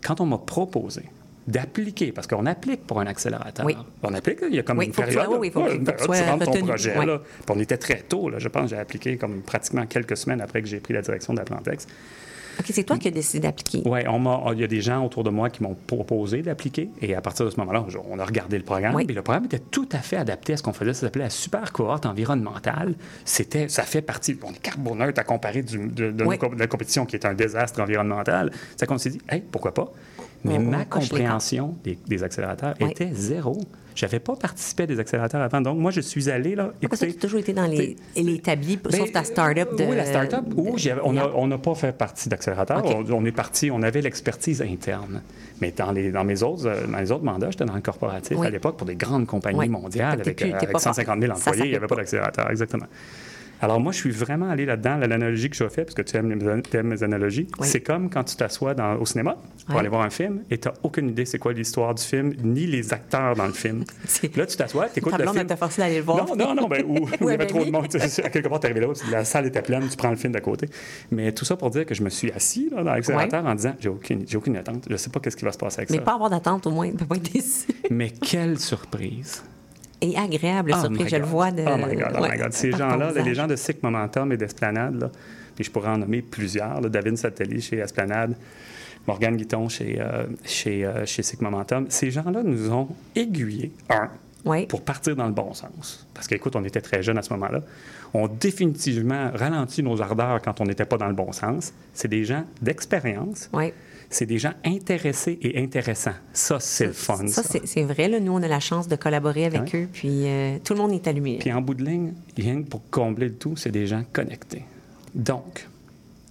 quand 0.02 0.20
on 0.20 0.26
m'a 0.26 0.38
proposé 0.38 1.02
d'appliquer, 1.48 2.12
parce 2.12 2.26
qu'on 2.26 2.46
applique 2.46 2.86
pour 2.86 3.00
un 3.00 3.06
accélérateur. 3.06 3.64
Oui. 3.66 3.76
On 4.02 4.14
applique, 4.14 4.38
il 4.48 4.54
y 4.54 4.58
a 4.58 4.62
comme 4.62 4.78
Oui, 4.78 4.86
une 4.86 4.92
période. 4.92 5.24
sois- 5.26 5.38
oui, 5.38 5.50
faut 5.50 5.60
là, 5.60 5.66
que- 5.70 5.74
une 5.74 5.86
faut 5.86 5.92
que 6.12 6.16
tu 6.16 6.22
rentres 6.30 6.44
ton 6.50 6.66
projet. 6.66 6.96
Ouais. 6.98 7.06
Là, 7.06 7.18
Puis 7.18 7.56
on 7.56 7.60
était 7.60 7.78
très 7.78 8.00
tôt. 8.02 8.28
Là, 8.28 8.38
je 8.38 8.48
pense 8.48 8.70
j'ai 8.70 8.78
appliqué 8.78 9.16
comme 9.16 9.40
pratiquement 9.42 9.86
quelques 9.86 10.16
semaines 10.16 10.40
après 10.40 10.62
que 10.62 10.68
j'ai 10.68 10.78
pris 10.80 10.94
la 10.94 11.00
direction 11.02 11.32
d'Aplantex. 11.34 11.86
OK, 12.60 12.64
c'est 12.72 12.82
toi 12.82 12.98
qui 12.98 13.06
as 13.06 13.12
décidé 13.12 13.46
d'appliquer. 13.46 13.82
Oui, 13.86 14.00
il 14.02 14.58
y 14.60 14.64
a 14.64 14.66
des 14.66 14.80
gens 14.80 15.04
autour 15.06 15.22
de 15.22 15.30
moi 15.30 15.48
qui 15.48 15.62
m'ont 15.62 15.76
proposé 15.86 16.42
d'appliquer. 16.42 16.90
Et 17.00 17.14
à 17.14 17.20
partir 17.20 17.44
de 17.46 17.50
ce 17.50 17.56
moment-là, 17.58 17.84
on 18.10 18.18
a 18.18 18.24
regardé 18.24 18.58
le 18.58 18.64
programme. 18.64 18.96
Oui. 18.96 19.06
Et 19.08 19.12
le 19.12 19.22
programme 19.22 19.44
était 19.44 19.60
tout 19.60 19.88
à 19.92 19.98
fait 19.98 20.16
adapté 20.16 20.54
à 20.54 20.56
ce 20.56 20.64
qu'on 20.64 20.72
faisait. 20.72 20.92
Ça 20.92 21.02
s'appelait 21.02 21.22
la 21.22 21.30
super 21.30 21.72
cohorte 21.72 22.04
environnementale. 22.04 22.94
C'était, 23.24 23.68
ça 23.68 23.84
fait 23.84 24.02
partie, 24.02 24.36
on 24.42 24.50
est 24.50 24.58
carboneutre 24.60 25.20
à 25.20 25.22
comparer 25.24 25.62
du- 25.62 25.78
de, 25.86 26.10
de 26.10 26.24
Oui. 26.24 26.36
de 26.36 26.58
la 26.58 26.66
compétition 26.66 27.06
qui 27.06 27.14
est 27.14 27.24
un 27.26 27.34
désastre 27.34 27.80
environnemental. 27.80 28.50
C'est 28.76 28.86
qu'on 28.86 28.98
s'est 28.98 29.10
dit, 29.10 29.20
hey, 29.30 29.40
pourquoi 29.52 29.72
pas? 29.72 29.92
Mais 30.44 30.58
On- 30.58 30.62
ma 30.62 30.84
compréhension 30.84 31.74
des, 31.84 31.98
des 32.06 32.22
accélérateurs 32.22 32.74
Oui. 32.80 32.90
était 32.90 33.10
zéro. 33.12 33.58
Je 33.96 34.04
n'avais 34.06 34.20
pas 34.20 34.36
participé 34.36 34.84
à 34.84 34.86
des 34.86 35.00
accélérateurs 35.00 35.40
avant. 35.42 35.60
Donc, 35.60 35.76
moi, 35.78 35.90
je 35.90 36.00
suis 36.00 36.30
allé, 36.30 36.54
là, 36.54 36.70
Parce 36.88 37.00
que 37.00 37.06
tu 37.06 37.16
as 37.16 37.20
toujours 37.20 37.40
été 37.40 37.52
dans 37.52 37.66
les, 37.66 37.96
les 38.16 38.34
établis, 38.34 38.76
ben, 38.76 38.92
sauf 38.92 39.10
ta 39.10 39.24
start-up 39.24 39.74
de. 39.76 39.84
Oui, 39.84 39.96
la 39.96 40.04
start-up, 40.04 40.44
où 40.54 40.76
on 41.02 41.12
de- 41.12 41.18
a- 41.18 41.32
on 41.34 41.48
n'a 41.48 41.58
pas 41.58 41.74
fait 41.74 41.90
partie 41.90 42.28
d'accélérateur. 42.28 42.84
On, 42.84 43.04
on 43.12 43.24
est 43.24 43.32
parti, 43.32 43.72
on 43.72 43.82
avait 43.82 44.00
l'expertise 44.00 44.62
interne. 44.62 45.20
Mais 45.60 45.72
dans, 45.76 45.90
les, 45.90 46.12
dans, 46.12 46.22
mes 46.22 46.44
autres, 46.44 46.66
euh, 46.66 46.86
dans 46.86 46.98
les 46.98 47.10
autres 47.10 47.24
mandats, 47.24 47.50
j'étais 47.50 47.64
dans 47.64 47.74
le 47.74 47.80
corporatif 47.80 48.36
Oui. 48.38 48.46
à 48.46 48.50
l'époque 48.50 48.76
pour 48.76 48.86
des 48.86 48.94
grandes 48.94 49.26
compagnies 49.26 49.58
Oui. 49.58 49.68
mondiales 49.68 50.20
avec, 50.20 50.36
plus- 50.36 50.46
euh, 50.46 50.50
t'es 50.50 50.56
avec 50.66 50.70
pas 50.70 50.78
150 50.78 51.20
000 51.20 51.34
Ça 51.34 51.50
employés. 51.50 51.64
Il 51.64 51.70
n'y 51.70 51.76
avait 51.76 51.88
pas 51.88 51.96
pas. 51.96 52.02
d'accélérateur, 52.02 52.48
exactement. 52.52 52.86
Alors 53.60 53.80
moi, 53.80 53.92
je 53.92 53.98
suis 53.98 54.10
vraiment 54.10 54.48
allé 54.48 54.64
là-dedans. 54.66 54.96
L'analogie 54.98 55.50
que 55.50 55.56
je 55.56 55.68
fais, 55.68 55.82
parce 55.84 55.94
que 55.94 56.02
tu 56.02 56.16
aimes, 56.16 56.30
les- 56.30 56.62
tu 56.62 56.76
aimes 56.76 56.86
mes 56.88 57.02
analogies, 57.02 57.48
Oui. 57.58 57.66
c'est 57.66 57.80
comme 57.80 58.08
quand 58.10 58.24
tu 58.24 58.36
t'assois 58.36 58.74
au 59.00 59.04
cinéma 59.06 59.34
pour 59.66 59.74
Oui. 59.74 59.80
aller 59.80 59.88
voir 59.88 60.02
un 60.02 60.10
film 60.10 60.42
et 60.50 60.58
tu 60.58 60.68
n'as 60.68 60.74
aucune 60.82 61.08
idée 61.08 61.24
c'est 61.24 61.38
quoi 61.38 61.52
l'histoire 61.52 61.94
du 61.94 62.02
film, 62.02 62.32
ni 62.42 62.66
les 62.66 62.92
acteurs 62.92 63.34
dans 63.34 63.46
le 63.46 63.52
film. 63.52 63.84
Là, 64.36 64.46
tu 64.46 64.56
t'assois, 64.56 64.88
tu 64.88 65.00
écoutes 65.00 65.18
le 65.18 65.26
film. 65.26 65.46
t'a 65.46 65.56
forcé 65.56 65.82
d'aller 65.82 65.96
le 65.96 66.02
voir. 66.02 66.24
Non, 66.26 66.36
non, 66.36 66.54
non, 66.54 66.68
ben, 66.68 66.84
où, 66.86 66.96
où 67.04 67.08
il 67.22 67.24
y 67.24 67.28
avait 67.28 67.36
ben 67.38 67.46
trop 67.48 67.64
de 67.64 67.70
monde. 67.70 67.88
Tu 67.88 67.96
à 68.22 68.28
quelque 68.30 68.48
part, 68.48 68.60
t'es 68.60 68.68
arrivé 68.68 68.80
là, 68.80 68.92
la 69.10 69.24
salle 69.24 69.46
était 69.46 69.62
pleine, 69.62 69.88
tu 69.88 69.96
prends 69.96 70.10
le 70.10 70.16
film 70.16 70.32
d'à 70.32 70.40
côté. 70.40 70.68
Mais 71.10 71.32
tout 71.32 71.44
ça 71.44 71.56
pour 71.56 71.70
dire 71.70 71.84
que 71.84 71.94
je 71.94 72.02
me 72.02 72.10
suis 72.10 72.30
assis 72.32 72.68
là, 72.70 72.82
dans 72.84 72.92
l'accélérateur 72.92 73.44
en 73.44 73.54
disant 73.54 73.74
j'ai 73.80 73.88
aucune, 73.88 74.24
j'ai 74.28 74.36
aucune 74.36 74.56
attente, 74.56 74.86
je 74.88 74.96
sais 74.96 75.10
pas 75.10 75.20
qu'est-ce 75.20 75.36
qui 75.36 75.44
va 75.44 75.52
se 75.52 75.58
passer 75.58 75.80
avec 75.80 75.90
Mais 75.90 75.96
ça. 75.96 76.02
pas 76.02 76.14
avoir 76.14 76.30
d'attente, 76.30 76.66
au 76.66 76.70
moins, 76.70 76.88
ne 76.90 76.96
pas 76.96 77.16
être 77.16 77.32
déçu. 77.32 77.66
Mais 77.90 78.10
quelle 78.10 78.58
surprise! 78.58 79.42
Et 80.00 80.16
agréable, 80.16 80.72
Oh 80.76 80.80
surprise, 80.80 81.08
je 81.08 81.16
le 81.16 81.24
vois 81.24 81.50
de. 81.50 81.62
Oh 81.66 81.76
my 81.76 81.94
God, 81.96 82.12
oh 82.16 82.22
ouais, 82.22 82.30
my 82.32 82.38
God. 82.38 82.52
Ces 82.52 82.70
gens-là, 82.72 83.12
les 83.12 83.34
gens 83.34 83.46
de 83.46 83.56
SIC 83.56 83.82
Momentum 83.82 84.30
et 84.32 84.36
d'Esplanade, 84.36 85.10
puis 85.56 85.64
je 85.64 85.70
pourrais 85.70 85.88
en 85.90 85.98
nommer 85.98 86.22
plusieurs, 86.22 86.80
là, 86.80 86.88
David 86.88 87.16
Satelli 87.18 87.60
chez 87.60 87.78
Esplanade, 87.78 88.34
Morgane 89.08 89.36
Guiton 89.36 89.68
chez, 89.68 89.96
euh, 90.00 90.24
chez, 90.44 90.84
euh, 90.84 91.04
chez 91.04 91.22
SIC 91.22 91.40
Momentum, 91.40 91.86
ces 91.88 92.10
gens-là 92.10 92.42
nous 92.44 92.70
ont 92.70 92.88
aiguillés, 93.16 93.72
un, 93.90 94.08
Oui. 94.44 94.66
pour 94.66 94.82
partir 94.82 95.16
dans 95.16 95.26
le 95.26 95.32
bon 95.32 95.52
sens. 95.54 96.06
Parce 96.14 96.28
qu'écoute, 96.28 96.54
on 96.54 96.64
était 96.64 96.80
très 96.80 97.02
jeunes 97.02 97.18
à 97.18 97.22
ce 97.22 97.32
moment-là. 97.32 97.62
On 98.14 98.28
définitivement 98.28 99.30
ralenti 99.34 99.82
nos 99.82 100.00
ardeurs 100.00 100.40
quand 100.42 100.60
on 100.60 100.64
n'était 100.64 100.84
pas 100.86 100.96
dans 100.96 101.08
le 101.08 101.14
bon 101.14 101.32
sens. 101.32 101.72
C'est 101.92 102.08
des 102.08 102.24
gens 102.24 102.44
d'expérience. 102.62 103.50
Oui. 103.52 103.72
C'est 104.10 104.24
des 104.26 104.38
gens 104.38 104.52
intéressés 104.64 105.38
et 105.42 105.62
intéressants. 105.62 106.14
Ça, 106.32 106.58
c'est 106.60 106.86
le 106.86 106.92
fun. 106.92 107.26
Ça, 107.26 107.42
Ça, 107.42 107.58
c'est 107.64 107.82
vrai. 107.82 108.08
Là, 108.08 108.20
nous, 108.20 108.32
on 108.32 108.42
a 108.42 108.48
la 108.48 108.60
chance 108.60 108.88
de 108.88 108.96
collaborer 108.96 109.44
avec 109.44 109.72
Ouais. 109.74 109.82
eux, 109.82 109.88
puis 109.92 110.26
euh, 110.26 110.58
tout 110.64 110.72
le 110.72 110.80
monde 110.80 110.92
est 110.92 111.06
allumé. 111.06 111.36
Puis 111.38 111.52
en 111.52 111.60
bout 111.60 111.74
de 111.74 111.84
ligne, 111.84 112.14
rien 112.36 112.62
que 112.62 112.68
pour 112.68 112.80
combler 112.90 113.28
le 113.28 113.34
tout, 113.34 113.56
c'est 113.56 113.70
des 113.70 113.86
gens 113.86 114.02
connectés. 114.12 114.64
Donc, 115.14 115.68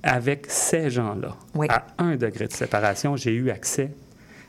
avec 0.02 0.46
ces 0.50 0.90
gens-là, 0.90 1.36
Oui. 1.54 1.68
à 1.70 1.86
un 2.00 2.16
degré 2.16 2.48
de 2.48 2.54
séparation, 2.54 3.16
j'ai 3.16 3.32
eu 3.34 3.52
accès 3.52 3.92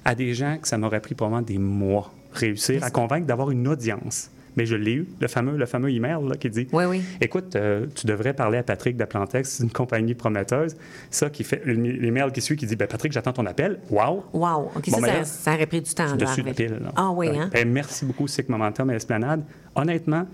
à 0.04 0.14
des 0.14 0.32
gens 0.32 0.56
que 0.60 0.66
ça 0.68 0.78
m'aurait 0.78 1.00
pris 1.00 1.14
probablement 1.14 1.42
des 1.42 1.58
mois 1.58 2.12
réussir 2.32 2.82
à 2.84 2.90
convaincre 2.90 3.26
d'avoir 3.26 3.50
une 3.50 3.66
audience. 3.68 4.30
Mais 4.58 4.66
je 4.66 4.74
l'ai 4.74 4.92
eu, 4.94 5.06
le 5.20 5.28
fameux, 5.28 5.56
le 5.56 5.66
fameux 5.66 5.88
email 5.88 6.16
là, 6.28 6.34
qui 6.34 6.50
dit 6.50 6.66
Oui, 6.72 6.84
oui. 6.86 7.00
Écoute, 7.20 7.54
euh, 7.54 7.86
tu 7.94 8.08
devrais 8.08 8.32
parler 8.34 8.58
à 8.58 8.64
Patrick 8.64 8.96
d'Aplantex, 8.96 9.48
c'est 9.48 9.62
une 9.62 9.70
compagnie 9.70 10.14
prometteuse. 10.14 10.76
Ça 11.12 11.30
qui 11.30 11.44
fait 11.44 11.62
l'email 11.64 12.32
qui 12.32 12.40
suit 12.40 12.56
qui 12.56 12.66
dit 12.66 12.74
ben, 12.74 12.88
Patrick, 12.88 13.12
j'attends 13.12 13.32
ton 13.32 13.46
appel. 13.46 13.78
Wow! 13.88 14.24
Wow. 14.32 14.72
OK, 14.74 14.90
Bon, 14.90 14.96
ça, 14.96 15.00
ben 15.00 15.06
ça, 15.06 15.18
là, 15.18 15.24
ça 15.24 15.54
aurait 15.54 15.66
pris 15.66 15.80
du 15.80 15.94
temps. 15.94 16.16
Dessus 16.16 16.42
de 16.42 16.50
pile. 16.50 16.80
là. 16.82 16.92
Ah 16.96 17.10
oui, 17.12 17.28
hein? 17.28 17.50
Ben, 17.52 17.70
merci 17.70 18.04
beaucoup, 18.04 18.26
SIC 18.26 18.48
Momentum 18.48 18.90
et 18.90 18.94
Esplanade. 18.96 19.44
Honnêtement, 19.76 20.26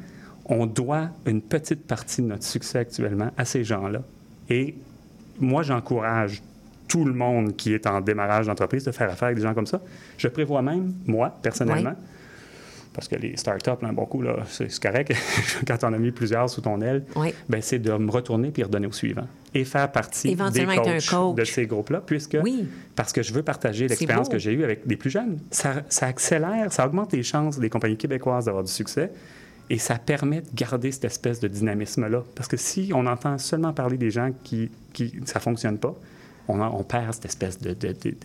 on 0.46 0.64
doit 0.64 1.10
une 1.26 1.42
petite 1.42 1.87
partie 1.87 2.22
de 2.22 2.28
notre 2.28 2.44
succès 2.44 2.78
actuellement 2.78 3.30
à 3.37 3.44
ces 3.44 3.62
gens-là. 3.62 4.00
Et 4.48 4.74
moi, 5.38 5.62
j'encourage 5.62 6.42
tout 6.88 7.04
le 7.04 7.12
monde 7.12 7.56
qui 7.56 7.74
est 7.74 7.87
en 7.87 8.00
démarrage 8.00 8.46
d'entreprise 8.46 8.84
de 8.84 8.90
faire 8.92 9.10
affaire 9.10 9.26
avec 9.26 9.37
des 9.37 9.42
gens 9.42 9.52
comme 9.52 9.66
ça. 9.66 9.82
Je 10.16 10.28
prévois 10.28 10.62
même, 10.62 10.94
moi, 11.06 11.34
personnellement, 11.42 11.90
Oui. 11.94 12.06
Parce 12.94 13.09
que 13.09 13.16
les 13.16 13.37
startups, 13.37 13.83
là, 13.83 13.88
un 13.88 13.92
bon 13.92 14.07
coup, 14.07 14.22
là, 14.22 14.37
c'est 14.48 14.72
correct, 14.80 15.12
quand 15.66 15.83
on 15.83 15.92
a 15.92 15.98
mis 15.98 16.12
plusieurs 16.12 16.48
sous 16.48 16.61
ton 16.61 16.80
aile, 16.80 17.04
Oui. 17.16 17.35
ben, 17.48 17.61
c'est 17.61 17.78
de 17.80 17.92
me 17.92 18.11
retourner 18.11 18.50
puis 18.50 18.62
redonner 18.62 18.87
au 18.87 18.92
suivant. 18.92 19.26
Et 19.52 19.64
faire 19.64 19.90
partie 19.92 20.35
des 20.35 20.64
coachs 20.64 21.07
coach. 21.11 21.35
de 21.37 21.44
ces 21.44 21.66
groupes-là, 21.66 22.02
puisque 22.07 22.38
Oui. 22.42 22.66
parce 22.96 23.12
que 23.12 23.22
je 23.22 23.33
veux 23.35 23.42
partager 23.42 23.87
l'expérience 23.88 24.28
que 24.28 24.38
j'ai 24.38 24.52
eue 24.52 24.64
avec 24.64 24.87
des 24.87 24.96
plus 24.96 25.11
jeunes. 25.11 25.38
Ça, 25.50 25.83
ça 25.88 26.07
accélère, 26.07 26.72
ça 26.72 26.87
augmente 26.87 27.12
les 27.12 27.22
chances 27.22 27.59
des 27.59 27.68
compagnies 27.68 27.96
québécoises 27.96 28.46
d'avoir 28.46 28.64
du 28.64 28.72
succès 28.72 29.11
et 29.70 29.78
ça 29.78 29.96
permet 29.98 30.40
de 30.42 30.48
garder 30.54 30.92
cette 30.92 31.04
espèce 31.04 31.40
de 31.40 31.48
dynamisme-là. 31.48 32.22
Parce 32.35 32.48
que 32.48 32.57
si 32.57 32.90
on 32.94 33.07
entend 33.07 33.38
seulement 33.38 33.72
parler 33.72 33.96
des 33.96 34.11
gens 34.11 34.30
qui, 34.44 34.70
qui 34.92 35.14
ça 35.24 35.40
fonctionne 35.40 35.78
pas, 35.78 35.94
on, 36.48 36.83
perd 36.83 37.14
cette 37.14 37.24
espèce 37.24 37.59
de, 37.59 37.72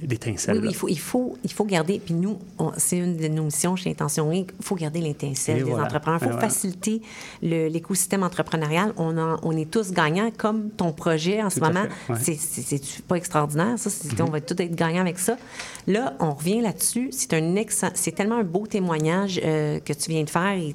d'étincelle. 0.01 0.57
Oui, 0.57 0.61
oui, 0.63 0.69
il 0.71 0.75
faut, 0.75 0.87
il, 0.89 0.99
faut, 0.99 1.37
il 1.43 1.51
faut 1.51 1.65
garder. 1.65 1.99
Puis 2.03 2.13
nous, 2.13 2.37
c'est 2.77 2.97
une 2.97 3.15
de 3.17 3.27
nos 3.27 3.43
missions 3.43 3.75
chez 3.75 3.89
Intention 3.89 4.29
Inc. 4.31 4.51
Il 4.59 4.65
faut 4.65 4.75
garder 4.75 4.99
l'étincelle 4.99 5.59
Et 5.59 5.63
des 5.63 5.69
voilà. 5.69 5.85
entrepreneurs. 5.85 6.19
Il 6.21 6.25
Et 6.25 6.27
faut 6.27 6.33
voilà. 6.33 6.49
faciliter 6.49 7.01
l'écosystème 7.41 8.23
entrepreneurial. 8.23 8.93
On, 8.97 9.17
en- 9.17 9.37
on 9.43 9.55
est 9.55 9.69
tous 9.69 9.91
gagnants, 9.91 10.31
comme 10.37 10.69
ton 10.71 10.91
projet 10.91 11.41
en 11.41 11.49
ce 11.49 11.59
Tout 11.59 11.65
moment. 11.65 11.85
ouais. 12.09 12.15
C'est- 12.19 13.01
pas 13.07 13.15
extraordinaire, 13.15 13.77
ça? 13.77 13.89
C'est- 13.89 14.19
On 14.21 14.25
va 14.25 14.41
tous 14.41 14.61
être 14.61 14.75
gagnants 14.75 15.01
avec 15.01 15.19
ça. 15.19 15.37
Là, 15.87 16.15
on 16.19 16.33
revient 16.33 16.61
là-dessus. 16.61 17.09
C'est 17.11 17.33
un 17.33 17.55
c'est 17.95 18.11
tellement 18.13 18.37
un 18.37 18.43
beau 18.43 18.67
témoignage 18.67 19.39
euh, 19.43 19.79
que 19.79 19.93
tu 19.93 20.11
viens 20.11 20.23
de 20.23 20.29
faire. 20.29 20.55
Il 20.55 20.73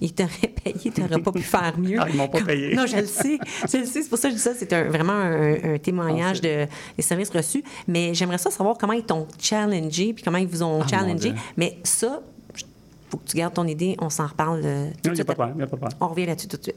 t'est- 0.00 0.06
il 0.06 0.12
t'aurait 0.14 0.28
pa- 0.64 0.70
il 0.70 0.72
t'aurait 0.72 0.72
payé, 0.72 0.90
tu 0.92 1.00
n'aurais 1.02 1.22
pas 1.22 1.32
pu 1.32 1.42
faire 1.42 1.78
mieux. 1.78 1.98
Ah, 2.00 2.06
ils 2.08 2.16
m'ont 2.16 2.28
pas 2.28 2.40
payé. 2.42 2.74
Non, 2.74 2.86
je 2.86 2.96
le 2.96 3.06
sais. 3.06 3.38
Je 3.70 3.78
le 3.78 3.84
sais. 3.86 4.02
C'est 4.02 4.08
pour 4.08 4.18
ça 4.18 4.28
que 4.28 4.32
je 4.32 4.36
dis 4.38 4.42
ça. 4.42 4.52
C'est 4.58 4.72
un- 4.72 4.84
vraiment 4.88 5.12
un, 5.12 5.74
un 5.74 5.78
témoignage 5.78 6.38
Ah, 6.42 6.46
de, 6.46 6.66
des 6.96 7.02
services 7.02 7.30
reçus. 7.30 7.62
Mais 7.88 8.14
j'aimerais 8.14 8.38
ça 8.38 8.50
savoir 8.50 8.76
comment 8.78 8.92
ils 8.92 9.04
t'ont 9.04 9.26
challengé, 9.38 10.12
puis 10.14 10.22
comment 10.24 10.38
ils 10.38 10.46
vous 10.48 10.62
ont 10.62 10.80
Ah, 10.82 10.86
challengé. 10.88 11.32
Mais 11.56 11.78
ça, 11.84 12.20
il 12.56 12.64
faut 13.10 13.16
que 13.18 13.28
tu 13.28 13.36
gardes 13.36 13.54
ton 13.54 13.66
idée. 13.66 13.96
On 14.00 14.10
s'en 14.10 14.26
reparle 14.26 14.62
euh, 14.64 14.90
tout 15.02 15.10
Non, 15.10 15.12
de 15.12 15.14
il 15.14 15.14
n'y 15.14 15.20
a 15.20 15.24
pas 15.24 15.32
de 15.34 15.66
problème. 15.66 15.68
On 16.00 16.08
revient 16.08 16.26
là-dessus 16.26 16.48
tout 16.48 16.56
de 16.56 16.62
suite. 16.62 16.76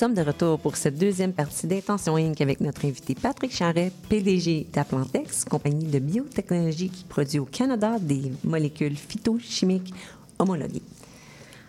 Sommes 0.00 0.14
de 0.14 0.22
retour 0.22 0.58
pour 0.58 0.78
cette 0.78 0.96
deuxième 0.96 1.34
partie 1.34 1.66
d'Intention 1.66 2.16
Inc. 2.16 2.40
avec 2.40 2.62
notre 2.62 2.86
invité 2.86 3.14
Patrick 3.14 3.52
Charret, 3.52 3.92
PDG 4.08 4.66
d'Aplantex, 4.72 5.44
compagnie 5.44 5.84
de 5.84 5.98
biotechnologie 5.98 6.88
qui 6.88 7.04
produit 7.04 7.38
au 7.38 7.44
Canada 7.44 7.98
des 8.00 8.32
molécules 8.42 8.96
phytochimiques 8.96 9.92
homologuées. 10.38 10.80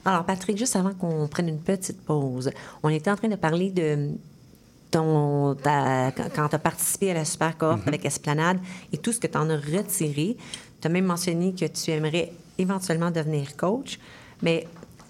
Alors, 0.06 0.24
Patrick, 0.24 0.58
juste 0.58 0.78
avant 0.78 0.94
qu'on 0.94 1.28
prenne 1.28 1.50
une 1.50 1.60
petite 1.60 2.02
pause, 2.06 2.50
on 2.84 2.88
était 2.88 3.12
en 3.12 3.18
train 3.18 3.28
de 3.28 3.36
parler 3.36 3.70
de 3.70 4.12
ton, 4.92 5.54
ta- 5.56 6.14
quand 6.34 6.48
tu 6.48 6.56
as 6.56 6.60
participé 6.60 7.12
à 7.12 7.16
la 7.16 7.26
super 7.26 7.58
cohorte 7.58 7.86
avec 7.86 8.06
Esplanade 8.06 8.60
et 8.94 8.98
tout 8.98 9.12
ce 9.12 9.20
que 9.20 9.28
tu 9.28 9.38
en 9.38 9.50
as 9.50 9.58
retiré. 9.58 10.38
Tu 10.80 10.88
as 10.88 10.90
même 10.90 11.04
mentionné 11.04 11.54
que 11.54 11.66
tu 11.66 11.92
aimerais 11.92 12.32
éventuellement 12.58 13.12
devenir 13.12 13.58
coach, 13.58 14.00
mais 14.42 14.68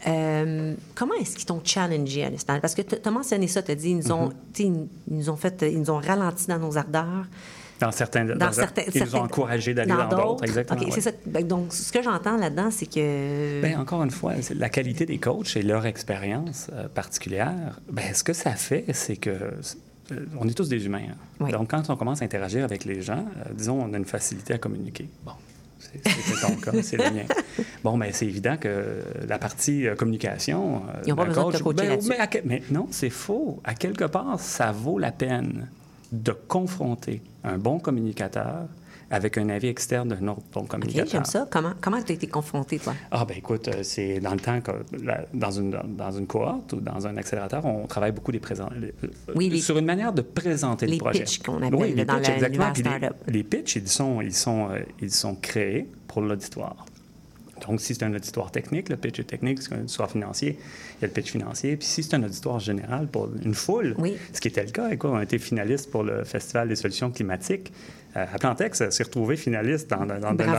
euh, 0.07 0.75
comment 0.95 1.13
est-ce 1.15 1.35
qu'ils 1.35 1.45
t'ont 1.45 1.61
challengé 1.63 2.23
à 2.23 2.29
l'Esplanade? 2.29 2.61
Parce 2.61 2.75
que 2.75 2.81
tu 2.81 2.95
as 3.03 3.11
mentionné 3.11 3.47
ça, 3.47 3.61
tu 3.61 3.71
as 3.71 3.75
dit, 3.75 3.91
ils 3.91 3.97
nous, 3.97 4.11
ont, 4.11 4.29
sais, 4.53 4.63
ils 4.63 4.87
nous 5.07 5.29
ont 5.29 5.35
fait, 5.35 5.63
ils 5.69 5.79
nous 5.79 5.89
ont 5.91 5.99
ralenti 5.99 6.47
dans 6.47 6.59
nos 6.59 6.77
ardeurs. 6.77 7.25
Dans 7.79 7.91
certains. 7.91 8.25
Dans 8.25 8.51
certains, 8.51 8.83
ils 8.93 9.03
nous 9.03 9.15
ont 9.15 9.21
encouragés 9.21 9.73
d'aller 9.73 9.91
dans 9.91 10.07
d'autres. 10.07 10.43
Exactement. 10.43 10.79
OK, 10.79 10.85
ouais. 10.87 10.91
c'est 10.93 11.01
ça. 11.01 11.11
Ben, 11.25 11.45
Donc, 11.47 11.73
ce 11.73 11.91
que 11.91 12.03
j'entends 12.03 12.37
là-dedans, 12.37 12.69
c'est 12.69 12.85
que... 12.85 13.59
Ben, 13.61 13.79
encore 13.79 14.03
une 14.03 14.11
fois, 14.11 14.33
la 14.55 14.69
qualité 14.69 15.07
des 15.07 15.17
coachs 15.17 15.55
et 15.57 15.63
leur 15.63 15.87
expérience 15.87 16.67
euh, 16.73 16.87
particulière, 16.87 17.79
ben, 17.91 18.13
ce 18.13 18.23
que 18.23 18.33
ça 18.33 18.51
fait, 18.51 18.85
c'est 18.93 19.15
que 19.15 19.31
euh, 19.31 20.25
on 20.39 20.47
est 20.47 20.53
tous 20.53 20.69
des 20.69 20.85
humains. 20.85 21.01
hein. 21.09 21.15
Oui. 21.39 21.51
Donc, 21.51 21.71
quand 21.71 21.89
on 21.89 21.95
commence 21.95 22.21
à 22.21 22.25
interagir 22.25 22.63
avec 22.63 22.85
les 22.85 23.01
gens, 23.01 23.25
euh, 23.37 23.49
disons, 23.53 23.81
on 23.81 23.91
a 23.93 23.97
une 23.97 24.05
facilité 24.05 24.53
à 24.53 24.57
communiquer. 24.59 25.09
Bon, 25.25 25.31
c'est 26.03 26.47
ton 26.47 26.55
cas, 26.55 26.71
c'est 26.81 26.97
le 26.97 27.03
mien. 27.11 27.25
Bon, 27.83 27.97
mais 27.97 28.11
c'est 28.11 28.25
évident 28.25 28.57
que 28.57 29.03
la 29.27 29.37
partie 29.39 29.87
euh, 29.87 29.95
communication. 29.95 30.83
euh, 30.89 31.01
Ils 31.05 31.09
n'ont 31.09 31.15
pas 31.15 31.23
d'un 31.23 31.29
besoin 31.29 31.51
de 31.51 31.57
te 31.57 31.63
coacher 31.63 31.97
ben, 32.07 32.17
à 32.19 32.27
mais 32.45 32.63
non, 32.71 32.87
c'est 32.91 33.09
faux. 33.09 33.59
À 33.63 33.73
quelque 33.75 34.05
part, 34.05 34.39
ça 34.39 34.71
vaut 34.71 34.99
la 34.99 35.11
peine 35.11 35.67
de 36.11 36.31
confronter 36.31 37.21
un 37.43 37.57
bon 37.57 37.79
communicateur 37.79 38.65
avec 39.11 39.37
un 39.37 39.49
avis 39.49 39.67
externe 39.67 40.09
d'un 40.09 40.27
autre 40.29 40.41
bon 40.53 40.63
communicateur. 40.65 41.11
j'aime 41.11 41.25
ça. 41.25 41.47
Comment 41.51 41.73
comment 41.81 42.01
tu 42.01 42.11
as 42.13 42.15
été 42.15 42.27
confronté, 42.27 42.79
toi? 42.79 42.93
Ah, 43.11 43.25
ben 43.25 43.37
écoute, 43.37 43.67
euh, 43.67 43.83
c'est 43.83 44.19
dans 44.19 44.33
le 44.33 44.39
temps 44.39 44.59
que 44.61 44.71
la- 45.03 45.25
dans, 45.33 45.51
une, 45.51 45.71
dans 45.97 46.11
une 46.11 46.25
cohorte 46.27 46.73
ou 46.73 46.77
dans 46.79 47.05
un 47.05 47.17
accélérateur, 47.17 47.65
on 47.65 47.85
travaille 47.87 48.11
beaucoup 48.13 48.31
des 48.31 48.39
euh, 48.41 49.07
Oui, 49.35 49.49
les- 49.49 49.59
sur 49.59 49.77
une 49.77 49.85
manière 49.85 50.13
de 50.13 50.21
présenter 50.21 50.85
les 50.85 50.93
le 50.93 50.97
projet. 50.99 51.19
pitchs 51.23 51.39
qu'on 51.43 51.57
appelle, 51.61 51.75
oui, 51.75 51.93
les 51.93 52.05
dans 52.05 52.15
pitchs, 52.17 52.27
la- 52.27 52.33
exactement. 52.35 52.71
l'univers 52.73 53.13
Puis 53.25 53.31
les, 53.33 53.37
les 53.37 53.43
pitchs, 53.43 53.75
ils 53.75 53.87
sont, 53.87 54.21
ils, 54.21 54.33
sont, 54.33 54.69
euh, 54.71 54.79
ils 55.01 55.11
sont 55.11 55.35
créés 55.35 55.87
pour 56.07 56.21
l'auditoire. 56.21 56.85
Donc, 57.67 57.79
si 57.79 57.93
c'est 57.93 58.03
un 58.03 58.13
auditoire 58.15 58.49
technique, 58.49 58.89
le 58.89 58.97
pitch 58.97 59.19
est 59.19 59.23
technique. 59.23 59.61
Si 59.61 59.67
c'est 59.69 59.75
un 59.75 59.81
auditoire 59.81 60.09
financier, 60.09 60.57
il 60.97 61.01
y 61.01 61.05
a 61.05 61.07
le 61.07 61.13
pitch 61.13 61.29
financier. 61.31 61.77
Puis 61.77 61.85
si 61.87 62.01
c'est 62.01 62.15
un 62.15 62.23
auditoire 62.23 62.59
général 62.59 63.05
pour 63.07 63.29
une 63.45 63.53
foule, 63.53 63.93
Oui. 63.99 64.15
ce 64.33 64.41
qui 64.41 64.47
était 64.47 64.63
le 64.63 64.71
cas, 64.71 64.89
écoute, 64.89 65.11
on 65.13 65.17
a 65.17 65.23
été 65.23 65.37
finaliste 65.37 65.91
pour 65.91 66.01
le 66.01 66.23
Festival 66.23 66.69
des 66.69 66.75
solutions 66.75 67.11
climatiques. 67.11 67.71
Euh, 68.17 68.25
Atlantex 68.33 68.89
s'est 68.89 69.03
retrouvé 69.03 69.37
finaliste 69.37 69.89
dans, 69.89 70.03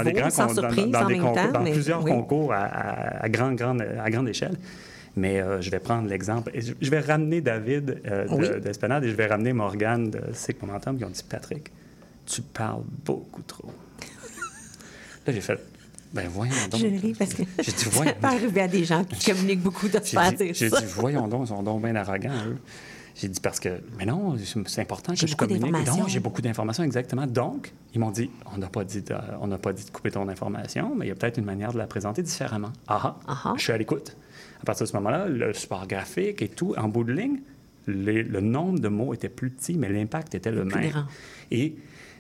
les 0.05 0.13
grands 0.13 0.31
sans 0.31 0.49
surprise 0.55 0.87
dans 0.87 1.05
des 1.07 1.19
concours- 1.19 1.35
temps, 1.35 1.53
dans 1.53 1.65
plusieurs 1.71 2.03
oui. 2.03 2.11
concours 2.11 2.53
à, 2.53 2.63
à- 2.65 3.25
à 3.25 3.29
grande, 3.29 3.57
grande, 3.57 3.83
à 3.83 4.09
grande 4.11 4.29
échelle. 4.29 4.57
Mais 5.17 5.43
euh, 5.43 5.61
je 5.61 5.71
vais 5.71 5.79
prendre 5.79 6.09
l'exemple. 6.09 6.51
Je, 6.55 6.91
vais 6.91 7.01
ramener 7.01 7.43
David 7.43 8.01
euh, 8.07 8.25
de- 8.27 8.35
Oui. 8.35 8.61
d'Esplanade 8.63 9.05
et 9.05 9.11
je 9.11 9.15
vais 9.15 9.27
ramener 9.27 9.53
Morgane 9.53 10.11
de 10.11 10.21
C'est 10.33 10.61
Momentum 10.63 10.97
qui 10.97 11.05
ont 11.05 11.11
dit 11.11 11.23
Patrick, 11.29 11.71
tu 12.25 12.41
parles 12.41 12.85
beaucoup 13.05 13.43
trop. 13.43 13.71
Là, 15.27 15.33
j'ai 15.33 15.41
fait 15.43 15.59
Ben 16.15 16.27
voyons 16.33 16.53
donc. 16.71 16.81
Je 16.81 16.87
ris 16.87 17.15
parce 17.19 17.35
que 17.35 17.43
J'ai 17.61 17.73
dit 17.73 17.79
ça 17.79 17.91
voyons. 17.91 18.13
peut 18.19 18.27
arriver 18.27 18.61
à 18.63 18.69
des 18.69 18.85
gens 18.85 19.05
qui 19.05 19.31
communiquent 19.31 19.61
beaucoup 19.63 19.89
de 19.89 19.99
se 19.99 20.05
J'ai 20.11 20.17
faire 20.17 20.33
dire 20.33 20.55
j'ai 20.55 20.71
ça. 20.71 20.81
dit, 20.81 20.87
voyons 20.97 21.29
donc, 21.29 21.43
ils 21.45 21.49
sont 21.49 21.63
donc 21.63 21.83
bien 21.83 21.95
arrogants, 21.97 22.31
eux. 22.49 22.57
J'ai 23.15 23.29
dit, 23.29 23.41
parce 23.41 23.61
que, 23.61 23.69
mais 23.99 24.07
non, 24.07 24.37
c'est 24.67 24.81
important 24.81 25.13
que 25.13 25.27
je 25.27 25.37
communique. 25.37 25.63
Non, 26.01 26.09
j'ai 26.09 26.21
beaucoup 26.21 26.41
d'informations, 26.43 26.83
exactement. 26.85 27.27
Donc, 27.27 27.73
ils 27.95 28.01
m'ont 28.01 28.11
dit, 28.11 28.31
on 28.55 28.59
n'a 28.59 28.69
pas, 28.69 28.85
dit 28.85 29.03
de- 29.03 29.15
on 29.41 29.47
n'a 29.49 29.59
pas 29.59 29.73
dit 29.73 29.85
de 29.85 29.91
couper 29.91 30.11
ton 30.11 30.29
information, 30.29 30.95
mais 30.97 31.07
il 31.07 31.09
y 31.09 31.13
a 31.13 31.15
peut-être 31.15 31.39
une 31.39 31.45
manière 31.45 31.73
de 31.73 31.79
la 31.79 31.87
présenter 31.87 32.23
différemment. 32.23 32.73
Ah 32.89 33.17
ah, 33.27 33.37
Ah. 33.45 33.55
je 33.57 33.63
suis 33.63 33.73
à 33.73 33.77
l'écoute. 33.79 34.17
À 34.63 34.65
partir 34.65 34.85
de 34.87 34.91
ce 34.91 34.97
moment-là, 34.97 35.27
le 35.29 35.53
support 35.53 35.87
graphique 35.87 36.41
et 36.43 36.49
tout, 36.49 36.75
en 36.79 36.89
bout 36.89 37.05
de 37.05 37.13
ligne, 37.13 37.41
les- 37.87 38.23
le 38.23 38.41
nombre 38.41 38.79
de 38.79 38.89
mots 38.89 39.13
était 39.13 39.29
plus 39.29 39.51
petit, 39.51 39.75
mais 39.75 39.89
l'impact 39.91 40.35
était 40.35 40.51
le 40.53 40.65
même. 40.65 40.89
grand. 40.91 41.05
Et 41.51 41.75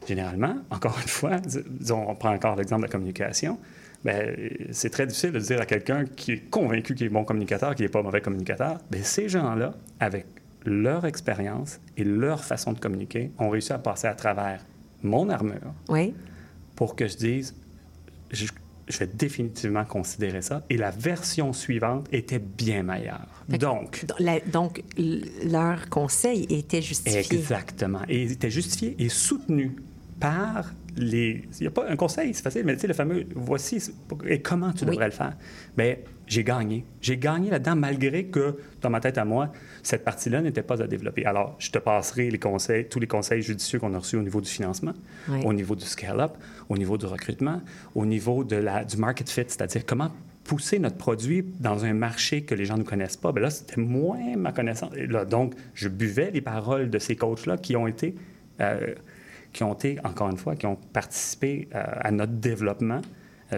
généralement, 0.06 0.56
encore 0.70 0.98
une 1.00 1.08
fois, 1.08 1.38
dis- 1.38 1.58
disons, 1.68 2.04
on 2.08 2.14
prend 2.14 2.34
encore 2.34 2.56
l'exemple 2.56 2.82
de 2.82 2.86
la 2.88 2.92
communication, 2.92 3.58
ben, 4.04 4.36
c'est 4.72 4.90
très 4.90 5.06
difficile 5.06 5.30
de 5.32 5.38
dire 5.38 5.60
à 5.60 5.64
quelqu'un 5.66 6.04
qui 6.04 6.32
est 6.32 6.50
convaincu 6.50 6.94
qu'il 6.94 7.06
est 7.06 7.10
bon 7.10 7.24
communicateur, 7.24 7.74
qu'il 7.76 7.84
n'est 7.86 7.90
pas 7.90 8.02
mauvais 8.02 8.20
communicateur. 8.20 8.78
Ben, 8.90 9.02
ces 9.04 9.28
gens-là, 9.28 9.74
avec 10.00 10.26
leur 10.64 11.04
expérience 11.06 11.80
et 11.96 12.04
leur 12.04 12.44
façon 12.44 12.72
de 12.72 12.78
communiquer, 12.78 13.30
ont 13.38 13.50
réussi 13.50 13.72
à 13.72 13.78
passer 13.78 14.06
à 14.06 14.14
travers 14.14 14.64
mon 15.02 15.28
armure 15.28 15.72
Oui. 15.88 16.14
pour 16.76 16.94
que 16.96 17.08
je 17.08 17.16
dise, 17.16 17.54
je, 18.30 18.46
je 18.88 18.98
vais 18.98 19.06
définitivement 19.12 19.84
considérer 19.84 20.42
ça. 20.42 20.62
Et 20.70 20.76
la 20.76 20.90
version 20.90 21.52
suivante 21.52 22.08
était 22.12 22.38
bien 22.38 22.82
meilleure. 22.82 23.26
Donc, 23.48 23.60
Donc, 23.60 24.04
la- 24.20 24.40
donc, 24.40 24.82
l- 24.96 25.24
leur 25.50 25.88
conseil 25.88 26.46
était 26.48 26.82
justifié. 26.82 27.20
Exactement. 27.20 28.00
Et 28.08 28.22
il 28.22 28.32
était 28.32 28.50
justifié 28.50 28.94
et 28.98 29.08
soutenu 29.08 29.74
par 30.20 30.72
les. 30.96 31.42
Il 31.58 31.62
n'y 31.62 31.66
a 31.66 31.70
pas 31.70 31.88
un 31.88 31.96
conseil, 31.96 32.32
c'est 32.34 32.42
facile, 32.42 32.62
mais 32.64 32.74
tu 32.74 32.82
sais, 32.82 32.86
le 32.86 32.94
fameux 32.94 33.26
voici 33.34 33.82
et 34.28 34.40
comment 34.40 34.72
tu 34.72 34.84
Oui. 34.84 34.90
devrais 34.92 35.06
le 35.06 35.12
faire. 35.12 35.36
Bien, 35.76 35.96
j'ai 36.26 36.44
gagné. 36.44 36.84
J'ai 37.00 37.16
gagné 37.18 37.50
là-dedans 37.50 37.76
malgré 37.76 38.24
que, 38.24 38.56
dans 38.80 38.90
ma 38.90 39.00
tête 39.00 39.18
à 39.18 39.24
moi, 39.24 39.52
cette 39.82 40.04
partie-là 40.04 40.40
n'était 40.40 40.62
pas 40.62 40.82
à 40.82 40.86
développer. 40.86 41.24
Alors, 41.24 41.56
je 41.58 41.70
te 41.70 41.78
passerai 41.78 42.30
les 42.30 42.38
conseils, 42.38 42.86
tous 42.88 43.00
les 43.00 43.06
conseils 43.06 43.42
judicieux 43.42 43.78
qu'on 43.78 43.92
a 43.94 43.98
reçus 43.98 44.16
au 44.16 44.22
niveau 44.22 44.40
du 44.40 44.48
financement, 44.48 44.92
Oui. 45.28 45.40
au 45.44 45.52
niveau 45.52 45.74
du 45.74 45.84
scale-up, 45.84 46.32
au 46.68 46.78
niveau 46.78 46.96
du 46.96 47.06
recrutement, 47.06 47.60
au 47.94 48.06
niveau 48.06 48.44
de 48.44 48.56
la, 48.56 48.84
du 48.84 48.96
market 48.96 49.28
fit, 49.28 49.42
c'est-à-dire 49.46 49.84
comment 49.84 50.10
pousser 50.44 50.78
notre 50.78 50.96
produit 50.96 51.44
dans 51.60 51.84
un 51.84 51.92
marché 51.94 52.42
que 52.42 52.54
les 52.54 52.64
gens 52.64 52.76
ne 52.76 52.82
connaissent 52.82 53.16
pas. 53.16 53.30
Bien 53.32 53.42
là, 53.42 53.50
c'était 53.50 53.80
moins 53.80 54.36
ma 54.36 54.52
connaissance. 54.52 54.90
Et 54.96 55.06
là, 55.06 55.24
donc, 55.24 55.54
je 55.74 55.88
buvais 55.88 56.30
les 56.32 56.40
paroles 56.40 56.90
de 56.90 56.98
ces 56.98 57.14
coachs-là 57.16 57.58
qui 57.58 57.76
ont 57.76 57.86
été, 57.86 58.14
euh, 58.60 58.94
qui 59.52 59.62
ont 59.64 59.72
été, 59.74 59.98
encore 60.02 60.30
une 60.30 60.36
fois, 60.38 60.56
qui 60.56 60.66
ont 60.66 60.76
participé 60.92 61.68
euh, 61.74 61.84
à 62.00 62.10
notre 62.10 62.32
développement 62.32 63.02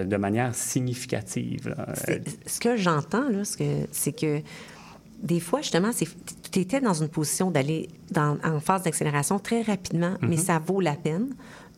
de 0.03 0.17
manière 0.17 0.55
significative. 0.55 1.75
Euh, 2.09 2.19
Ce 2.47 2.59
que 2.61 2.77
j'entends, 2.77 3.25
c'est 3.93 4.13
que- 4.13 4.41
des 5.23 5.41
fois, 5.41 5.61
justement, 5.63 5.91
tu 6.53 6.59
étais 6.61 6.81
dans 6.81 6.93
une 6.95 7.09
position 7.09 7.51
d'aller 7.51 7.89
en 8.17 8.61
phase 8.61 8.83
d'accélération 8.83 9.39
très 9.39 9.63
rapidement, 9.63 10.17
mais 10.21 10.37
Mm-hmm. 10.37 10.39
ça 10.45 10.59
vaut 10.59 10.81
la 10.81 10.95
peine 10.95 11.29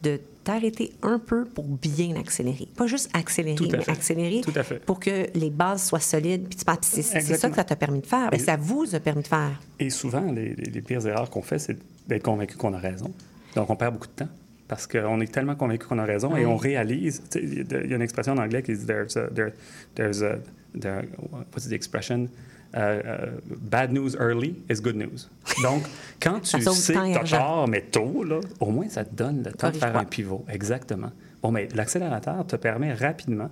de 0.03 0.21
t'arrêter 0.45 0.93
un 1.03 1.19
peu 1.19 1.45
pour 1.45 1.65
bien 1.65 2.17
accélérer. 2.17 2.69
Pas 2.77 2.87
juste 2.87 3.09
accélérer, 3.15 3.57
Tout 3.57 3.69
à 3.73 3.79
mais 3.79 3.83
fait. 3.85 3.91
accélérer 3.93 4.41
Tout 4.43 4.53
à 4.55 4.63
fait. 4.63 4.79
pour 4.85 5.01
que 5.01 5.27
les 5.35 5.51
bases 5.51 5.85
soient 5.87 6.01
solides. 6.01 6.49
Puis 6.49 6.59
c'est 6.83 7.03
ça 7.03 7.49
que 7.51 7.57
ça 7.57 7.65
t'a 7.65 7.77
permis 7.77 8.01
de 8.01 8.07
faire. 8.07 8.29
Et- 8.33 8.39
ça 8.39 8.57
vous 8.57 8.95
a 8.95 9.01
permis 9.01 9.23
de 9.23 9.29
faire. 9.29 9.61
Et 9.81 9.91
souvent, 9.91 10.31
les 10.33 10.83
pires 10.83 11.07
erreurs 11.07 11.31
qu'on 11.31 11.43
fait, 11.43 11.59
c'est 11.59 11.77
d'être 12.09 12.23
convaincu 12.25 12.57
qu'on 12.57 12.75
a 12.75 12.79
raison. 12.79 13.13
Donc, 13.55 13.71
on 13.71 13.77
perd 13.77 13.95
beaucoup 13.95 14.07
de 14.09 14.13
temps. 14.13 14.29
Parce 14.69 14.87
qu'on 14.87 15.21
est 15.21 15.33
tellement 15.33 15.55
convaincu 15.55 15.87
qu'on 15.87 15.99
a 15.99 16.05
raison 16.05 16.37
et 16.37 16.45
on 16.47 16.57
réalise. 16.57 17.23
Il 17.37 17.67
y 17.71 17.93
a 17.93 17.97
une 17.97 18.03
expression 18.03 18.33
en 18.33 18.39
anglais 18.39 18.63
qui 18.63 18.75
dit 18.77 18.85
there's 18.87 19.17
a, 19.17 19.29
there- 19.29 19.53
there's 19.95 20.23
a, 20.23 20.39
there- 20.79 21.05
what's 21.53 21.69
the 21.69 21.73
expression? 21.73 22.29
euh, 22.75 23.01
euh, 23.07 23.27
bad 23.61 23.93
news 23.93 24.17
early 24.21 24.57
is 24.69 24.81
good 24.83 24.97
news. 24.97 25.29
Donc, 25.63 25.85
quand 26.21 26.41
tu 26.41 26.61
sais 26.61 26.93
que 26.93 27.25
tu 27.25 27.31
tort, 27.31 27.69
mais 27.69 27.81
tôt, 27.83 28.25
là, 28.25 28.41
au 28.61 28.71
moins, 28.71 28.89
ça 28.89 29.05
te 29.05 29.15
donne 29.15 29.45
le 29.45 29.53
temps 29.53 29.71
de 29.71 29.77
faire 29.77 29.97
un 29.97 30.05
pivot. 30.05 30.45
Exactement. 30.53 31.11
Bon, 31.43 31.53
mais 31.53 31.69
l'accélérateur 31.75 32.45
te 32.47 32.57
permet 32.57 32.93
rapidement 32.93 33.49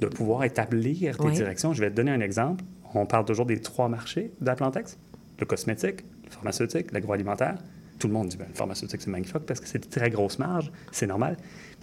de 0.00 0.06
pouvoir 0.08 0.42
établir 0.44 1.16
tes 1.18 1.24
Oui. 1.24 1.32
directions. 1.34 1.72
Je 1.74 1.82
vais 1.82 1.90
te 1.90 1.94
donner 1.96 2.10
un 2.10 2.20
exemple. 2.20 2.64
On 2.94 3.06
parle 3.06 3.26
toujours 3.26 3.46
des 3.46 3.60
trois 3.60 3.88
marchés 3.88 4.32
d'Atlantex. 4.40 4.96
Le 5.38 5.46
cosmétique, 5.46 6.00
le 6.24 6.30
pharmaceutique, 6.30 6.90
l'agroalimentaire. 6.90 7.56
Tout 7.98 8.08
le 8.08 8.12
monde 8.14 8.28
dit, 8.28 8.36
ben, 8.36 8.46
le 8.48 8.54
pharmaceutique, 8.54 9.00
c'est 9.02 9.10
magnifique 9.10 9.38
parce 9.46 9.60
que 9.60 9.66
c'est 9.68 9.78
de 9.84 9.88
très 9.90 10.10
grosses 10.10 10.38
marges, 10.38 10.70
c'est 10.92 11.06
normal. 11.06 11.36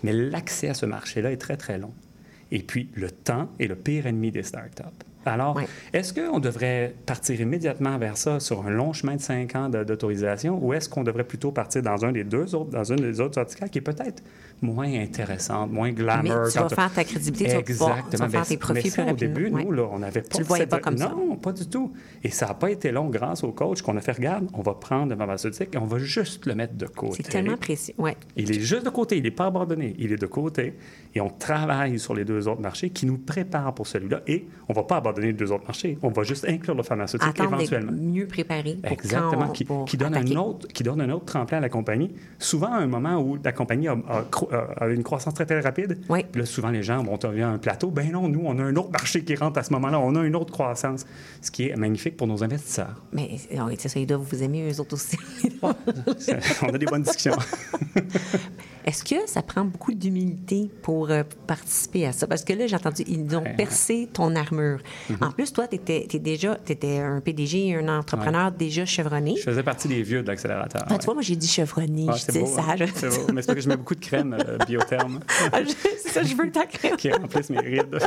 Mais 0.04 0.14
l'accès 0.14 0.70
à 0.70 0.74
ce 0.74 0.86
marché-là 0.86 1.32
est 1.32 1.38
très, 1.38 1.58
très 1.58 1.78
long. 1.78 1.94
Et 2.52 2.60
puis, 2.64 2.90
le 2.96 3.10
temps 3.10 3.50
est 3.60 3.68
le 3.68 3.76
pire 3.76 4.08
ennemi 4.08 4.32
des 4.32 4.44
startups. 4.44 4.84
Alors, 5.24 5.56
Oui. 5.56 5.64
est-ce 5.94 6.14
qu'on 6.14 6.40
devrait 6.40 6.96
partir 7.06 7.40
immédiatement 7.40 7.98
vers 8.00 8.18
ça 8.18 8.40
sur 8.40 8.66
un 8.66 8.72
long 8.72 8.92
chemin 8.92 9.16
de 9.16 9.22
cinq 9.22 9.56
ans 9.56 9.70
d'autorisation 9.70 10.58
ou 10.64 10.74
est-ce 10.74 10.90
qu'on 10.90 11.04
devrait 11.04 11.24
plutôt 11.24 11.52
partir 11.52 11.84
dans 11.84 12.04
un 12.04 12.12
des 12.12 12.24
deux 12.24 12.56
autres, 12.56 12.72
dans 12.72 12.84
une 12.84 12.98
des 13.02 13.20
autres 13.22 13.36
verticales 13.36 13.70
qui 13.70 13.78
est 13.78 13.82
peut-être 13.82 14.24
moins 14.62 14.92
intéressante, 14.94 15.72
moins 15.72 15.92
glamour? 15.92 16.24
Mais 16.44 16.52
tu 16.52 16.60
vas 16.60 16.70
faire 16.70 16.94
ta 16.94 17.04
crédibilité, 17.04 17.46
tu 17.50 17.56
vas 17.56 17.62
pouvoir- 17.64 17.90
tu 17.90 18.02
vas 18.02 18.06
Exactement. 18.26 18.30
faire 18.30 18.48
tes 18.48 18.58
profits 18.58 18.82
mais 18.84 18.90
ça, 18.90 19.04
plus 19.04 19.12
au 19.12 19.16
début, 19.16 19.52
nous, 19.52 19.72
là, 19.72 19.90
on 19.92 20.00
n'avait 20.00 20.22
pas 20.22 20.28
Tu 20.36 20.42
le 20.42 20.46
voyais 20.46 20.64
cette- 20.64 20.70
pas 20.70 20.80
comme 20.80 20.98
ça. 20.98 21.10
Non, 21.10 21.36
pas 21.36 21.52
du 21.52 21.68
tout. 21.68 21.92
Et 22.24 22.30
ça 22.30 22.48
n'a 22.48 22.54
pas 22.54 22.70
été 22.70 22.92
long 22.92 23.10
grâce 23.10 23.44
au 23.44 23.52
coach 23.52 23.82
qu'on 23.82 23.98
a 23.98 24.02
fait, 24.02 24.12
regarde, 24.14 24.48
on 24.54 24.62
va 24.62 24.74
prendre 24.76 25.10
le 25.12 25.18
pharmaceutique 25.18 25.70
et 25.74 25.78
on 25.78 25.86
va 25.86 25.98
juste 25.98 26.46
le 26.46 26.56
mettre 26.56 26.76
de 26.76 26.86
côté. 26.86 27.24
C'est 27.24 27.30
tellement 27.32 27.58
précis. 27.58 27.94
Ouais. 27.98 28.16
Il 28.38 28.52
est 28.52 28.60
juste 28.60 28.86
de 28.86 28.90
côté, 28.90 29.18
il 29.18 29.24
n'est 29.24 29.32
pas 29.32 29.48
abandonné, 29.48 29.96
il 29.98 30.12
est 30.14 30.22
de 30.22 30.28
côté. 30.28 30.76
Et 31.16 31.20
on 31.22 31.30
travaille 31.30 32.00
sur 32.00 32.14
les 32.14 32.24
deux 32.24 32.48
autres 32.48 32.62
marchés 32.62 32.90
qui 32.90 33.06
nous 33.06 33.18
préparent 33.18 33.74
pour 33.74 33.88
celui-là. 33.88 34.22
Et 34.28 34.46
on 34.70 34.74
ne 34.74 34.76
va 34.76 34.84
pas 34.84 34.98
abandonner 34.98 35.28
les 35.28 35.34
deux 35.34 35.52
autres 35.52 35.66
marchés, 35.66 35.98
on 36.04 36.10
va 36.10 36.24
juste 36.24 36.46
inclure 36.48 36.76
le 36.76 36.84
pharmaceutique 36.84 37.28
Attendre 37.28 37.56
éventuellement. 37.56 37.92
mieux 37.92 38.28
préparé 38.28 38.78
pour 38.82 38.92
Exactement, 38.92 39.48
on- 39.50 39.52
qui, 39.52 39.66
pour 39.66 39.86
qui 39.86 39.98
donne 39.98 40.14
attaquer. 40.14 40.36
un 40.36 40.40
autre, 40.40 40.68
qui 40.68 40.84
donne 40.84 41.02
un 41.02 41.10
autre 41.10 41.26
tremplin 41.26 41.58
à 41.58 41.62
la 41.62 41.70
compagnie. 41.70 42.12
Souvent, 42.40 42.72
à 42.74 42.78
un 42.78 42.88
moment 42.88 43.18
où 43.20 43.38
la 43.44 43.52
compagnie 43.52 43.88
a, 43.88 43.94
a 44.08 44.24
cro- 44.52 44.56
a- 44.80 44.84
a 44.86 44.88
une 44.90 45.04
croissance 45.04 45.34
très, 45.34 45.46
très 45.46 45.60
rapide, 45.62 45.98
Oui. 46.10 46.26
puis 46.32 46.42
là, 46.42 46.46
souvent, 46.46 46.70
les 46.70 46.84
gens 46.84 47.02
vont 47.04 47.18
arriver 47.24 47.44
à 47.44 47.50
un 47.50 47.58
plateau. 47.58 47.90
Ben 47.92 48.12
non, 48.12 48.28
nous, 48.28 48.42
on 48.46 48.58
a 48.60 48.64
un 48.64 48.76
autre 48.76 48.92
marché 48.92 49.24
qui 49.24 49.36
rentre 49.36 49.60
à 49.60 49.64
ce 49.64 49.72
moment-là, 49.74 50.00
on 50.00 50.16
a 50.16 50.24
une 50.24 50.36
autre 50.36 50.52
croissance, 50.52 51.06
ce 51.42 51.52
qui 51.52 51.70
est 51.70 51.76
magnifique 51.76 52.18
pour 52.18 52.28
nos 52.28 52.44
investisseurs. 52.44 53.02
Mais 53.14 53.32
c'est 53.78 53.90
ça, 53.90 54.00
ils 54.00 54.06
doivent 54.08 54.22
vous 54.30 54.44
aimer 54.44 54.70
eux 54.72 54.80
autres 54.80 54.94
aussi. 54.96 55.18
on 55.62 56.74
a 56.74 56.78
des 56.78 56.86
bonnes 56.86 57.04
discussions. 57.04 57.36
Est-ce 58.84 59.04
que 59.04 59.16
ça 59.28 59.44
prend 59.44 59.64
beaucoup 59.64 59.94
d'humilité 59.94 60.68
pour 60.82 61.12
euh, 61.12 61.22
participer 61.46 62.08
à 62.08 62.12
ça? 62.14 62.26
Parce 62.26 62.44
que 62.44 62.52
là, 62.54 62.66
j'ai 62.66 62.76
entendu, 62.76 63.04
ils 63.08 63.36
ont 63.36 63.44
Ouais, 63.44 63.56
percé 63.56 64.10
ton 64.12 64.36
armure. 64.36 64.80
Mm-hmm. 65.10 65.24
En 65.24 65.32
plus, 65.32 65.54
toi, 65.54 65.68
tu 65.68 65.76
étais, 65.76 66.08
déjà 66.20 66.58
un 66.84 67.20
PDG, 67.22 67.76
un 67.76 67.88
entrepreneur 68.00 68.52
déjà 68.52 68.84
chevronné. 68.86 69.36
Je 69.38 69.44
faisais 69.44 69.62
partie 69.62 69.88
des 69.88 70.02
vieux 70.02 70.24
de 70.24 70.28
l'accélérateur. 70.28 70.82
Ah, 70.88 70.94
ouais. 70.94 70.98
tu 70.98 71.06
vois, 71.06 71.14
moi, 71.14 71.22
j'ai 71.24 71.36
dit 71.36 71.48
chevronné. 71.48 72.06
Ouais, 72.06 72.18
je 72.18 72.26
disais 72.26 72.46
ça. 72.48 72.62
hein? 72.70 72.76
je- 72.76 72.86
C'est 72.96 73.10
beau. 73.10 73.34
Mais 73.34 73.42
c'est 73.42 73.48
parce 73.48 73.56
que 73.58 73.62
je 73.62 73.70
mets 73.70 73.78
beaucoup 73.78 73.94
de 73.96 74.00
crème 74.04 74.34
euh, 74.34 74.41
biotherme 74.68 75.20
Ah, 75.54 75.60
c'est 75.66 76.10
ça, 76.10 76.24
je 76.24 76.36
veux 76.36 76.52
ta 76.52 76.66
crème. 76.66 76.96
qui 76.98 77.12
remplissent 77.12 77.50
mes 77.50 77.60
rides. 77.60 77.98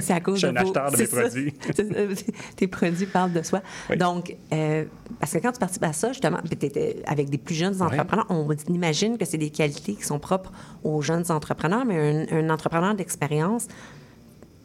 C'est 0.00 0.12
à 0.12 0.20
cause 0.20 0.40
Je 0.40 0.46
suis 0.46 0.54
de 0.54 0.58
un 0.58 0.62
acheteur 0.62 0.90
de 0.90 0.96
mes 0.96 1.06
ça. 1.06 1.20
produits. 1.20 1.52
Tes 2.56 2.66
produits 2.66 3.06
parlent 3.06 3.32
de 3.32 3.42
soi. 3.42 3.62
Oui. 3.90 3.96
Donc, 3.96 4.34
euh, 4.52 4.84
parce 5.20 5.32
que 5.32 5.38
quand 5.38 5.52
tu 5.52 5.58
participes 5.58 5.84
à 5.84 5.92
ça, 5.92 6.08
justement, 6.12 6.38
tu 6.44 6.52
étais 6.66 6.96
avec 7.06 7.30
des 7.30 7.38
plus 7.38 7.54
jeunes 7.54 7.80
entrepreneurs, 7.82 8.26
on 8.28 8.48
imagine 8.68 9.18
que 9.18 9.24
c'est 9.24 9.38
des 9.38 9.50
qualités 9.50 9.94
qui 9.94 10.02
sont 10.04 10.18
propres 10.18 10.52
aux 10.82 11.00
jeunes 11.02 11.30
entrepreneurs, 11.30 11.84
mais 11.84 12.26
un, 12.30 12.36
un 12.38 12.50
entrepreneur 12.50 12.94
d'expérience, 12.94 13.66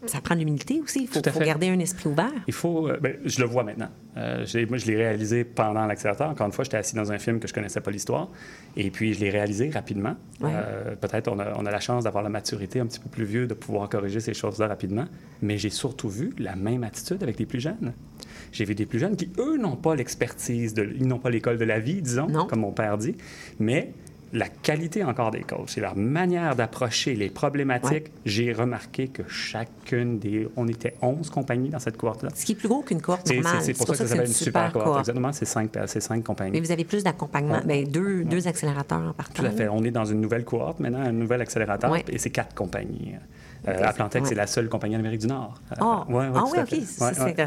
ça 0.05 0.21
prend 0.21 0.33
de 0.35 0.39
l'humilité 0.39 0.79
aussi. 0.81 1.01
Il 1.03 1.07
faut, 1.07 1.21
faut 1.29 1.39
garder 1.39 1.69
un 1.69 1.79
esprit 1.79 2.09
ouvert. 2.09 2.31
Il 2.47 2.53
faut. 2.53 2.87
euh, 2.87 2.97
ben, 3.01 3.15
je 3.25 3.39
le 3.41 3.47
vois 3.47 3.63
maintenant. 3.63 3.89
Euh, 4.17 4.45
moi, 4.69 4.77
je 4.77 4.85
l'ai 4.85 4.95
réalisé 4.95 5.43
pendant 5.43 5.85
l'accélérateur. 5.85 6.29
Encore 6.29 6.47
une 6.47 6.53
fois, 6.53 6.63
j'étais 6.63 6.77
assis 6.77 6.95
dans 6.95 7.11
un 7.11 7.19
film 7.19 7.39
que 7.39 7.47
je 7.47 7.53
connaissais 7.53 7.81
pas 7.81 7.91
l'histoire. 7.91 8.29
Et 8.75 8.91
puis, 8.91 9.13
je 9.13 9.19
l'ai 9.19 9.29
réalisé 9.29 9.69
rapidement. 9.69 10.15
Ouais. 10.41 10.51
Euh, 10.53 10.95
Peut-être 10.95 11.27
on 11.27 11.39
a, 11.39 11.53
on 11.57 11.65
a 11.65 11.71
la 11.71 11.79
chance 11.79 12.03
d'avoir 12.05 12.23
la 12.23 12.29
maturité 12.29 12.79
un 12.79 12.85
petit 12.85 12.99
peu 12.99 13.09
plus 13.09 13.25
vieux 13.25 13.45
de 13.47 13.53
pouvoir 13.53 13.87
corriger 13.89 14.19
ces 14.19 14.33
choses-là 14.33 14.67
rapidement. 14.67 15.05
Mais 15.41 15.57
j'ai 15.57 15.69
surtout 15.69 16.09
vu 16.09 16.33
la 16.39 16.55
même 16.55 16.83
attitude 16.83 17.21
avec 17.23 17.37
les 17.39 17.45
plus 17.45 17.59
jeunes. 17.59 17.93
J'ai 18.51 18.65
vu 18.65 18.75
des 18.75 18.85
plus 18.85 18.99
jeunes 18.99 19.15
qui, 19.15 19.29
eux, 19.37 19.57
n'ont 19.57 19.75
pas 19.75 19.95
l'expertise, 19.95 20.73
ils 20.97 21.05
n'ont 21.07 21.19
pas 21.19 21.29
l'école 21.29 21.57
de 21.57 21.65
la 21.65 21.79
vie, 21.79 22.01
disons, 22.01 22.27
Non. 22.27 22.47
comme 22.47 22.61
mon 22.61 22.71
père 22.71 22.97
dit, 22.97 23.15
mais 23.59 23.91
la 24.33 24.47
qualité 24.47 25.03
encore 25.03 25.31
des 25.31 25.41
coachs, 25.41 25.69
c'est 25.69 25.81
leur 25.81 25.95
manière 25.95 26.55
d'approcher 26.55 27.15
les 27.15 27.29
problématiques. 27.29 27.91
Ouais. 27.91 28.11
J'ai 28.25 28.53
remarqué 28.53 29.07
que 29.07 29.23
chacune 29.27 30.19
des... 30.19 30.47
On 30.55 30.67
était 30.67 30.95
11 31.01 31.29
compagnies 31.29 31.69
dans 31.69 31.79
cette 31.79 31.97
cohorte-là. 31.97 32.29
Ce 32.35 32.45
qui 32.45 32.51
est 32.53 32.55
plus 32.55 32.67
gros 32.67 32.81
qu'une 32.81 33.01
cohorte 33.01 33.29
normale. 33.31 33.57
C'est 33.61 33.73
pour 33.73 33.87
ça 33.87 33.93
que 33.93 33.97
ça 33.99 34.07
s'appelle 34.07 34.27
une 34.27 34.33
super 34.33 34.71
cohorte. 34.71 34.85
cohorte. 34.85 34.99
Exactement, 35.01 35.31
c'est 35.31 35.45
cinq, 35.45 35.71
c'est 35.87 35.99
cinq 36.01 36.17
Mais 36.17 36.23
compagnies. 36.23 36.59
vous 36.59 36.71
avez 36.71 36.85
plus 36.85 37.03
d'accompagnement. 37.03 37.55
Ouais. 37.59 37.83
Ben, 37.83 37.87
deux, 37.87 38.23
deux 38.23 38.47
accélérateurs 38.47 39.01
en 39.09 39.13
partant. 39.13 39.43
Tout 39.43 39.45
à 39.47 39.51
fait. 39.51 39.67
On 39.67 39.83
est 39.83 39.91
dans 39.91 40.05
une 40.05 40.21
nouvelle 40.21 40.45
cohorte 40.45 40.79
maintenant, 40.79 41.01
un 41.01 41.11
nouvel 41.11 41.41
accélérateur, 41.41 41.95
et 42.07 42.17
c'est 42.17 42.29
quatre 42.29 42.53
compagnies. 42.55 43.15
Euh, 43.69 43.81
ouais. 43.81 44.21
c'est 44.23 44.35
la 44.35 44.47
seule 44.47 44.69
compagnie 44.69 44.95
en 44.95 44.99
Amérique 44.99 45.21
du 45.21 45.27
Nord. 45.27 45.59
Ah, 45.79 46.05
ouais, 46.09 46.15
ouais, 46.15 46.25
ah 46.35 46.43
oui, 46.51 46.59
OK. 46.59 46.79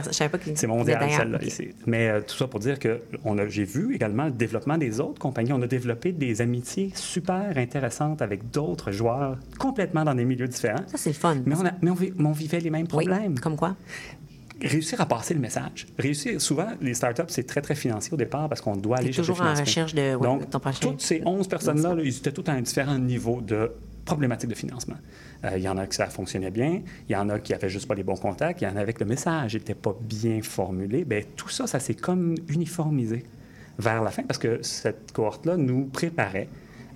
Je 0.07 0.12
savais 0.12 0.29
pas 0.31 0.39
qu'il 0.39 0.57
C'est 0.57 0.66
mondial, 0.66 1.05
celle-là. 1.11 1.39
ici. 1.43 1.70
Mais 1.87 2.09
euh, 2.09 2.20
tout 2.20 2.37
ça 2.37 2.47
pour 2.47 2.61
dire 2.61 2.79
que 2.79 3.01
j'ai 3.49 3.64
vu 3.64 3.95
également 3.95 4.25
le 4.27 4.31
développement 4.33 4.79
des 4.79 5.01
autres 5.01 5.18
compagnies. 5.20 5.53
On 5.53 5.62
a 5.62 5.66
développé 5.66 6.12
des 6.12 6.41
amitiés 6.41 6.91
super 6.95 7.53
intéressantes 7.57 8.23
avec 8.23 8.51
d'autres 8.51 8.93
joueurs 8.93 9.37
complètement 9.59 10.05
dans 10.05 10.14
des 10.14 10.25
milieux 10.25 10.49
différents. 10.49 10.85
Ça, 10.87 10.97
c'est 10.97 11.11
le 11.11 11.14
fun. 11.14 11.37
Mais 11.47 11.55
on, 11.57 11.66
a- 11.66 11.73
mais 11.83 11.91
on 11.91 11.95
vi- 11.95 12.12
mais 12.16 12.29
on 12.29 12.33
vivait 12.33 12.61
les 12.61 12.70
mêmes 12.70 12.83
Oui, 12.93 13.05
problèmes. 13.07 13.39
comme 13.39 13.57
quoi? 13.57 13.77
Réussir 14.61 15.01
à 15.01 15.07
passer 15.07 15.35
le 15.35 15.41
message. 15.41 15.87
Réussir, 15.99 16.41
souvent, 16.41 16.68
les 16.81 16.95
startups, 16.95 17.23
c'est 17.29 17.47
très, 17.47 17.61
très 17.61 17.75
financier 17.75 18.12
au 18.12 18.16
départ 18.16 18.49
parce 18.49 18.61
qu'on 18.61 18.77
doit 18.77 18.99
aller 18.99 19.12
chercher 19.12 19.33
toujours 19.33 19.45
en 19.47 19.55
recherche 19.55 19.93
de- 19.93 20.14
ouais, 20.14 20.23
Donc, 20.23 20.49
ton 20.51 20.61
prochain- 20.61 20.79
toutes 20.81 21.01
ces 21.01 21.20
11 21.27 21.49
personnes-là, 21.49 21.95
là, 21.97 22.03
ils 22.05 22.16
étaient 22.16 22.31
tous 22.31 22.49
à 22.49 22.53
un 22.55 22.61
différent 22.61 22.97
niveau 22.97 23.41
de 23.41 23.73
problématique 24.05 24.49
de 24.51 24.55
financement. 24.55 24.95
Euh, 25.45 25.51
Il 25.57 25.62
y 25.62 25.68
en 25.68 25.76
a 25.76 25.86
qui 25.86 25.97
ça 25.97 26.07
fonctionnait 26.07 26.51
bien, 26.51 26.82
il 27.09 27.12
y 27.12 27.16
en 27.16 27.28
a 27.28 27.38
qui 27.40 27.53
n'avaient 27.53 27.68
juste 27.68 27.88
pas 27.88 27.95
les 27.95 28.05
bons 28.05 28.16
contacts, 28.16 28.61
il 28.61 28.64
y 28.64 28.68
en 28.68 28.76
avait 28.76 28.93
que 28.93 29.03
le 29.03 29.11
message 29.11 29.55
n'était 29.55 29.74
pas 29.74 29.95
bien 30.01 30.40
formulé. 30.43 31.05
Bien, 31.05 31.20
tout 31.36 31.49
ça, 31.49 31.66
ça 31.66 31.80
s'est 31.80 31.95
comme 31.95 32.34
uniformisé 32.49 33.24
vers 33.78 34.03
la 34.03 34.11
fin 34.11 34.22
parce 34.22 34.38
que 34.38 34.62
cette 34.62 35.12
cohorte-là 35.12 35.57
nous 35.57 35.86
préparait 35.86 36.49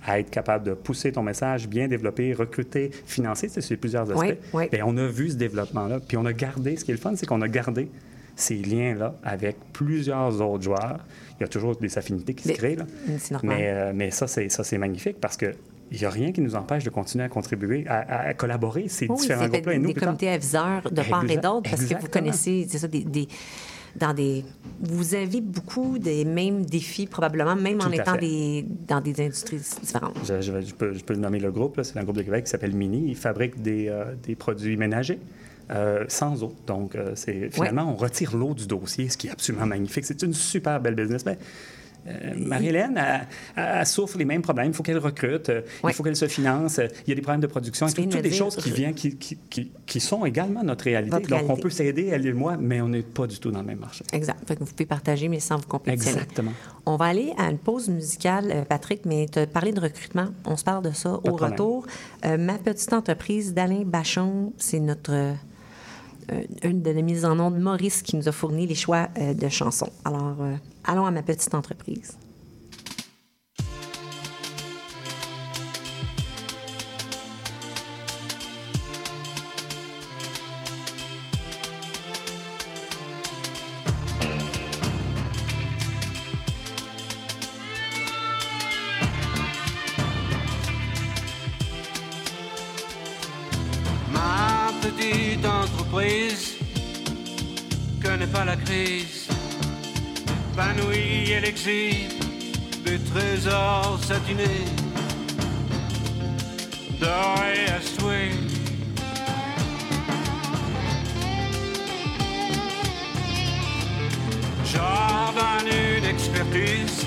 à 0.05 0.19
être 0.19 0.29
capable 0.29 0.63
de 0.63 0.73
pousser 0.73 1.11
ton 1.11 1.23
message, 1.23 1.67
bien 1.67 1.87
développer, 1.89 2.33
recruter, 2.33 2.91
financer, 3.05 3.49
c'est 3.49 3.59
sur 3.61 3.77
plusieurs 3.77 4.09
aspects. 4.09 4.37
Oui, 4.53 4.61
oui. 4.63 4.69
Bien, 4.71 4.83
on 4.85 4.95
a 4.95 5.07
vu 5.07 5.29
ce 5.31 5.35
développement-là, 5.35 5.99
puis 6.07 6.15
on 6.15 6.25
a 6.25 6.31
gardé, 6.31 6.77
ce 6.77 6.85
qui 6.85 6.91
est 6.91 6.93
le 6.93 6.99
fun, 7.01 7.13
c'est 7.17 7.25
qu'on 7.25 7.41
a 7.41 7.47
gardé 7.49 7.89
ces 8.37 8.55
liens-là 8.55 9.15
avec 9.23 9.57
plusieurs 9.73 10.39
autres 10.41 10.63
joueurs. 10.63 10.99
Il 11.37 11.41
y 11.41 11.43
a 11.43 11.47
toujours 11.49 11.75
des 11.75 11.97
affinités 11.97 12.33
qui 12.35 12.47
Mais- 12.47 12.53
se 12.53 12.57
créent, 12.59 12.75
là. 12.77 12.85
Mais, 13.43 13.67
euh, 13.69 13.91
mais 13.93 14.11
ça, 14.11 14.27
c'est 14.27 14.77
magnifique 14.77 15.17
parce 15.19 15.35
que 15.35 15.53
il 15.91 15.99
n'y 15.99 16.05
a 16.05 16.09
rien 16.09 16.31
qui 16.31 16.41
nous 16.41 16.55
empêche 16.55 16.83
de 16.83 16.89
continuer 16.89 17.23
à 17.23 17.29
contribuer, 17.29 17.85
à, 17.87 18.33
collaborer 18.33 18.87
ces 18.89 19.07
Oui, 19.09 19.17
différents 19.19 19.47
groupes-là. 19.47 19.73
Et 19.73 19.79
nous, 19.79 19.87
des 19.87 19.93
plus 19.93 20.05
comités 20.05 20.29
aviseurs 20.29 20.89
de 20.91 21.01
part 21.01 21.23
et 21.29 21.37
d'autre 21.37 21.69
parce 21.69 21.85
que 21.85 21.95
vous 21.99 22.07
connaissez, 22.09 22.67
c'est 22.69 22.77
ça, 22.79 22.87
des, 22.87 23.03
des- 23.03 23.27
dans 23.95 24.13
des... 24.13 24.43
Vous 24.81 25.15
avez 25.15 25.41
beaucoup 25.41 25.97
des 25.97 26.23
mêmes 26.23 26.63
défis, 26.65 27.07
probablement, 27.07 27.55
même 27.55 27.79
en 27.81 27.85
Tout 27.85 27.93
étant 27.93 28.13
fait. 28.13 28.19
des, 28.19 28.65
dans 28.87 29.01
des 29.01 29.19
industries 29.21 29.57
différentes. 29.81 30.15
Je, 30.27 30.39
je 30.41 30.51
vais- 30.51 30.61
je 30.61 30.75
peux, 30.75 30.93
je 30.93 31.03
peux 31.03 31.15
nommer 31.15 31.39
le 31.39 31.51
groupe, 31.51 31.79
c'est 31.83 31.97
un 31.97 32.03
groupe 32.03 32.17
de 32.17 32.21
Québec 32.21 32.43
qui 32.45 32.51
s'appelle 32.51 32.75
Mini. 32.75 33.05
Il 33.07 33.15
fabrique 33.15 33.59
des, 33.61 33.87
euh, 33.89 34.13
des 34.23 34.35
produits 34.35 34.77
ménagers. 34.77 35.19
euh, 35.69 36.05
sans 36.07 36.43
eau. 36.43 36.53
Donc, 36.65 36.95
euh, 36.95 37.11
c'est, 37.15 37.49
finalement, 37.53 37.91
on 37.91 37.95
retire 37.97 38.37
l'eau 38.37 38.53
du 38.53 38.67
dossier, 38.67 39.09
ce 39.09 39.17
qui 39.17 39.27
est 39.27 39.31
absolument 39.31 39.65
magnifique. 39.65 40.05
C'est 40.05 40.21
une 40.21 40.33
super 40.33 40.79
belle 40.79 40.95
business. 40.95 41.25
Mais, 41.25 41.37
euh, 42.07 42.33
Marie-Hélène, 42.37 42.99
elle, 43.55 43.85
souffre 43.85 44.17
les 44.17 44.25
mêmes 44.25 44.41
problèmes. 44.41 44.67
Il 44.67 44.73
faut 44.73 44.83
qu'elle 44.83 44.97
recrute, 44.97 45.49
euh, 45.49 45.61
il 45.85 45.93
faut 45.93 46.03
qu'elle 46.03 46.15
se 46.15 46.27
finance. 46.27 46.79
euh, 46.79 46.87
Il 47.05 47.09
y 47.09 47.11
a 47.13 47.15
des 47.15 47.21
problèmes 47.21 47.41
de 47.41 47.47
production. 47.47 47.87
Tout- 47.87 48.03
toutes 48.05 48.21
des 48.21 48.31
choses 48.31 48.55
qui, 48.55 48.71
viennent, 48.71 48.93
qui, 48.93 49.15
qui, 49.17 49.37
qui- 49.49 49.71
qui 49.85 49.99
sont 49.99 50.25
également 50.25 50.63
notre 50.63 50.85
réalité? 50.85 51.11
Votre 51.15 51.29
Donc, 51.29 51.49
on 51.49 51.57
peut 51.57 51.69
s'aider, 51.69 52.07
elle 52.07 52.25
et 52.25 52.33
moi, 52.33 52.55
mais 52.59 52.81
on 52.81 52.89
n'est 52.89 53.01
pas 53.01 53.27
du 53.27 53.39
tout 53.39 53.51
dans 53.51 53.59
le 53.61 53.65
même 53.65 53.79
marché. 53.79 54.03
Exact. 54.13 54.39
Fait 54.47 54.55
que 54.55 54.63
vous 54.63 54.71
pouvez 54.71 54.85
partager, 54.85 55.27
mais 55.27 55.39
sans 55.39 55.57
vous 55.57 55.67
compétitionner. 55.67 56.17
Exactement. 56.21 56.51
On 56.85 56.95
va 56.95 57.05
aller 57.05 57.33
à 57.37 57.49
une 57.49 57.57
pause 57.57 57.89
musicale, 57.89 58.65
Patrick, 58.69 59.05
mais 59.05 59.25
as 59.37 59.45
parlé 59.47 59.71
de 59.73 59.79
recrutement. 59.81 60.27
On 60.45 60.55
se 60.57 60.63
parle 60.63 60.83
de 60.83 60.91
ça 60.91 61.19
au 61.23 61.35
retour. 61.35 61.85
Ma 62.25 62.53
petite 62.57 62.93
entreprise 62.93 63.53
d'Alain 63.53 63.83
Bachon, 63.85 64.53
c'est 64.57 64.79
notre. 64.79 65.11
Euh, 66.31 66.43
une 66.63 66.81
de 66.81 66.91
mises 66.93 67.25
en 67.25 67.39
onde, 67.39 67.59
Maurice, 67.59 68.01
qui 68.01 68.15
nous 68.15 68.27
a 68.27 68.31
fourni 68.31 68.67
les 68.67 68.75
choix 68.75 69.07
euh, 69.17 69.33
de 69.33 69.47
chansons. 69.49 69.91
Alors, 70.05 70.35
euh, 70.41 70.55
allons 70.83 71.05
à 71.05 71.11
ma 71.11 71.23
petite 71.23 71.53
entreprise. 71.53 72.17
L'exil 101.47 102.09
des 102.83 102.99
trésors 103.11 103.99
satinés, 104.03 104.67
dorés 106.99 107.69
à 107.77 107.79
souhait. 107.81 108.31
J'ordonne 114.71 115.71
une 115.97 116.03
expertise, 116.03 117.05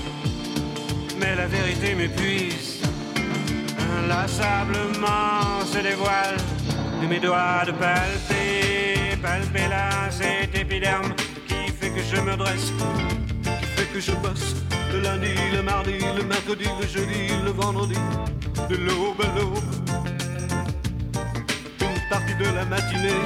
mais 1.18 1.34
la 1.36 1.46
vérité 1.46 1.94
m'épuise. 1.94 2.80
Inlassablement 3.98 5.66
se 5.70 5.80
dévoile 5.80 6.38
de 7.02 7.06
mes 7.06 7.20
doigts 7.20 7.64
de 7.66 7.72
palper, 7.72 9.18
palper 9.20 9.68
là 9.68 10.10
cet 10.10 10.58
épiderme 10.58 11.12
qui 11.46 11.70
fait 11.78 11.90
que 11.90 12.02
je 12.10 12.20
me 12.22 12.34
dresse, 12.38 12.72
que 13.92 14.00
je 14.00 14.12
bosse 14.12 14.54
le 14.92 15.00
lundi, 15.00 15.34
le 15.52 15.62
mardi, 15.62 15.98
le 16.16 16.22
mercredi, 16.24 16.64
le 16.80 16.86
jeudi, 16.86 17.28
le 17.44 17.50
vendredi, 17.50 17.98
de 18.68 18.76
l'aube 18.76 19.20
à 19.20 19.38
l'aube. 19.38 19.58
Une 21.80 22.08
partie 22.08 22.34
de 22.34 22.54
la 22.54 22.64
matinée 22.64 23.24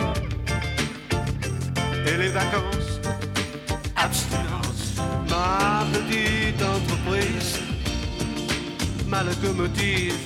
et 2.07 2.17
les 2.17 2.29
vacances, 2.29 3.01
abstinence, 3.97 4.95
ma 5.29 5.85
petite 5.93 6.63
entreprise, 6.63 7.61
ma 9.07 9.23
locomotive 9.23 10.19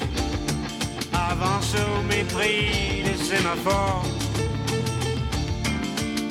avance 1.13 1.75
au 1.75 2.03
mépris 2.05 3.03
des 3.05 3.25
sémaphores, 3.25 4.07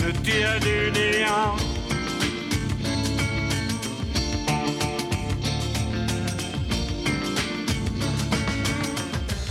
le 0.05 0.13
tir 0.23 0.59
du 0.61 0.91
néant. 0.91 1.66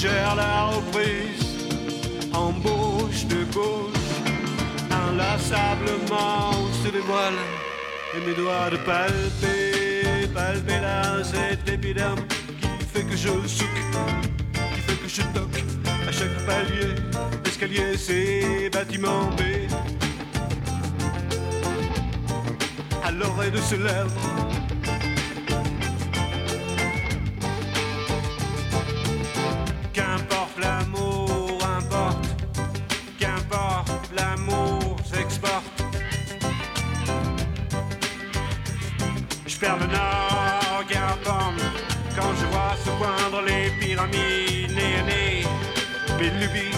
suggère 0.00 0.34
la 0.34 0.64
reprise, 0.68 1.68
embauche 2.32 3.26
de 3.26 3.44
gauche, 3.52 4.10
inlassablement 4.90 6.52
on 6.54 6.72
se 6.82 6.90
dévoile, 6.90 7.40
et 8.16 8.26
mes 8.26 8.34
doigts 8.34 8.70
de 8.70 8.78
palper, 8.78 10.26
palper 10.34 10.80
là 10.80 11.22
cet 11.22 11.68
épiderme 11.68 12.20
qui 12.78 12.86
fait 12.86 13.04
que 13.04 13.14
je 13.14 13.28
souque, 13.46 13.82
qui 14.74 14.80
fait 14.80 14.96
que 15.02 15.08
je 15.08 15.22
toque 15.38 15.62
à 16.08 16.12
chaque 16.12 16.46
palier, 16.46 16.94
escalier, 17.44 17.98
c'est 17.98 18.70
bâtiment 18.72 19.26
B. 19.36 19.68
À 23.04 23.10
l'oreille 23.10 23.50
de 23.50 23.58
ce 23.58 23.74
lèvre 23.74 24.59
L'amour 34.16 34.96
s'exporte. 35.04 35.84
Je 39.46 39.56
perds 39.56 39.78
le 39.78 39.86
nord, 39.86 40.82
Garpom, 40.90 41.54
quand 42.16 42.32
je 42.40 42.46
vois 42.46 42.74
se 42.84 42.90
poindre 42.98 43.42
les 43.46 43.70
pyramides 43.78 44.72
néanées, 44.74 45.46
mes 46.18 46.30
lubies. 46.40 46.76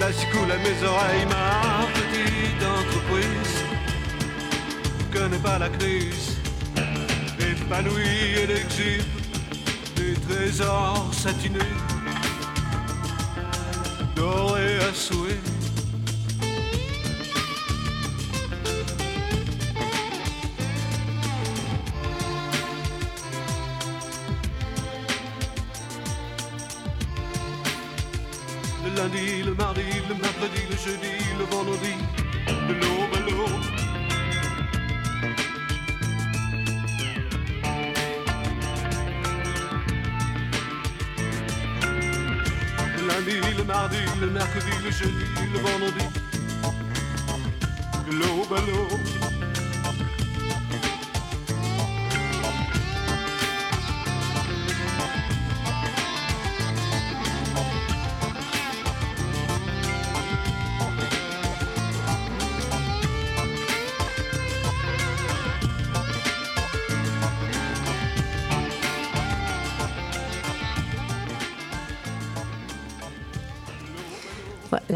Là, 0.00 0.10
j'y 0.10 0.26
coule 0.36 0.50
à 0.50 0.56
mes 0.56 0.86
oreilles 0.86 1.26
ma 1.26 1.86
petite 1.98 2.62
entreprise. 2.62 3.64
Connais 5.12 5.38
pas 5.38 5.58
la 5.58 5.68
crise, 5.68 6.38
épanouie 7.38 8.42
et 8.42 8.46
l'exil 8.46 9.04
des 9.96 10.14
trésors 10.28 11.08
satinés, 11.12 11.60
à 14.18 14.94
souhait. 14.94 15.38
Le 28.84 28.96
lundi, 28.96 29.42
le 29.42 29.54
mardi, 29.54 29.82
le 30.08 30.14
mercredi, 30.14 30.60
le 30.70 30.76
jeudi, 30.76 31.06
le 31.38 31.44
vendredi, 31.44 31.94
de 32.68 32.74
l'aube 32.74 33.14
à 33.14 33.20
l'aube. 33.20 33.83
Mercredi, 44.34 44.70
le 44.84 44.90
jeudi, 44.90 45.24
le 45.52 45.58
vendredi, 45.60 46.04
de 48.06 48.12
l'aube 48.18 49.23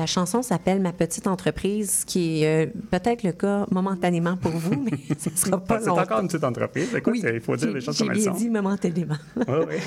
chanson 0.08 0.42
s'appelle 0.42 0.80
Ma 0.80 0.92
petite 0.92 1.26
entreprise, 1.26 2.04
qui 2.06 2.42
est 2.42 2.66
euh, 2.66 2.70
peut-être 2.90 3.22
le 3.22 3.32
cas 3.32 3.66
momentanément 3.70 4.36
pour 4.36 4.52
vous, 4.52 4.82
mais 4.84 4.98
ce 5.18 5.30
ne 5.30 5.36
sera 5.36 5.58
pas 5.58 5.78
C'est 5.80 5.86
longtemps. 5.86 6.02
encore 6.02 6.20
une 6.20 6.28
petite 6.28 6.44
entreprise. 6.44 6.94
Écoute, 6.94 7.12
Oui, 7.14 7.22
il 7.32 7.40
faut 7.40 7.56
dire 7.56 7.70
les 7.72 7.80
choses 7.80 7.98
comme 7.98 8.10
elles 8.10 8.22
sont. 8.22 8.32
dit 8.32 8.48
momentanément. 8.50 9.16
Oui, 9.36 9.54
oui. 9.68 9.76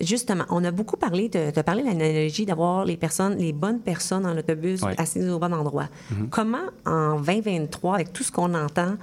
Justement, 0.00 0.44
on 0.48 0.64
a 0.64 0.70
beaucoup 0.70 0.96
parlé, 0.96 1.28
tu 1.28 1.36
as 1.36 1.62
parlé 1.62 1.82
de 1.82 1.88
l'analogie 1.88 2.46
d'avoir 2.46 2.86
les 2.86 2.96
personnes, 2.96 3.36
les 3.36 3.52
bonnes 3.52 3.80
personnes 3.80 4.22
dans 4.22 4.32
l'autobus 4.32 4.80
Ouais. 4.82 4.94
assises 4.96 5.28
au 5.28 5.38
bon 5.38 5.52
endroit. 5.52 5.88
Mhm. 6.10 6.28
Comment, 6.30 6.58
en 6.86 7.20
2023, 7.20 7.96
avec 7.96 8.12
tout 8.12 8.22
ce 8.22 8.32
qu'on 8.32 8.54
entend, 8.54 8.94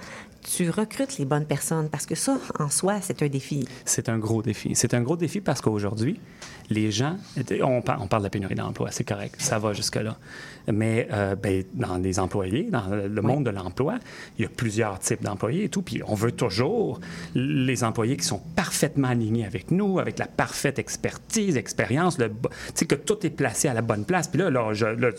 tu 0.56 0.70
recrutes 0.70 1.18
les 1.18 1.26
bonnes 1.26 1.46
personnes? 1.46 1.90
Parce 1.90 2.06
que 2.06 2.16
ça, 2.16 2.38
en 2.60 2.70
soi, 2.70 3.00
c'est 3.02 3.22
un 3.22 3.28
défi. 3.28 3.68
C'est 3.86 4.10
un 4.10 4.18
gros 4.18 4.42
défi. 4.42 4.72
C'est 4.76 4.94
un 4.94 5.02
gros 5.02 5.18
défi 5.18 5.42
parce 5.42 5.62
qu'aujourd'hui, 5.62 6.20
les 6.70 6.92
gens, 6.92 7.16
on 7.64 7.82
parle, 7.82 8.00
on 8.02 8.08
parle 8.08 8.24
de 8.24 8.28
la 8.28 8.30
pénurie 8.30 8.56
d'emploi, 8.56 8.90
c'est 8.92 9.06
correct, 9.06 9.36
ça 9.40 9.58
va 9.58 9.72
jusque-là. 9.74 10.18
Mais 10.70 11.08
euh, 11.14 11.36
ben, 11.36 11.64
dans 11.76 11.98
les 11.98 12.20
employés, 12.20 12.64
dans 12.70 12.88
le 12.90 13.22
monde 13.22 13.46
de 13.46 13.52
l'emploi, 13.52 14.00
il 14.38 14.42
y 14.42 14.46
a 14.46 14.50
plusieurs 14.50 15.00
types 15.00 15.24
d'employés 15.24 15.64
et 15.66 15.70
tout. 15.70 15.82
Puis 15.82 16.02
on 16.06 16.14
veut 16.14 16.34
toujours 16.34 17.00
les 17.36 17.84
employés 17.86 18.18
qui 18.18 18.26
sont 18.26 18.42
parfaitement 18.56 19.08
alignés 19.08 19.46
avec 19.46 19.72
nous, 19.72 19.98
avec 20.00 20.20
la 20.20 20.28
parfaite 20.28 20.78
expertise, 20.78 21.56
expérience, 21.56 22.18
le, 22.18 22.28
tu 22.30 22.34
sais, 22.76 22.86
que 22.86 22.96
tout 22.96 23.26
est 23.26 23.30
placé 23.30 23.70
à 23.70 23.74
la 23.74 23.82
bonne 23.82 24.04
place. 24.04 24.28
Puis 24.28 24.40
là, 24.40 24.50
là, 24.50 24.74
je- 24.74 24.86
là, 24.88 25.10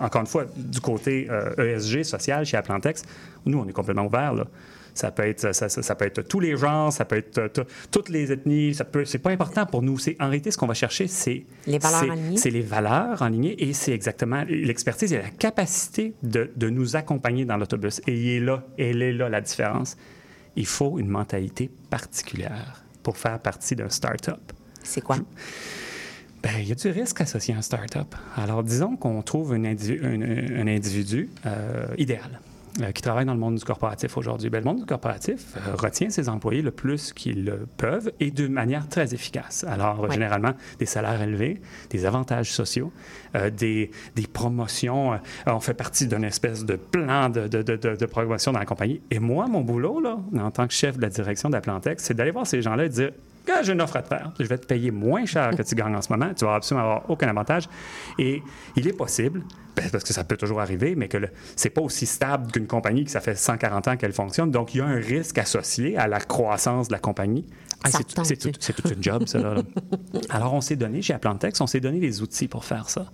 encore 0.00 0.20
une 0.20 0.26
fois, 0.28 0.44
du 0.56 0.80
côté 0.80 1.26
euh, 1.30 1.50
ESG 1.76 2.04
social 2.04 2.46
chez 2.46 2.56
Aplantex, 2.56 3.02
nous, 3.46 3.58
on 3.58 3.66
est 3.66 3.72
complètement 3.72 4.06
ouvert. 4.06 4.34
Là. 4.34 4.46
Ça 4.94 5.10
peut 5.10 5.22
être 5.26 5.54
ça, 5.54 5.68
ça- 5.70 5.82
ça 5.82 5.94
peut 5.94 6.04
être 6.04 6.20
tous 6.20 6.38
les 6.40 6.54
genres, 6.56 6.92
ça 6.92 7.06
peut 7.06 7.16
être 7.16 7.38
euh, 7.38 7.48
tout- 7.48 7.64
toutes 7.90 8.10
les 8.10 8.30
ethnies. 8.30 8.74
Ça 8.74 8.84
peut. 8.84 9.06
C'est 9.06 9.18
pas 9.18 9.30
important 9.30 9.64
pour 9.64 9.80
nous. 9.82 9.98
C'est 9.98 10.16
en 10.20 10.26
réalité 10.28 10.50
ce 10.50 10.58
qu'on 10.58 10.66
va 10.66 10.74
chercher, 10.74 11.06
c'est 11.08 11.44
Les 11.66 11.78
valeurs 11.78 12.00
c'est- 12.00 12.10
alignées. 12.10 12.36
C'est 12.36 12.50
les 12.50 12.60
valeurs 12.60 13.22
alignées 13.22 13.62
et 13.62 13.72
c'est 13.72 13.92
exactement 13.92 14.44
l'expertise 14.46 15.12
et 15.14 15.18
la 15.18 15.30
capacité 15.30 16.12
de, 16.22 16.50
de 16.56 16.68
nous 16.68 16.94
accompagner 16.94 17.46
dans 17.46 17.56
l'autobus. 17.56 18.02
Et 18.06 18.14
il 18.14 18.28
est 18.36 18.40
là, 18.40 18.64
elle 18.78 19.00
est 19.00 19.14
là 19.14 19.30
la 19.30 19.40
différence. 19.40 19.96
Il 20.56 20.66
faut 20.66 20.98
une 20.98 21.08
mentalité 21.08 21.70
particulière 21.88 22.82
pour 23.02 23.16
faire 23.16 23.38
partie 23.38 23.74
d'un 23.74 23.88
start-up. 23.88 24.40
C'est 24.82 25.00
quoi? 25.00 25.16
Ben, 26.42 26.50
il 26.58 26.68
y 26.68 26.72
a 26.72 26.74
du 26.74 26.88
risque 26.90 27.20
associé 27.20 27.54
à 27.54 27.58
un 27.58 27.62
start-up. 27.62 28.14
Alors, 28.36 28.62
disons 28.62 28.96
qu'on 28.96 29.22
trouve 29.22 29.52
un, 29.54 29.64
individu, 29.64 30.04
un, 30.04 30.20
un 30.60 30.66
individu 30.66 31.30
euh, 31.46 31.86
idéal 31.96 32.40
euh, 32.80 32.90
qui 32.92 33.02
travaille 33.02 33.26
dans 33.26 33.34
le 33.34 33.38
monde 33.40 33.56
du 33.56 33.64
corporatif 33.64 34.16
aujourd'hui. 34.16 34.48
Ben, 34.48 34.58
le 34.60 34.64
monde 34.64 34.78
du 34.80 34.86
corporatif 34.86 35.54
euh, 35.56 35.74
retient 35.74 36.08
ses 36.10 36.28
employés 36.28 36.62
le 36.62 36.70
plus 36.70 37.12
qu'ils 37.12 37.44
le 37.44 37.66
peuvent 37.76 38.10
et 38.20 38.30
de 38.30 38.48
manière 38.48 38.88
très 38.88 39.12
efficace. 39.12 39.64
Alors, 39.68 40.10
généralement, 40.10 40.52
des 40.78 40.86
salaires 40.86 41.20
élevés, 41.20 41.60
des 41.90 42.06
avantages 42.06 42.50
sociaux, 42.52 42.92
euh, 43.34 43.50
des, 43.50 43.90
des 44.16 44.26
promotions. 44.26 45.18
on 45.46 45.60
fait 45.60 45.74
partie 45.74 46.06
d'une 46.06 46.24
espèce 46.24 46.64
de 46.64 46.76
plan 46.76 47.28
de, 47.28 47.48
de, 47.48 47.62
de, 47.62 47.76
de- 47.76 47.96
de 47.96 48.06
promotion 48.06 48.52
dans 48.52 48.58
la 48.58 48.66
compagnie. 48.66 49.00
Et 49.10 49.18
moi, 49.18 49.46
mon 49.48 49.60
boulot, 49.60 50.00
là, 50.00 50.18
en 50.40 50.50
tant 50.50 50.66
que 50.66 50.72
chef 50.72 50.96
de 50.96 51.02
la 51.02 51.08
direction 51.10 51.50
d'Aplantex, 51.50 52.02
c'est 52.02 52.14
d'aller 52.14 52.30
voir 52.30 52.46
ces 52.46 52.62
gens-là 52.62 52.84
et 52.86 52.88
de 52.88 52.94
dire 52.94 53.10
Gars, 53.46 53.62
j'ai 53.62 53.72
une 53.72 53.80
offre 53.80 53.96
à 53.96 54.02
te 54.02 54.08
faire. 54.08 54.30
Je 54.38 54.44
vais 54.46 54.58
te 54.58 54.66
payer 54.66 54.90
moins 54.90 55.26
cher 55.26 55.50
que 55.56 55.62
tu 55.62 55.74
gagnes 55.74 55.96
en 55.96 56.02
ce 56.02 56.12
moment. 56.12 56.32
Tu 56.34 56.44
vas 56.44 56.54
absolument 56.54 56.84
avoir 56.86 57.10
aucun 57.10 57.28
avantage. 57.28 57.68
Et 58.18 58.42
il 58.76 58.86
est 58.86 58.92
possible, 58.92 59.42
ben, 59.74 59.88
parce 59.90 60.04
que 60.04 60.12
ça 60.12 60.22
peut 60.22 60.36
toujours 60.36 60.60
arriver, 60.60 60.94
mais 60.94 61.08
que 61.08 61.18
c'est 61.56 61.70
pas 61.70 61.80
aussi 61.80 62.06
stable 62.06 62.52
qu'une 62.52 62.66
compagnie 62.68 63.04
que 63.04 63.10
ça 63.10 63.20
fait 63.20 63.34
140 63.34 63.88
ans 63.88 63.96
qu'elle 63.96 64.12
fonctionne. 64.12 64.50
Donc, 64.52 64.74
il 64.74 64.78
y 64.78 64.80
a 64.80 64.84
un 64.86 64.94
risque 64.96 65.38
associé 65.38 65.96
à 65.96 66.06
la 66.06 66.20
croissance 66.20 66.88
de 66.88 66.92
la 66.92 66.98
compagnie. 67.00 67.44
Ah, 67.84 67.88
c'est, 67.90 68.04
tout- 68.36 68.52
toute 68.52 68.92
une 68.92 69.02
job, 69.02 69.26
ça. 69.26 69.38
là. 69.40 69.54
Alors, 70.30 70.54
on 70.54 70.60
s'est 70.60 70.76
donné, 70.76 71.02
chez 71.02 71.14
Aplantex, 71.14 71.60
on 71.60 71.66
s'est 71.66 71.80
donné 71.80 71.98
des 71.98 72.22
outils 72.22 72.46
pour 72.46 72.64
faire 72.64 72.88
ça. 72.88 73.06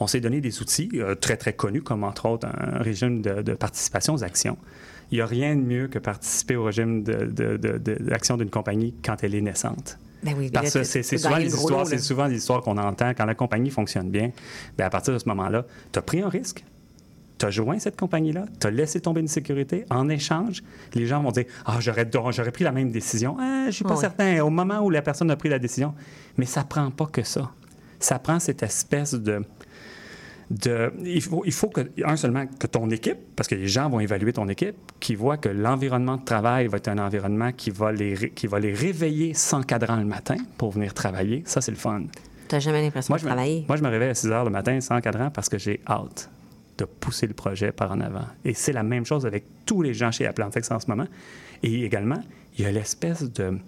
On 0.00 0.06
s'est 0.06 0.20
donné 0.20 0.42
des 0.42 0.60
outils 0.60 0.90
euh, 0.96 1.14
très, 1.14 1.38
très 1.38 1.54
connus, 1.54 1.80
comme 1.82 2.04
entre 2.04 2.26
autres 2.26 2.46
un 2.46 2.78
régime 2.82 3.22
de, 3.22 3.40
de 3.40 3.54
participation 3.54 4.12
aux 4.12 4.22
actions. 4.22 4.58
Il 5.12 5.16
n'y 5.16 5.20
a 5.20 5.26
rien 5.26 5.54
de 5.54 5.60
mieux 5.60 5.88
que 5.88 5.98
participer 5.98 6.56
au 6.56 6.64
régime 6.64 7.02
d'action 7.04 8.38
d'une 8.38 8.48
compagnie 8.48 8.94
quand 9.04 9.22
elle 9.22 9.34
est 9.34 9.42
naissante. 9.42 9.98
Ben 10.22 10.34
oui, 10.38 10.50
Parce 10.50 10.72
que 10.72 10.84
c'est 10.84 11.02
souvent, 11.02 11.36
les 11.36 11.54
histoires, 11.54 11.86
c'est 11.86 11.98
souvent 11.98 12.60
qu'on 12.60 12.78
entend 12.78 13.10
quand 13.10 13.26
la 13.26 13.34
compagnie 13.34 13.70
fonctionne 13.70 14.08
bien. 14.08 14.30
Ben, 14.78 14.86
à 14.86 14.90
partir 14.90 15.12
de 15.12 15.18
ce 15.18 15.28
moment-là, 15.28 15.66
tu 15.92 15.98
as 15.98 16.02
pris 16.02 16.22
un 16.22 16.28
risque, 16.28 16.64
tu 17.38 17.44
as 17.44 17.50
joint 17.50 17.78
cette 17.78 17.98
compagnie-là, 17.98 18.46
tu 18.58 18.66
as 18.68 18.70
laissé 18.70 19.00
tomber 19.00 19.20
une 19.20 19.28
sécurité. 19.28 19.84
En 19.90 20.08
échange, 20.08 20.62
les 20.94 21.06
gens 21.06 21.22
vont 21.22 21.32
dire 21.32 21.44
Ah, 21.66 21.76
j'aurais, 21.80 22.08
j'aurais 22.30 22.52
pris 22.52 22.64
la 22.64 22.72
même 22.72 22.90
décision. 22.90 23.36
Ah, 23.38 23.62
je 23.64 23.66
ne 23.66 23.70
suis 23.72 23.84
pas 23.84 23.94
ouais. 23.94 24.00
certain. 24.00 24.40
Au 24.40 24.50
moment 24.50 24.80
où 24.80 24.88
la 24.88 25.02
personne 25.02 25.30
a 25.30 25.36
pris 25.36 25.50
la 25.50 25.58
décision. 25.58 25.92
Mais 26.38 26.46
ça 26.46 26.64
prend 26.64 26.90
pas 26.90 27.06
que 27.06 27.22
ça. 27.22 27.50
Ça 27.98 28.18
prend 28.18 28.38
cette 28.38 28.62
espèce 28.62 29.12
de. 29.12 29.44
De 30.52 30.92
il, 31.04 31.22
faut, 31.22 31.42
il 31.46 31.52
faut 31.52 31.68
que, 31.68 31.80
un 32.04 32.16
seulement, 32.16 32.46
que 32.46 32.66
ton 32.66 32.90
équipe, 32.90 33.16
parce 33.34 33.48
que 33.48 33.54
les 33.54 33.68
gens 33.68 33.88
vont 33.88 34.00
évaluer 34.00 34.32
ton 34.32 34.48
équipe, 34.48 34.76
qui 35.00 35.14
voient 35.14 35.38
que 35.38 35.48
l'environnement 35.48 36.16
de 36.16 36.24
travail 36.24 36.66
va 36.66 36.76
être 36.76 36.88
un 36.88 36.98
environnement 36.98 37.52
qui 37.52 37.70
va 37.70 37.90
les, 37.90 38.30
qui 38.30 38.46
va 38.46 38.60
les 38.60 38.72
réveiller 38.72 39.34
sans 39.34 39.62
cadran 39.62 39.96
le 39.96 40.04
matin 40.04 40.36
pour 40.58 40.72
venir 40.72 40.92
travailler. 40.92 41.42
Ça, 41.46 41.60
c'est 41.60 41.70
le 41.70 41.78
fun. 41.78 42.02
Tu 42.48 42.54
n'as 42.54 42.60
jamais 42.60 42.82
l'impression 42.82 43.14
de 43.14 43.20
je, 43.20 43.24
me, 43.24 43.30
travailler? 43.30 43.64
moi, 43.66 43.76
je 43.76 43.82
me 43.82 43.88
réveille 43.88 44.10
à 44.10 44.14
6 44.14 44.26
heures 44.28 44.44
le 44.44 44.50
matin 44.50 44.78
sans 44.80 45.00
cadran 45.00 45.30
parce 45.30 45.48
que 45.48 45.58
j'ai 45.58 45.80
hâte 45.88 46.28
de 46.78 46.84
pousser 46.84 47.26
le 47.26 47.34
projet 47.34 47.72
par 47.72 47.90
en 47.92 48.00
avant. 48.00 48.26
Et 48.44 48.54
c'est 48.54 48.72
la 48.72 48.82
même 48.82 49.06
chose 49.06 49.24
avec 49.24 49.44
tous 49.64 49.82
les 49.82 49.94
gens 49.94 50.10
chez 50.10 50.26
Aplantex 50.26 50.70
en 50.70 50.80
ce 50.80 50.86
moment. 50.88 51.06
Et 51.62 51.84
également, 51.84 52.20
il 52.58 52.64
y 52.64 52.66
a 52.66 52.72
l'espèce 52.72 53.30
de, 53.32 53.58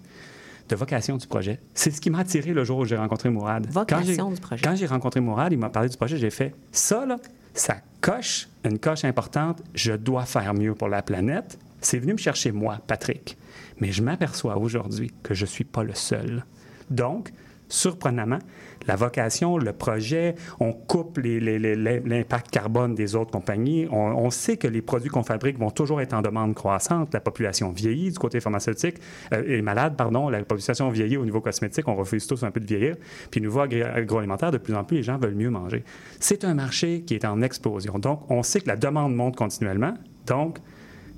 de 0.69 0.75
vocation 0.75 1.17
du 1.17 1.27
projet. 1.27 1.59
C'est 1.73 1.91
ce 1.91 2.01
qui 2.01 2.09
m'a 2.09 2.19
attiré 2.19 2.53
le 2.53 2.63
jour 2.63 2.79
où 2.79 2.85
j'ai 2.85 2.97
rencontré 2.97 3.29
Mourad. 3.29 3.67
Vocation 3.69 3.99
Quand 4.25 4.29
j'ai- 4.29 4.35
du 4.35 4.41
projet. 4.41 4.61
Quand 4.63 4.75
j'ai 4.75 4.85
rencontré 4.87 5.19
Mourad, 5.19 5.51
il 5.53 5.59
m'a 5.59 5.69
parlé 5.69 5.89
du 5.89 5.97
projet, 5.97 6.17
j'ai 6.17 6.29
fait 6.31 6.53
ça, 6.71 7.05
là, 7.05 7.17
ça 7.53 7.77
coche 8.01 8.47
une 8.63 8.79
coche 8.79 9.05
importante. 9.05 9.61
Je 9.73 9.93
dois 9.93 10.25
faire 10.25 10.53
mieux 10.53 10.73
pour 10.73 10.87
la 10.89 11.01
planète. 11.01 11.59
C'est 11.81 11.99
venu 11.99 12.13
me 12.13 12.17
chercher 12.17 12.51
moi, 12.51 12.79
Patrick. 12.87 13.37
Mais 13.79 13.91
je 13.91 14.01
m'aperçois 14.01 14.57
aujourd'hui 14.57 15.11
que 15.21 15.33
je 15.33 15.43
ne 15.43 15.49
suis 15.49 15.63
pas 15.65 15.83
le 15.83 15.93
seul. 15.93 16.43
Donc, 16.89 17.31
surprenamment, 17.69 18.39
la 18.87 18.95
vocation, 18.95 19.57
le 19.57 19.73
projet, 19.73 20.35
on 20.59 20.73
coupe 20.73 21.17
l'impact 21.17 22.51
carbone 22.51 22.95
des 22.95 23.15
autres 23.15 23.31
compagnies. 23.31 23.87
On, 23.91 24.29
sait 24.29 24.57
que 24.57 24.67
les 24.67 24.81
produits 24.81 25.09
qu'on 25.09 25.23
fabrique 25.23 25.57
vont 25.57 25.71
toujours 25.71 26.01
être 26.01 26.13
en 26.13 26.21
demande 26.21 26.53
croissante. 26.55 27.13
La 27.13 27.19
population 27.19 27.71
vieillit 27.71 28.11
du 28.11 28.19
côté 28.19 28.39
pharmaceutique, 28.39 28.97
euh, 29.33 29.57
est 29.57 29.61
malade, 29.61 29.95
pardon. 29.95 30.29
La 30.29 30.43
population 30.43 30.89
vieillit 30.89 31.17
au 31.17 31.25
niveau 31.25 31.41
cosmétique. 31.41 31.87
On 31.87 31.95
refuse 31.95 32.27
tous 32.27 32.43
un 32.43 32.51
peu 32.51 32.59
de 32.59 32.65
vieillir. 32.65 32.95
Puis, 33.31 33.41
niveau 33.41 33.61
agri- 33.61 33.83
agroalimentaire, 33.83 34.51
de 34.51 34.57
plus 34.57 34.75
en 34.75 34.83
plus, 34.83 34.97
les 34.97 35.03
gens 35.03 35.17
veulent 35.17 35.35
mieux 35.35 35.49
manger. 35.49 35.83
C'est 36.19 36.43
un 36.43 36.53
marché 36.53 37.01
qui 37.01 37.15
est 37.15 37.25
en 37.25 37.41
explosion. 37.41 37.99
Donc, 37.99 38.29
on 38.29 38.43
sait 38.43 38.59
que 38.59 38.67
la 38.67 38.75
demande 38.75 39.15
monte 39.15 39.35
continuellement. 39.35 39.93
Donc, 40.25 40.59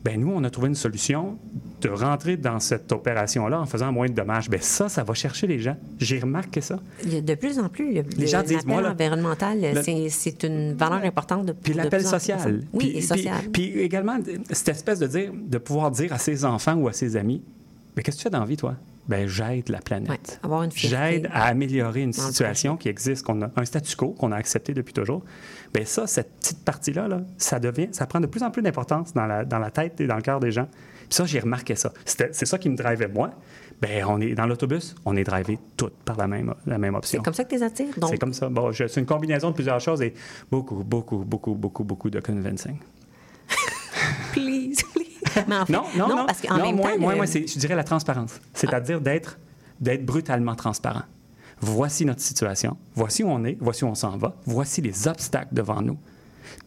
ben 0.09 0.21
nous, 0.21 0.31
on 0.33 0.41
a 0.45 0.49
trouvé 0.49 0.69
une 0.69 0.75
solution 0.75 1.37
de 1.81 1.89
rentrer 1.89 2.37
dans 2.37 2.59
cette 2.61 2.89
opération-là 2.93 3.59
en 3.59 3.65
faisant 3.65 3.91
moins 3.91 4.07
de 4.07 4.13
dommages. 4.13 4.49
Ben 4.49 4.61
ça, 4.61 4.87
ça 4.87 5.03
va 5.03 5.13
chercher 5.13 5.47
les 5.47 5.59
gens. 5.59 5.75
J'ai 5.99 6.19
remarqué 6.19 6.61
ça. 6.61 6.79
Il 7.03 7.13
y 7.13 7.17
a 7.17 7.21
de 7.21 7.35
plus 7.35 7.59
en 7.59 7.67
plus, 7.67 7.93
le, 7.93 8.03
Les 8.17 8.25
gens 8.27 8.41
disent, 8.41 8.53
l'appel 8.57 8.71
moi, 8.73 8.81
là, 8.81 8.91
environnemental, 8.91 9.59
le- 9.61 10.09
c'est, 10.09 10.43
une 10.43 10.73
valeur 10.75 11.03
importante 11.03 11.45
de 11.47 11.51
Puis 11.51 11.73
l'appel 11.73 11.99
plus 12.01 12.09
social. 12.09 12.63
Oui, 12.73 12.79
Puis- 12.79 12.87
et 12.89 12.91
puis- 12.93 13.01
social. 13.01 13.41
Puis, 13.51 13.79
également, 13.79 14.17
cette 14.51 14.69
espèce 14.69 14.99
de 14.99 15.07
dire, 15.07 15.31
de 15.35 15.57
pouvoir 15.57 15.91
dire 15.91 16.13
à 16.13 16.17
ses 16.19 16.45
enfants 16.45 16.75
ou 16.75 16.87
à 16.87 16.93
ses 16.93 17.17
amis, 17.17 17.41
mais 17.95 18.01
qu'est-ce 18.03 18.15
que 18.17 18.21
tu 18.21 18.23
fais 18.23 18.29
dans 18.29 18.39
la 18.39 18.45
vie, 18.45 18.57
toi? 18.57 18.75
Ben, 19.07 19.27
j'aide 19.27 19.69
la 19.69 19.79
planète. 19.79 20.39
Ouais. 20.43 20.67
J'aide 20.75 21.29
à 21.31 21.45
améliorer 21.45 22.01
une 22.01 22.11
situation 22.13 22.75
qui 22.75 22.89
existe, 22.89 23.25
qu'on 23.25 23.41
a, 23.41 23.49
un 23.55 23.65
statu 23.65 23.95
quo 23.95 24.09
qu'on 24.09 24.31
a 24.31 24.35
accepté 24.35 24.73
depuis 24.73 24.93
toujours. 24.93 25.23
Bien, 25.73 25.85
ça, 25.85 26.07
cette 26.07 26.31
petite 26.39 26.63
partie-là, 26.65 27.07
là, 27.07 27.21
ça 27.37 27.59
devient, 27.59 27.87
ça 27.91 28.05
prend 28.05 28.19
de 28.19 28.27
plus 28.27 28.43
en 28.43 28.51
plus 28.51 28.61
d'importance 28.61 29.13
dans 29.13 29.25
la, 29.25 29.45
dans 29.45 29.59
la 29.59 29.71
tête 29.71 30.01
et 30.01 30.07
dans 30.07 30.15
le 30.17 30.21
cœur 30.21 30.39
des 30.41 30.51
gens. 30.51 30.67
Puis 30.71 31.07
ça, 31.15 31.25
j'ai 31.25 31.39
remarqué 31.39 31.75
ça. 31.75 31.93
C'était- 32.03 32.29
C'est 32.33 32.45
ça 32.45 32.57
qui 32.57 32.69
me 32.69 32.75
drivait 32.75 33.07
moi. 33.07 33.31
Ben, 33.81 34.03
on 34.07 34.19
est 34.19 34.33
dans 34.33 34.45
l'autobus, 34.47 34.95
on 35.05 35.15
est 35.15 35.23
drivé 35.23 35.57
toutes 35.77 35.93
par 36.03 36.17
la 36.17 36.27
même, 36.27 36.53
la 36.65 36.77
même 36.77 36.95
option. 36.95 37.19
C'est 37.19 37.23
comme 37.25 37.33
ça 37.33 37.43
que 37.43 37.49
tu 37.49 37.55
les 37.55 37.63
attires. 37.63 37.97
Donc, 37.97 38.09
C'est 38.09 38.17
comme 38.17 38.33
ça. 38.33 38.49
Bon, 38.49 38.71
c'est 38.73 38.97
une 38.97 39.05
combinaison 39.05 39.49
de 39.51 39.55
plusieurs 39.55 39.79
choses 39.79 40.01
et 40.01 40.13
beaucoup, 40.51 40.83
beaucoup, 40.83 41.19
beaucoup, 41.19 41.53
beaucoup, 41.53 41.83
beaucoup 41.83 42.09
de 42.09 42.19
convincing. 42.19 42.77
please. 44.33 44.77
Mais 45.47 45.55
en 45.55 45.65
fait, 45.65 45.73
Non, 45.73 45.83
non, 45.97 46.07
non. 46.09 46.25
parce 46.25 46.41
qu'en 46.41 46.57
même 46.57 46.75
moi, 46.75 46.91
temps, 46.93 46.99
moi, 46.99 47.11
le- 47.13 47.17
moi, 47.17 47.25
je 47.25 47.59
dirais 47.59 47.75
la 47.75 47.83
transparence. 47.83 48.39
C'est-à-dire 48.53 49.01
d'être, 49.01 49.37
d'être 49.79 50.05
brutalement 50.05 50.55
transparent. 50.55 51.03
Voici 51.59 52.05
notre 52.05 52.21
situation. 52.21 52.77
Voici 52.95 53.23
où 53.23 53.29
on 53.29 53.43
est. 53.45 53.57
Voici 53.59 53.83
où 53.83 53.87
on 53.87 53.95
s'en 53.95 54.15
va. 54.17 54.35
Voici 54.45 54.81
les 54.81 55.07
obstacles 55.07 55.53
devant 55.53 55.81
nous. 55.81 55.97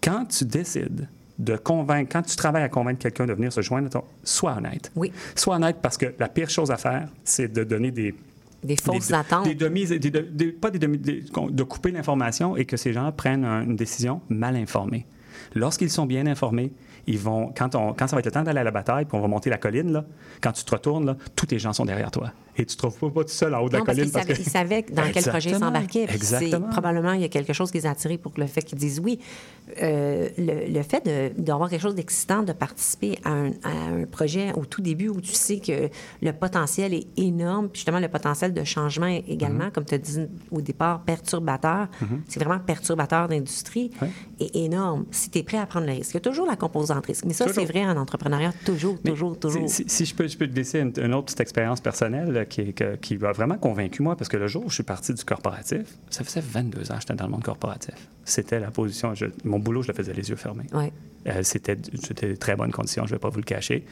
Quand 0.03 0.25
tu 0.27 0.45
décides 0.45 1.09
de 1.39 1.57
convaincre, 1.57 2.11
quand 2.13 2.23
tu 2.23 2.37
travailles 2.37 2.65
à 2.65 2.69
convaincre 2.69 2.99
quelqu'un 2.99 3.27
de 3.27 3.33
venir 3.33 3.53
se 3.53 3.63
joindre, 3.63 3.89
ton- 3.89 4.05
sois 4.25 4.57
honnête. 4.57 4.91
Oui. 4.97 5.13
Sois 5.37 5.57
honnête 5.57 5.77
parce 5.81 5.97
que 5.97 6.07
la 6.19 6.29
pire 6.29 6.51
chose 6.51 6.71
à 6.71 6.77
faire, 6.77 7.09
c'est 7.25 7.49
de 7.53 7.65
donner 7.65 7.91
des, 7.93 8.15
des 8.65 8.77
fausses 8.77 9.09
des, 9.09 9.15
attentes. 9.15 9.45
Des 9.47 9.55
demi, 9.55 9.87
des- 9.87 9.99
des- 9.99 10.11
des- 10.11 10.53
pas 10.53 10.71
des 10.71 10.79
demi, 10.79 10.99
de 10.99 11.63
couper 11.63 11.93
l'information 11.93 12.57
et 12.57 12.65
que 12.67 12.77
ces 12.77 12.93
gens 12.93 13.11
prennent 13.13 13.45
un- 13.45 13.63
une 13.63 13.77
décision 13.77 14.21
mal 14.29 14.57
informée. 14.57 15.07
Lorsqu'ils 15.55 15.89
sont 15.91 16.05
bien 16.05 16.27
informés, 16.27 16.73
quand, 17.57 17.75
on, 17.75 17.93
quand 17.93 18.07
ça 18.07 18.17
va 18.17 18.21
être 18.21 18.27
le 18.27 18.33
temps 18.33 18.43
d'aller 18.43 18.61
à 18.61 18.65
la 18.65 18.71
bataille, 18.71 19.05
puis 19.05 19.17
on 19.17 19.21
va 19.21 19.29
monter 19.29 19.51
la 19.51 19.59
colline, 19.59 20.05
quand 20.41 20.53
tu 20.53 20.65
te 20.65 20.71
retournes, 20.71 21.17
tous 21.37 21.47
tes 21.47 21.59
gens 21.59 21.73
sont 21.73 21.85
derrière 21.85 22.11
toi. 22.11 22.33
Et 22.61 22.67
tu 22.67 22.73
ne 22.75 22.77
te 22.77 22.79
trouves 22.79 22.99
pas, 22.99 23.11
pas 23.11 23.25
tout 23.25 23.31
seul 23.31 23.55
en 23.55 23.61
haut 23.61 23.69
de 23.69 23.75
Non, 23.75 23.81
la 23.81 23.85
parce 23.87 23.99
colline. 23.99 24.11
qu'ils 24.13 24.21
savaient, 24.21 24.39
ils 24.41 24.51
savaient 24.51 24.85
dans 24.93 25.11
quel 25.13 25.25
projet 25.25 25.51
ils 25.51 25.57
s'embarquaient. 25.59 26.07
Probablement, 26.71 27.13
il 27.13 27.23
y 27.23 27.25
a 27.25 27.29
quelque 27.29 27.53
chose 27.53 27.71
qui 27.71 27.79
les 27.79 27.87
a 27.87 27.91
attirés 27.91 28.19
pour 28.19 28.33
le 28.37 28.47
fait 28.47 28.63
qu'ils 28.63 28.79
disent 28.79 29.01
oui. 29.03 29.19
Euh, 29.83 30.29
le, 30.37 30.73
le 30.73 30.83
fait 30.83 31.09
d'avoir 31.39 31.71
quelque 31.71 31.81
chose 31.83 31.95
d'excitant, 31.95 32.43
de 32.43 32.53
participer 32.53 33.19
à 33.25 33.31
un, 33.31 33.51
à 33.63 33.71
un 33.71 34.05
projet 34.05 34.53
au 34.55 34.65
tout 34.65 34.81
début 34.83 35.09
où 35.09 35.21
tu 35.21 35.33
sais 35.33 35.61
que 35.61 35.89
le 36.23 36.33
potentiel 36.33 36.93
est 36.93 37.07
énorme, 37.17 37.69
puis 37.69 37.79
justement 37.81 38.01
le 38.01 38.09
potentiel 38.09 38.53
de 38.53 38.65
changement 38.65 39.07
également, 39.07 39.51
Mm-hmm. 39.67 39.71
comme 39.73 39.85
tu 39.85 39.95
as 39.95 39.99
dit 39.99 40.19
au 40.51 40.61
départ, 40.61 41.03
perturbateur. 41.03 41.89
C'est 42.29 42.43
vraiment 42.43 42.59
perturbateur 42.61 43.29
d'industrie 43.29 43.91
et 44.39 44.65
énorme. 44.65 45.05
Si 45.11 45.29
tu 45.31 45.39
es 45.39 45.43
prêt 45.43 45.59
à 45.59 45.67
prendre 45.67 45.87
le 45.87 45.93
risque. 45.93 46.11
Il 46.13 46.15
y 46.15 46.17
a 46.19 46.21
toujours 46.21 46.47
la 46.47 46.57
composante 46.57 47.07
risque. 47.07 47.25
Mais 47.27 47.33
ça, 47.33 47.47
c'est 47.53 47.65
vrai 47.65 47.85
en 47.85 47.97
entrepreneuriat, 47.97 48.53
toujours, 48.65 48.97
Mais 49.05 49.11
toujours, 49.11 49.39
toujours. 49.39 49.69
Si, 49.69 49.85
si- 49.85 49.89
si 49.89 50.05
je 50.07 50.15
peux, 50.15 50.27
je 50.29 50.37
peux 50.37 50.49
te 50.49 50.55
laisser 50.55 50.81
une, 50.81 50.93
une 51.03 51.15
autre 51.15 51.27
petite 51.27 51.41
expérience 51.41 51.81
personnelle 51.81 52.47
qui, 52.51 52.75
qui 53.01 53.17
m'a 53.17 53.33
vraiment 53.33 53.57
convaincu, 53.57 54.03
moi, 54.03 54.15
parce 54.17 54.29
que 54.29 54.37
le 54.37 54.47
jour 54.49 54.67
où 54.67 54.69
je 54.69 54.75
suis 54.75 54.83
parti 54.83 55.15
du 55.15 55.25
corporatif, 55.25 55.87
ça 56.11 56.23
faisait 56.25 56.43
22 56.43 56.93
ans 56.93 56.97
que 56.97 57.01
j'étais 57.01 57.15
dans 57.15 57.25
le 57.25 57.31
monde 57.31 57.43
corporatif. 57.45 57.95
C'était 58.27 58.61
la 58.61 58.71
position. 58.71 59.15
je- 59.15 59.25
mon 59.45 59.59
boulot, 59.59 59.81
je 59.83 59.89
le 59.89 59.95
faisais 59.95 60.13
les 60.13 60.29
yeux 60.29 60.37
fermés. 60.37 60.67
Ouais. 60.75 60.93
Euh, 61.29 61.43
c'était, 61.43 61.79
c'était 62.03 62.29
de 62.31 62.35
très 62.37 62.57
bonnes 62.57 62.73
conditions, 62.73 63.05
je 63.07 63.13
ne 63.13 63.17
vais 63.17 63.21
pas 63.21 63.31
vous 63.31 63.39
le 63.39 63.45
cacher. 63.45 63.87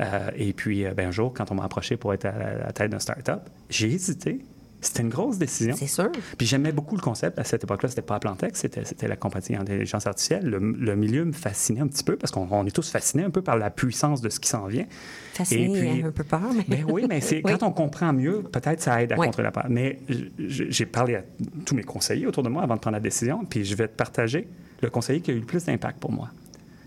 Euh, 0.00 0.30
et 0.36 0.52
puis, 0.52 0.84
euh, 0.84 0.92
ben, 0.94 1.08
un 1.08 1.10
jour, 1.10 1.32
quand 1.34 1.50
on 1.50 1.54
m'a 1.56 1.64
approché 1.64 1.96
pour 1.96 2.12
être 2.14 2.24
à 2.26 2.32
la, 2.38 2.46
à 2.46 2.58
la 2.66 2.72
tête 2.72 2.90
d'un 2.90 2.98
start-up, 2.98 3.42
j'ai 3.70 3.92
hésité. 3.92 4.40
C'était 4.86 5.02
une 5.02 5.08
grosse 5.08 5.38
décision. 5.38 5.74
C'est 5.78 5.86
sûr. 5.86 6.10
Puis 6.36 6.46
j'aimais 6.46 6.72
beaucoup 6.72 6.94
le 6.94 7.00
concept. 7.00 7.38
À 7.38 7.44
cette 7.44 7.64
époque-là, 7.64 7.88
c'était 7.88 8.02
pas 8.02 8.18
Plantex, 8.20 8.60
c'était, 8.60 9.08
la 9.08 9.16
compagnie 9.16 9.56
d'intelligence 9.56 10.06
artificielle. 10.06 10.44
Le, 10.44 10.58
le 10.58 10.94
milieu 10.96 11.24
me 11.24 11.32
fascinait 11.32 11.80
un 11.80 11.86
petit 11.86 12.04
peu 12.04 12.16
parce 12.16 12.30
qu'on 12.30 12.46
on 12.50 12.66
est 12.66 12.70
tous 12.74 12.90
fascinés 12.90 13.24
un 13.24 13.30
peu 13.30 13.42
par 13.42 13.56
la 13.56 13.70
puissance 13.70 14.20
de 14.20 14.28
ce 14.28 14.38
qui 14.40 14.48
s'en 14.48 14.66
vient. 14.66 14.86
Fasciné, 15.32 15.64
Et 15.78 15.80
puis- 15.92 16.02
un 16.04 16.10
peu 16.12 16.22
peur, 16.24 16.42
mais... 16.54 16.64
Ben 16.68 16.84
oui, 16.88 17.06
mais 17.08 17.20
c'est 17.20 17.36
Oui. 17.44 17.52
quand 17.58 17.62
on 17.66 17.72
comprend 17.72 18.12
mieux, 18.12 18.42
peut-être 18.42 18.80
ça 18.82 19.02
aide 19.02 19.12
à 19.12 19.18
Oui. 19.18 19.26
contrer 19.26 19.42
la 19.42 19.50
peur. 19.50 19.66
Mais 19.68 19.98
j'ai 20.38 20.86
parlé 20.86 21.16
à 21.16 21.22
tous 21.64 21.74
mes 21.74 21.82
conseillers 21.82 22.26
autour 22.26 22.42
de 22.42 22.48
moi 22.50 22.62
avant 22.62 22.74
de 22.74 22.80
prendre 22.80 22.96
la 22.96 23.00
décision, 23.00 23.44
puis 23.44 23.64
je 23.64 23.74
vais 23.74 23.88
te 23.88 23.96
partager 23.96 24.46
le 24.82 24.90
conseiller 24.90 25.20
qui 25.20 25.30
a 25.30 25.34
eu 25.34 25.38
le 25.40 25.46
plus 25.46 25.64
d'impact 25.64 25.98
pour 25.98 26.12
moi. 26.12 26.28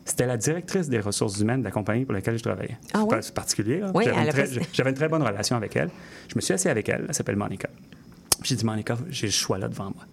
C'était 0.05 0.25
la 0.25 0.37
directrice 0.37 0.87
des 0.87 1.01
ressources 1.01 1.37
humaines 1.41 1.59
de 1.59 1.65
la 1.65 1.71
compagnie 1.71 2.05
pour 2.05 2.13
laquelle 2.13 2.37
je 2.37 2.43
travaillais. 2.43 2.77
Ah 2.93 3.03
oui? 3.03 3.17
C'est 3.19 3.33
particulier. 3.33 3.81
Oui, 3.93 4.05
une 4.07 4.61
J'avais 4.71 4.91
une 4.91 4.95
très 4.95 5.09
bonne 5.09 5.21
relation 5.21 5.57
avec 5.57 5.75
elle. 5.75 5.89
Je 6.29 6.35
me 6.37 6.39
suis 6.39 6.53
assis 6.53 6.69
avec 6.69 6.87
elle. 6.87 7.03
Elle 7.09 7.13
s'appelle 7.13 7.35
Monica. 7.35 7.67
J'ai 8.43 8.55
dit, 8.55 8.65
Monica, 8.65 8.97
j'ai 9.09 9.27
le 9.27 9.31
choix 9.31 9.57
là 9.57 9.67
devant 9.67 9.85
moi. 9.85 10.05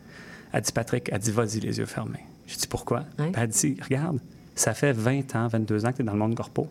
Elle 0.52 0.62
dit, 0.62 0.72
Patrick, 0.72 1.08
elle 1.12 1.18
dit, 1.18 1.30
vas-y, 1.30 1.60
les 1.60 1.78
yeux 1.78 1.86
fermés. 1.86 2.24
J'ai 2.46 2.56
dit, 2.56 2.66
pourquoi? 2.66 3.04
Puis 3.16 3.32
elle 3.34 3.48
dit, 3.48 3.76
regarde, 3.82 4.18
ça 4.54 4.74
fait 4.74 4.92
20 4.92 5.34
ans, 5.36 5.48
22 5.48 5.84
ans 5.86 5.90
que 5.92 5.96
tu 5.96 6.02
es 6.02 6.04
dans 6.04 6.12
le 6.12 6.18
monde 6.18 6.34
corpo. 6.36 6.68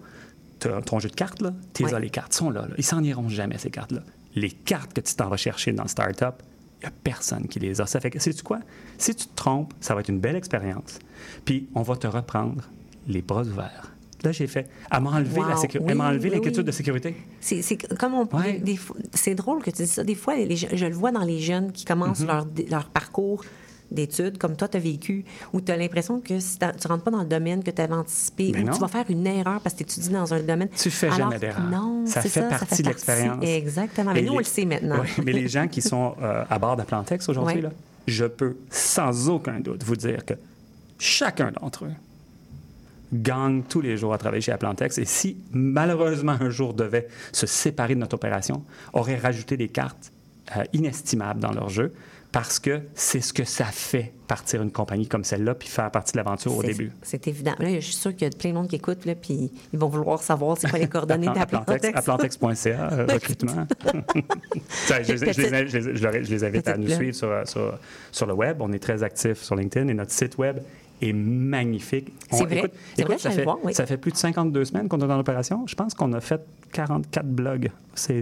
T'as 0.59 0.81
ton 0.81 0.99
jeu 0.99 1.09
de 1.09 1.15
cartes, 1.15 1.41
là, 1.41 1.51
tes 1.73 1.83
Ouais. 1.85 1.99
les 1.99 2.09
cartes 2.09 2.33
sont 2.33 2.49
là, 2.49 2.61
là. 2.61 2.75
Ils 2.77 2.83
s'en 2.85 3.03
iront 3.03 3.27
jamais, 3.29 3.57
ces 3.57 3.69
cartes-là. 3.69 4.01
Les 4.35 4.51
cartes 4.51 4.93
que 4.93 5.01
tu 5.01 5.13
t'en 5.15 5.27
vas 5.29 5.37
chercher 5.37 5.73
dans 5.73 5.83
le 5.83 5.89
start-up, 5.89 6.35
il 6.81 6.85
n'y 6.85 6.87
a 6.87 6.91
personne 7.03 7.47
qui 7.47 7.59
les 7.59 7.81
a. 7.81 7.85
Ça 7.85 7.99
fait 7.99 8.09
que, 8.09 8.19
sais-tu 8.19 8.43
quoi? 8.43 8.59
Si 8.97 9.13
tu 9.15 9.25
te 9.27 9.35
trompes, 9.35 9.73
ça 9.81 9.93
va 9.95 10.01
être 10.01 10.09
une 10.09 10.19
belle 10.19 10.35
expérience. 10.35 10.99
Puis 11.45 11.67
on 11.75 11.81
va 11.81 11.95
te 11.97 12.07
reprendre 12.07 12.61
les 13.07 13.21
bras 13.21 13.43
ouverts. 13.43 13.92
Là, 14.23 14.31
j'ai 14.31 14.47
fait. 14.47 14.67
Elle 14.91 15.01
m'a 15.01 15.09
enlevé, 15.11 15.41
la 15.41 15.47
Wow, 15.55 15.61
sécu- 15.61 15.79
oui, 15.79 15.85
elle 15.89 15.95
m'a 15.95 16.07
enlevé 16.07 16.29
oui, 16.29 16.35
l'inquiétude 16.35 16.59
oui. 16.59 16.63
de 16.65 16.71
sécurité. 16.71 17.15
C'est 17.41 17.61
c'est 17.61 17.75
comme 17.97 18.13
on 18.13 18.25
Ouais. 18.37 18.53
des- 18.53 18.59
des 18.59 18.77
fois- 18.77 18.95
c'est 19.13 19.35
drôle 19.35 19.61
que 19.61 19.69
tu 19.71 19.81
dis 19.83 19.87
ça. 19.87 20.03
Des 20.03 20.15
fois, 20.15 20.35
les 20.35 20.55
je, 20.55 20.67
je 20.73 20.85
le 20.85 20.93
vois 20.95 21.11
dans 21.11 21.23
les 21.23 21.39
jeunes 21.39 21.71
qui 21.73 21.83
commencent 21.85 22.21
Mhm. 22.21 22.27
leur, 22.27 22.47
leur 22.69 22.85
parcours 22.85 23.43
d'études, 23.91 24.37
comme 24.39 24.55
toi, 24.55 24.67
tu 24.67 24.77
as 24.77 24.79
vécu, 24.79 25.23
où 25.51 25.61
tu 25.61 25.71
as 25.71 25.77
l'impression 25.77 26.19
que 26.19 26.39
si 26.39 26.57
tu 26.57 26.87
rentres 26.87 27.03
pas 27.03 27.11
dans 27.11 27.19
le 27.21 27.25
domaine 27.27 27.63
que 27.63 27.69
tu 27.69 27.79
avais 27.81 27.93
anticipé, 27.93 28.51
ou 28.57 28.69
tu 28.73 28.79
vas 28.79 28.87
faire 28.87 29.05
une 29.09 29.27
erreur 29.27 29.59
parce 29.61 29.75
que 29.75 29.83
tu 29.83 29.99
étudies 29.99 30.09
dans 30.09 30.33
un 30.33 30.39
domaine. 30.41 30.69
Tu 30.75 30.89
fais 30.89 31.07
Alors, 31.07 31.17
jamais 31.29 31.37
d'erreur. 31.39 31.61
Non, 31.69 32.05
Ça 32.07 32.21
fait 32.21 32.29
ça, 32.29 32.43
partie 32.43 32.75
fait 32.77 32.83
de 32.83 32.87
l'expérience. 32.87 33.43
Exactement. 33.43 34.13
Mais 34.13 34.21
Et 34.21 34.25
nous, 34.25 34.33
on 34.33 34.37
le 34.39 34.43
sait 34.45 34.65
maintenant. 34.65 34.99
Ouais, 35.01 35.09
mais 35.23 35.33
les 35.33 35.47
gens 35.47 35.67
qui 35.67 35.81
sont 35.91 36.15
euh, 36.23 36.43
à 36.49 36.57
bord 36.59 36.75
d'Aplantex 36.77 37.27
aujourd'hui, 37.29 37.57
Ouais. 37.57 37.61
là, 37.61 37.71
je 38.07 38.25
peux 38.25 38.55
sans 38.71 39.29
aucun 39.29 39.59
doute 39.59 39.83
vous 39.83 39.95
dire 39.97 40.25
que 40.25 40.33
chacun 40.97 41.51
d'entre 41.61 41.85
eux 41.85 41.91
gagne 43.13 43.63
tous 43.63 43.81
les 43.81 43.97
jours 43.97 44.13
à 44.13 44.17
travailler 44.17 44.41
chez 44.41 44.51
Aplantex. 44.51 44.97
Et 44.97 45.05
si 45.05 45.37
malheureusement 45.51 46.35
un 46.39 46.49
jour 46.49 46.73
devait 46.73 47.07
se 47.31 47.45
séparer 47.47 47.95
de 47.95 47.99
notre 47.99 48.15
opération, 48.15 48.63
aurait 48.93 49.17
rajouté 49.17 49.57
des 49.57 49.69
cartes 49.69 50.11
euh, 50.57 50.63
inestimables 50.73 51.39
dans 51.39 51.51
leur 51.51 51.69
jeu 51.69 51.93
parce 52.33 52.57
que 52.59 52.81
c'est 52.95 53.21
ce 53.21 53.31
que 53.31 53.43
ça 53.43 53.65
fait 53.65 54.11
partir 54.27 54.63
une 54.63 54.71
compagnie 54.71 55.07
comme 55.07 55.23
celle-là 55.23 55.53
puis 55.53 55.69
faire 55.69 55.91
partie 55.91 56.13
de 56.13 56.17
l'aventure 56.17 56.57
au 56.57 56.63
début. 56.63 56.91
C'est 57.03 57.27
évident. 57.27 57.53
Là, 57.59 57.75
je 57.75 57.79
suis 57.79 57.93
sûre 57.93 58.11
qu'il 58.15 58.27
y 58.27 58.31
a 58.31 58.35
plein 58.35 58.49
de 58.49 58.55
monde 58.55 58.67
qui 58.67 58.75
écoute, 58.75 59.05
là, 59.05 59.13
puis 59.13 59.51
ils 59.71 59.77
vont 59.77 59.87
vouloir 59.87 60.19
savoir 60.19 60.57
c'est 60.57 60.67
quoi 60.67 60.79
les 60.79 60.87
coordonnées 60.89 61.27
Aplantex, 61.35 61.93
d'Aplantex. 61.93 61.97
Aplantex.ca, 61.99 62.87
recrutement. 63.13 63.67
Je, 64.87 66.33
les- 66.33 66.43
invite 66.43 66.67
à 66.67 66.77
nous 66.77 66.89
suivre 66.89 67.15
sur, 67.15 67.47
sur, 67.47 67.77
sur 68.11 68.25
le 68.25 68.33
web. 68.33 68.57
On 68.61 68.71
est 68.73 68.79
très 68.79 69.03
actifs 69.03 69.43
sur 69.43 69.55
LinkedIn 69.55 69.87
et 69.89 69.93
notre 69.93 70.11
site 70.11 70.37
web 70.39 70.57
est 71.01 71.13
magnifique. 71.13 72.13
C'est 72.31 72.45
vrai. 72.45 72.57
Écoute, 72.57 72.71
vrai, 73.07 73.17
ça, 73.17 73.29
fait, 73.31 73.37
le 73.37 73.43
voir, 73.43 73.57
oui. 73.63 73.73
ça 73.73 73.85
fait 73.85 73.97
plus 73.97 74.11
de 74.11 74.17
52 74.17 74.65
semaines 74.65 74.87
qu'on 74.87 74.97
est 74.99 75.07
dans 75.07 75.17
l'opération. 75.17 75.65
Je 75.67 75.75
pense 75.75 75.93
qu'on 75.93 76.13
a 76.13 76.21
fait 76.21 76.41
44 76.71 77.25
blogs. 77.25 77.71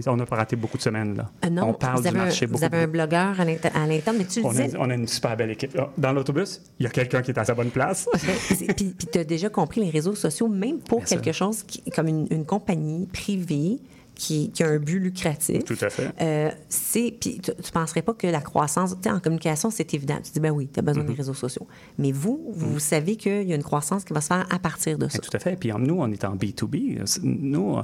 On 0.06 0.16
n'a 0.16 0.26
pas 0.26 0.36
raté 0.36 0.56
beaucoup 0.56 0.76
de 0.76 0.82
semaines. 0.82 1.16
Là. 1.16 1.30
Euh, 1.44 1.50
non, 1.50 1.68
on 1.68 1.72
parle 1.74 2.02
du 2.02 2.10
marché 2.10 2.44
un, 2.44 2.48
beaucoup. 2.48 2.58
vous 2.58 2.64
avez 2.64 2.78
un 2.78 2.86
blogueur 2.88 3.40
à 3.40 3.44
l'inter- 3.44 3.70
à 3.74 3.86
l'interne, 3.86 4.16
mais 4.18 4.24
tu 4.24 4.40
le 4.40 4.46
on, 4.46 4.50
a, 4.50 4.62
disais. 4.62 4.76
on 4.78 4.90
a 4.90 4.94
une 4.94 5.06
super 5.08 5.36
belle 5.36 5.50
équipe. 5.50 5.76
Dans 5.96 6.12
l'autobus, 6.12 6.60
il 6.78 6.84
y 6.84 6.86
a 6.86 6.90
quelqu'un 6.90 7.22
qui 7.22 7.30
est 7.30 7.38
à 7.38 7.44
sa 7.44 7.54
bonne 7.54 7.70
place. 7.70 8.08
Puis, 8.76 8.94
tu 9.12 9.18
as 9.18 9.24
déjà 9.24 9.48
compris 9.48 9.80
les 9.82 9.90
réseaux 9.90 10.14
sociaux, 10.14 10.48
même 10.48 10.78
pour 10.80 10.98
Bien 10.98 11.06
sûr. 11.06 11.20
quelque 11.22 11.34
chose 11.34 11.62
qui, 11.62 11.82
comme 11.90 12.08
une, 12.08 12.26
une 12.30 12.44
compagnie 12.44 13.06
privée 13.06 13.78
qui, 14.14 14.50
qui 14.52 14.62
a 14.62 14.68
un 14.68 14.78
but 14.78 14.98
lucratif. 15.00 15.64
Tout 15.64 15.76
à 15.80 15.90
fait. 15.90 16.10
Euh, 16.20 16.50
c'est 16.68 17.14
puis 17.20 17.40
tu, 17.40 17.50
tu 17.60 17.72
penserais 17.72 18.02
pas 18.02 18.14
que 18.14 18.26
la 18.26 18.40
croissance, 18.40 18.90
tu 18.92 18.98
sais, 19.04 19.10
en 19.10 19.20
communication, 19.20 19.70
c'est 19.70 19.92
évident. 19.94 20.18
Tu 20.22 20.30
dis 20.32 20.40
ben 20.40 20.50
oui, 20.50 20.68
tu 20.72 20.78
as 20.78 20.82
Mm-hmm. 20.82 20.86
besoin 20.86 21.04
des 21.04 21.14
réseaux 21.14 21.34
sociaux. 21.34 21.66
Mais 21.98 22.12
vous, 22.12 22.52
vous 22.54 22.78
savez 22.78 23.16
qu'il 23.16 23.42
y 23.48 23.52
a 23.52 23.56
une 23.56 23.62
croissance 23.62 24.04
qui 24.04 24.12
va 24.12 24.20
se 24.20 24.26
faire 24.28 24.46
à 24.50 24.58
partir 24.58 24.98
de 24.98 25.08
ça. 25.08 25.18
Tout 25.18 25.30
à 25.34 25.38
fait. 25.38 25.56
Puis 25.56 25.70
nous, 25.78 25.96
on 25.98 26.10
est 26.12 26.24
en 26.24 26.36
B2B. 26.36 27.00
Nous, 27.22 27.76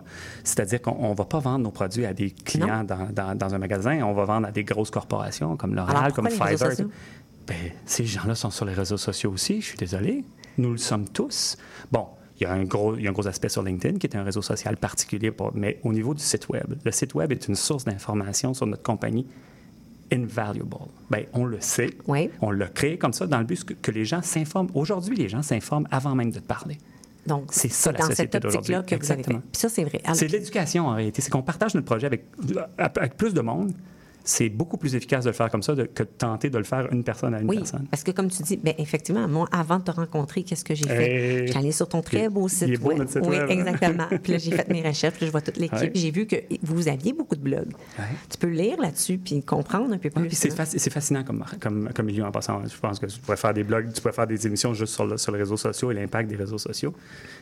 c'est-à-dire 0.45 0.83
qu'on 0.83 1.11
ne 1.11 1.15
va 1.17 1.25
pas 1.25 1.39
vendre 1.41 1.65
nos 1.65 1.71
produits 1.71 2.05
à 2.07 2.13
des 2.15 2.31
clients 2.31 2.85
dans, 2.85 3.09
dans- 3.13 3.35
dans 3.37 3.55
un 3.55 3.59
magasin. 3.59 4.03
On 4.05 4.13
va 4.15 4.25
vendre 4.25 4.47
à 4.49 4.53
des 4.53 4.65
grosses 4.65 4.91
corporations 4.91 5.57
comme 5.57 5.75
L'Oréal, 5.75 6.13
comme 6.13 6.27
les 6.29 6.37
Pfizer. 6.37 6.73
Ben, 7.47 7.57
ces 7.87 8.05
gens-là 8.05 8.35
sont 8.35 8.51
sur 8.51 8.65
les 8.67 8.75
réseaux 8.75 8.99
sociaux 8.99 9.33
aussi. 9.33 9.61
Je 9.63 9.67
suis 9.69 9.79
désolé. 9.79 10.25
Nous 10.59 10.71
le 10.73 10.77
sommes 10.77 11.09
tous. 11.09 11.57
Bon. 11.91 12.07
Il 12.41 12.45
y, 12.45 12.47
a 12.47 12.53
un 12.53 12.63
gros, 12.65 12.95
il 12.97 13.03
y 13.03 13.07
a 13.07 13.11
un 13.11 13.13
gros 13.13 13.27
aspect 13.27 13.49
sur 13.49 13.63
LinkedIn 13.65 13.99
qui 13.99 14.07
est 14.07 14.15
un 14.17 14.23
réseau 14.23 14.43
social 14.43 14.77
particulier, 14.77 15.31
pour- 15.33 15.51
mais 15.55 15.79
au 15.83 15.93
niveau 15.93 16.15
du 16.15 16.23
site 16.23 16.49
Web, 16.49 16.75
le 16.85 16.93
site 16.93 17.15
Web 17.15 17.33
est 17.33 17.49
une 17.49 17.57
source 17.57 17.85
d'information 17.85 18.55
sur 18.55 18.67
notre 18.67 18.83
compagnie 18.85 19.27
invaluable. 20.13 20.77
Bien, 21.11 21.23
on 21.33 21.45
le 21.45 21.61
sait. 21.61 21.91
Oui. 22.07 22.31
On 22.41 22.51
l'a 22.51 22.67
créé 22.69 22.97
comme 22.97 23.13
ça 23.13 23.27
dans 23.27 23.39
le 23.39 23.45
but 23.45 23.63
que, 23.65 23.75
que 23.75 23.91
les 23.91 24.05
gens 24.05 24.23
s'informent. 24.23 24.69
Aujourd'hui, 24.75 25.17
les 25.17 25.29
gens 25.29 25.43
s'informent 25.43 25.89
avant 25.91 26.15
même 26.15 26.31
de 26.31 26.39
te 26.39 26.47
parler. 26.47 26.79
Donc, 27.27 27.49
C'est 27.51 27.69
ça 27.69 27.93
la 27.93 27.99
dans 27.99 28.07
société 28.07 28.41
d'aujourd'hui. 28.41 28.75
que 28.75 28.79
vous 28.79 28.81
avez 28.81 28.89
fait. 28.89 28.95
Exactement. 28.95 29.41
Puis 29.53 29.61
ça, 29.61 29.69
c'est 29.69 29.85
vrai. 29.85 30.01
Alors- 30.05 30.17
C'est 30.17 30.29
de 30.29 30.33
l'éducation 30.33 30.87
en 30.87 30.95
réalité. 30.95 31.21
C'est 31.21 31.31
qu'on 31.31 31.43
partage 31.43 31.75
notre 31.75 31.87
projet 31.87 32.07
avec, 32.07 32.25
avec 32.79 33.17
plus 33.19 33.35
de 33.35 33.41
monde. 33.43 33.73
C'est 34.31 34.51
beaucoup 34.51 34.77
plus 34.77 34.95
efficace 34.95 35.25
de 35.25 35.31
le 35.31 35.35
faire 35.35 35.49
comme 35.51 35.63
ça 35.63 35.75
de- 35.75 35.85
que 35.85 36.03
de 36.03 36.09
tenter 36.19 36.51
de 36.51 36.59
le 36.59 36.65
faire 36.65 36.87
une 36.93 37.03
personne 37.03 37.33
à 37.33 37.41
une 37.41 37.49
Oui, 37.49 37.57
personne. 37.57 37.87
parce 37.91 38.03
que 38.03 38.11
comme 38.11 38.29
tu 38.29 38.43
dis, 38.43 38.59
ben 38.59 38.75
effectivement, 38.77 39.27
moi, 39.27 39.49
avant 39.51 39.79
de 39.79 39.85
te 39.85 39.91
rencontrer, 39.91 40.43
qu'est-ce 40.43 40.65
que 40.65 40.75
j'ai 40.75 40.87
fait? 40.87 41.45
Hey. 41.45 41.49
J'allais 41.53 41.73
sur 41.73 41.89
ton 41.89 42.03
très 42.03 42.29
beau 42.29 42.47
site 42.47 42.69
il 42.69 42.75
est 42.75 42.77
beau, 42.77 42.89
web. 42.91 42.99
notre 42.99 43.13
site 43.13 43.23
oui, 43.25 43.39
web. 43.39 43.51
exactement. 43.51 44.05
puis 44.23 44.33
là, 44.33 44.39
j'ai 44.39 44.51
fait 44.51 44.69
mes 44.69 44.83
recherches, 44.87 45.15
puis 45.15 45.23
là, 45.23 45.27
je 45.29 45.33
vois 45.33 45.41
toute 45.41 45.57
l'équipe. 45.57 45.79
Ouais. 45.79 45.93
J'ai 45.95 46.11
vu 46.11 46.27
que 46.27 46.37
vous 46.63 46.89
aviez 46.89 47.15
beaucoup 47.15 47.37
de 47.37 47.41
blogs. 47.41 47.73
Ouais. 47.99 48.05
Tu 48.29 48.37
peux 48.37 48.49
lire 48.49 48.79
là-dessus 48.81 49.17
puis 49.17 49.43
comprendre 49.43 49.95
un 49.95 49.99
peu 49.99 50.11
plus. 50.11 50.27
Hein. 50.27 50.65
c'est 50.67 50.91
fascinant 50.93 51.25
comme, 51.25 51.43
comme, 51.59 51.89
comme 51.95 52.07
milieu 52.07 52.25
en 52.25 52.31
passant. 52.31 52.61
Je 52.67 52.79
pense 52.79 52.99
que 52.99 53.07
tu 53.07 53.19
pourrais 53.21 53.39
faire 53.39 53.55
des 53.55 53.65
blogs, 53.65 53.91
tu 53.95 54.01
pourrais 54.03 54.13
faire 54.13 54.27
des 54.27 54.47
émissions 54.47 54.75
juste 54.75 54.93
sur, 54.93 55.07
le- 55.07 55.17
sur 55.17 55.33
les 55.33 55.39
réseaux 55.39 55.57
sociaux 55.57 55.91
et 55.91 55.95
l'impact 55.95 56.29
des 56.29 56.37
réseaux 56.37 56.59
sociaux. 56.59 56.93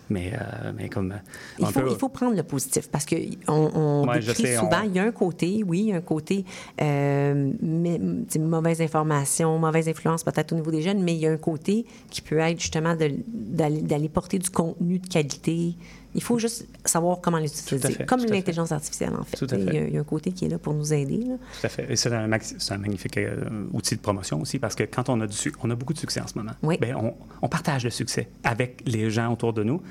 Mais, 0.09 0.33
euh, 0.35 0.73
mais 0.77 0.89
comme. 0.89 1.13
euh, 1.13 1.17
Il 1.59 1.67
faut, 1.67 1.81
peut- 1.81 1.89
il 1.91 1.97
faut 1.97 2.09
prendre 2.09 2.37
le 2.37 2.43
positif 2.45 2.89
parce 2.89 3.05
qu'on 3.05 3.17
on 3.49 4.07
Ouais, 4.07 4.21
je 4.21 4.29
décrit 4.29 4.45
sais, 4.45 4.55
souvent, 4.57 4.83
on- 4.83 4.87
il 4.89 4.95
y 4.95 4.99
a 5.01 5.05
un 5.05 5.11
côté, 5.11 5.65
oui, 5.67 5.93
un 5.93 6.01
côté 6.01 6.45
euh, 6.81 7.53
mais, 7.61 7.99
mauvaise 8.39 8.81
information, 8.81 9.59
mauvaise 9.59 9.89
influence 9.89 10.23
peut-être 10.23 10.53
au 10.53 10.57
niveau 10.57 10.71
des 10.71 10.83
jeunes, 10.83 11.03
mais 11.03 11.15
il 11.15 11.21
y 11.21 11.27
a 11.27 11.33
un 11.33 11.37
côté 11.37 11.87
qui 12.11 12.21
peut 12.21 12.39
être 12.39 12.61
justement 12.61 12.95
d'aller 12.97 14.09
porter 14.09 14.39
du 14.39 14.49
contenu 14.51 14.99
de 15.01 15.07
qualité. 15.09 15.75
Il 16.15 16.23
faut 16.23 16.39
juste 16.39 16.67
savoir 16.85 17.21
comment 17.21 17.39
l'utiliser. 17.39 18.05
Comme 18.07 18.25
l'intelligence 18.25 18.73
artificielle, 18.73 19.13
en 19.19 19.25
fait. 19.25 19.37
Tout 19.37 19.47
à 19.55 19.59
Il 19.59 19.65
y, 19.65 19.69
a, 19.69 19.73
fait. 19.73 19.89
il 19.89 19.95
y 19.95 19.97
a 19.99 20.01
un 20.01 20.05
côté 20.05 20.33
qui 20.33 20.47
est 20.47 20.49
là 20.49 20.59
pour 20.59 20.73
nous 20.73 20.93
aider. 20.93 21.19
là. 21.19 21.35
Tout 21.61 21.67
à 21.67 21.69
fait. 21.69 21.87
Et 21.91 21.97
c'est 21.97 22.13
un, 22.13 22.27
magnifique 22.79 23.19
euh, 23.19 23.45
outil 23.73 23.97
de 23.97 24.01
promotion 24.01 24.41
aussi 24.41 24.59
parce 24.59 24.75
que 24.75 24.85
quand 24.85 25.09
on 25.09 25.21
a, 25.21 25.27
du, 25.27 25.37
on 25.63 25.71
a 25.71 25.75
beaucoup 25.75 25.93
de 25.93 25.99
succès 25.99 26.21
en 26.21 26.27
ce 26.27 26.39
moment, 26.39 26.53
Oui. 26.63 26.79
ben, 26.81 26.97
on, 26.97 27.15
on 27.43 27.49
partage 27.49 27.85
le 27.85 27.91
succès 27.91 28.29
avec 28.45 28.83
les 28.87 29.11
gens 29.11 29.33
autour 29.33 29.53
de 29.53 29.63
nous. 29.63 29.83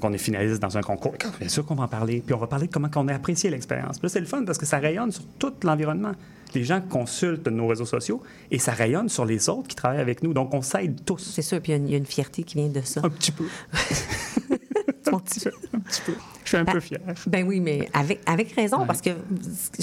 Qu'on 0.00 0.12
est 0.14 0.18
finaliste 0.18 0.60
dans 0.62 0.78
un 0.78 0.80
concours, 0.80 1.14
bien 1.38 1.48
sûr 1.50 1.66
qu'on 1.66 1.74
va 1.74 1.84
en 1.84 1.88
parler. 1.88 2.22
Puis 2.24 2.34
on 2.34 2.38
va 2.38 2.46
parler 2.46 2.66
de 2.66 2.72
comment 2.72 2.88
on 2.96 3.08
a 3.08 3.14
apprécié 3.14 3.50
l'expérience. 3.50 3.98
Puis 3.98 4.06
là, 4.06 4.08
c'est 4.08 4.20
le 4.20 4.26
fun 4.26 4.42
parce 4.44 4.56
que 4.56 4.64
ça 4.64 4.78
rayonne 4.78 5.12
sur 5.12 5.22
tout 5.38 5.52
l'environnement. 5.64 6.12
Les 6.54 6.64
gens 6.64 6.80
consultent 6.80 7.46
nos 7.48 7.66
réseaux 7.66 7.84
sociaux 7.84 8.22
et 8.50 8.58
ça 8.58 8.72
rayonne 8.72 9.10
sur 9.10 9.26
les 9.26 9.48
autres 9.50 9.68
qui 9.68 9.76
travaillent 9.76 10.00
avec 10.00 10.22
nous. 10.22 10.32
Donc, 10.32 10.54
on 10.54 10.62
s'aide 10.62 11.04
tous. 11.04 11.18
C'est 11.18 11.42
sûr, 11.42 11.60
puis 11.60 11.72
il 11.72 11.88
y 11.88 11.90
y, 11.90 11.94
a 11.94 11.98
une 11.98 12.06
fierté 12.06 12.42
qui 12.42 12.54
vient 12.56 12.68
de 12.68 12.80
ça. 12.80 13.00
Un 13.04 13.10
petit 13.10 13.32
peu. 13.32 13.44
Un 15.12 15.18
petit 15.18 15.40
peu. 15.40 15.50
Un 15.74 15.80
petit 15.80 16.00
peu. 16.06 16.12
Je 16.44 16.48
suis 16.48 16.56
un 16.58 16.64
peu 16.66 16.80
fier. 16.80 16.98
Ben 17.26 17.46
oui, 17.46 17.58
mais 17.60 17.88
avec, 17.94 18.20
avec 18.26 18.52
raison, 18.52 18.80
Ouais. 18.80 18.86
parce 18.86 19.00
que, 19.00 19.10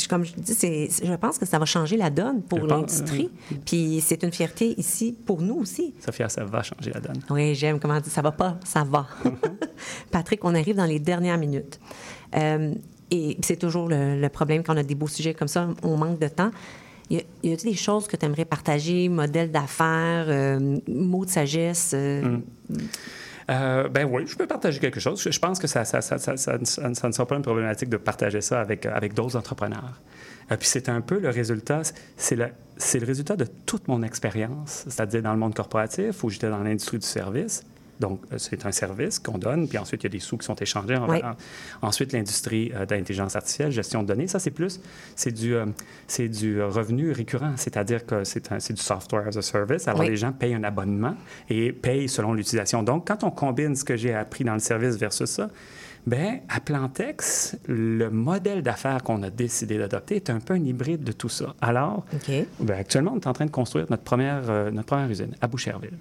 comme 0.08 0.24
je 0.24 0.34
dis, 0.36 0.54
c'est, 0.54 0.90
je 1.04 1.14
pense 1.16 1.40
que 1.40 1.46
ça 1.46 1.58
va 1.58 1.66
changer 1.66 1.98
la 1.98 2.10
donne 2.12 2.44
pour 2.44 2.60
l'industrie. 2.60 3.30
Puis 3.66 4.00
c'est 4.06 4.22
une 4.24 4.32
fierté 4.32 4.76
ici 4.80 5.16
pour 5.26 5.42
nous 5.42 5.56
aussi. 5.56 5.94
Sophia, 6.06 6.30
ça 6.30 6.44
va 6.46 6.62
changer 6.62 6.92
la 6.94 7.00
donne. 7.00 7.20
Oui, 7.32 7.56
j'aime 7.56 7.80
comment 7.80 8.00
dire 8.00 8.12
ça 8.12 8.22
va 8.22 8.32
pas, 8.32 8.60
ça 8.64 8.84
va. 8.84 9.08
Patrick, 10.12 10.44
on 10.46 10.54
arrive 10.54 10.76
dans 10.76 10.86
les 10.86 11.00
dernières 11.00 11.38
minutes. 11.40 11.80
Euh, 12.36 12.74
et 13.10 13.38
c'est 13.42 13.58
toujours 13.58 13.88
le, 13.90 14.20
le 14.22 14.30
problème 14.30 14.64
quand 14.64 14.74
on 14.74 14.78
a 14.78 14.84
des 14.84 14.96
beaux 14.96 15.08
sujets 15.08 15.34
comme 15.34 15.48
ça, 15.48 15.68
on 15.84 15.98
manque 15.98 16.20
de 16.20 16.28
temps. 16.28 16.52
Y 17.10 17.18
a- 17.18 17.22
y 17.44 17.52
a-t-il 17.54 17.72
des 17.72 17.78
choses 17.78 18.08
que 18.08 18.16
tu 18.16 18.26
aimerais 18.26 18.46
partager, 18.46 19.10
modèles 19.10 19.52
d'affaires, 19.52 20.26
euh, 20.30 20.78
mots 20.88 21.26
de 21.26 21.30
sagesse? 21.30 21.92
euh, 21.96 22.38
Euh, 23.52 23.90
ben 23.90 24.08
oui, 24.10 24.24
je 24.26 24.36
peux 24.36 24.48
partager 24.48 24.80
quelque 24.80 25.00
chose. 25.00 25.22
Je, 25.30 25.40
pense 25.40 25.60
que 25.60 25.68
ça, 25.68 25.82
ne 25.82 26.94
sera 26.94 27.26
pas 27.26 27.36
une 27.36 27.42
problématique 27.42 27.90
de 27.90 27.98
partager 27.98 28.40
ça 28.42 28.62
avec, 28.62 28.86
euh, 28.86 28.96
avec 28.96 29.14
d'autres 29.14 29.36
entrepreneurs. 29.36 30.00
Euh, 30.52 30.58
puis 30.58 30.68
c'est 30.68 30.88
un 30.88 31.02
peu 31.02 31.20
le 31.20 31.30
résultat, 31.30 31.82
c'est 32.16 32.36
le, 32.36 32.48
le 32.94 33.06
résultat 33.06 33.36
de 33.36 33.46
toute 33.66 33.88
mon 33.90 34.04
expérience, 34.04 34.86
c'est-à-dire 34.88 35.22
dans 35.22 35.34
le 35.34 35.40
monde 35.40 35.54
corporatif 35.54 36.24
où 36.24 36.30
j'étais 36.30 36.50
dans 36.50 36.64
l'industrie 36.64 37.00
du 37.00 37.06
service. 37.06 37.64
Donc, 38.02 38.22
euh, 38.34 38.38
c'est 38.38 38.66
un 38.66 38.72
service 38.72 39.20
qu'on 39.20 39.38
donne, 39.38 39.68
puis 39.70 39.78
ensuite, 39.78 40.02
il 40.04 40.08
y 40.08 40.08
a 40.08 40.10
des 40.10 40.20
sous 40.20 40.38
qui 40.38 40.46
sont 40.46 40.56
échangés. 40.56 40.98
En- 40.98 41.08
Oui. 41.08 41.22
en- 41.24 41.88
ensuite, 41.88 42.12
l'industrie 42.14 42.72
euh, 42.76 42.86
d'intelligence 42.86 43.36
artificielle, 43.36 43.72
gestion 43.72 44.02
de 44.02 44.08
données, 44.08 44.28
ça, 44.28 44.40
c'est 44.40 44.52
plus, 44.52 44.82
c'est 45.16 45.32
du, 45.32 45.54
euh, 45.56 45.68
c'est 46.08 46.28
du 46.28 46.62
revenu 46.62 47.12
récurrent, 47.12 47.54
c'est-à-dire 47.58 48.06
que 48.06 48.24
c'est, 48.24 48.52
un- 48.52 48.60
c'est 48.60 48.74
du 48.74 48.82
software 48.82 49.28
as 49.28 49.38
a 49.38 49.42
service. 49.42 49.88
Alors, 49.88 50.02
Oui. 50.02 50.10
les 50.10 50.18
gens 50.18 50.32
payent 50.34 50.56
un 50.56 50.64
abonnement 50.64 51.16
et 51.50 51.72
payent 51.72 52.10
selon 52.10 52.34
l'utilisation. 52.34 52.82
Donc, 52.84 53.08
quand 53.08 53.24
on 53.24 53.32
combine 53.32 53.76
ce 53.76 53.84
que 53.86 53.96
j'ai 53.96 54.14
appris 54.14 54.44
dans 54.44 54.54
le 54.56 54.60
service 54.60 54.96
versus 54.98 55.30
ça, 55.30 55.50
ben 56.08 56.40
à 56.50 56.60
Plantex, 56.60 57.56
le 57.68 58.10
modèle 58.10 58.64
d'affaires 58.64 59.04
qu'on 59.04 59.22
a 59.22 59.30
décidé 59.30 59.78
d'adopter 59.78 60.16
est 60.16 60.32
un 60.32 60.40
peu 60.40 60.56
un 60.56 60.64
hybride 60.66 61.04
de 61.04 61.12
tout 61.12 61.30
ça. 61.30 61.54
Alors, 61.62 62.04
ben, 62.60 62.80
actuellement, 62.80 63.14
on 63.16 63.20
est 63.20 63.28
en 63.28 63.34
train 63.34 63.46
de 63.46 63.52
construire 63.52 63.86
notre 63.92 64.02
première, 64.02 64.50
euh, 64.50 64.72
notre 64.72 64.88
première 64.88 65.10
usine 65.12 65.36
à 65.42 65.48
Boucherville. 65.48 65.98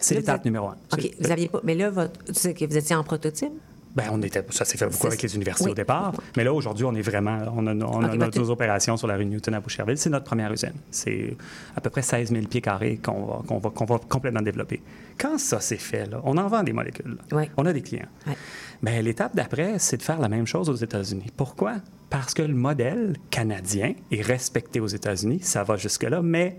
C'est 0.00 0.14
l'étape 0.14 0.40
êtes- 0.40 0.44
numéro 0.44 0.68
un. 0.68 0.76
OK, 0.92 1.10
vous 1.20 1.30
aviez 1.30 1.48
pas. 1.48 1.60
Mais 1.64 1.74
là, 1.74 1.90
votre, 1.90 2.12
que 2.32 2.64
vous 2.66 2.76
étiez 2.76 2.96
en 2.96 3.04
prototype? 3.04 3.52
Ben, 3.96 4.04
on 4.12 4.22
était, 4.22 4.44
ça 4.50 4.64
s'est 4.64 4.78
fait 4.78 4.86
beaucoup 4.86 5.06
avec 5.08 5.20
les 5.22 5.34
universités 5.34 5.64
oui. 5.64 5.72
au 5.72 5.74
départ. 5.74 6.12
Mais 6.36 6.44
là, 6.44 6.52
aujourd'hui, 6.52 6.84
on 6.84 6.94
est 6.94 7.02
vraiment. 7.02 7.38
On 7.56 7.66
a, 7.66 7.74
on 7.74 8.04
a 8.04 8.08
Ok, 8.14 8.14
nos 8.20 8.28
deux 8.28 8.50
opérations 8.50 8.96
sur 8.96 9.08
la 9.08 9.16
rue 9.16 9.24
Newton 9.26 9.54
à 9.54 9.60
Boucherville. 9.60 9.96
C'est 9.98 10.10
notre 10.10 10.26
première 10.26 10.52
usine. 10.52 10.74
C'est 10.90 11.36
à 11.74 11.80
peu 11.80 11.90
près 11.90 12.02
16 12.02 12.30
000 12.30 12.46
pieds 12.46 12.60
carrés 12.60 13.00
qu'on 13.02 13.24
va, 13.24 13.42
qu'on 13.46 13.58
va, 13.58 13.70
qu'on 13.70 13.86
va 13.86 13.98
complètement 14.08 14.42
développer. 14.42 14.82
Quand 15.18 15.38
ça 15.38 15.60
s'est 15.60 15.78
fait, 15.78 16.06
là, 16.06 16.20
on 16.22 16.36
en 16.36 16.46
vend 16.46 16.62
des 16.62 16.72
molécules. 16.72 17.16
Oui. 17.32 17.44
On 17.56 17.66
a 17.66 17.72
des 17.72 17.82
clients. 17.82 18.06
Ouais. 18.26 18.36
Ben, 18.82 19.02
L'étape 19.02 19.34
d'après, 19.34 19.78
c'est 19.78 19.96
de 19.96 20.02
faire 20.02 20.20
la 20.20 20.28
même 20.28 20.46
chose 20.46 20.68
aux 20.68 20.76
États-Unis. 20.76 21.32
Pourquoi? 21.36 21.76
Parce 22.10 22.34
que 22.34 22.42
le 22.42 22.54
modèle 22.54 23.16
canadien 23.30 23.94
est 24.12 24.22
respecté 24.22 24.78
aux 24.80 24.86
États-Unis. 24.86 25.40
Ça 25.42 25.64
va 25.64 25.76
jusque-là, 25.76 26.22
mais 26.22 26.56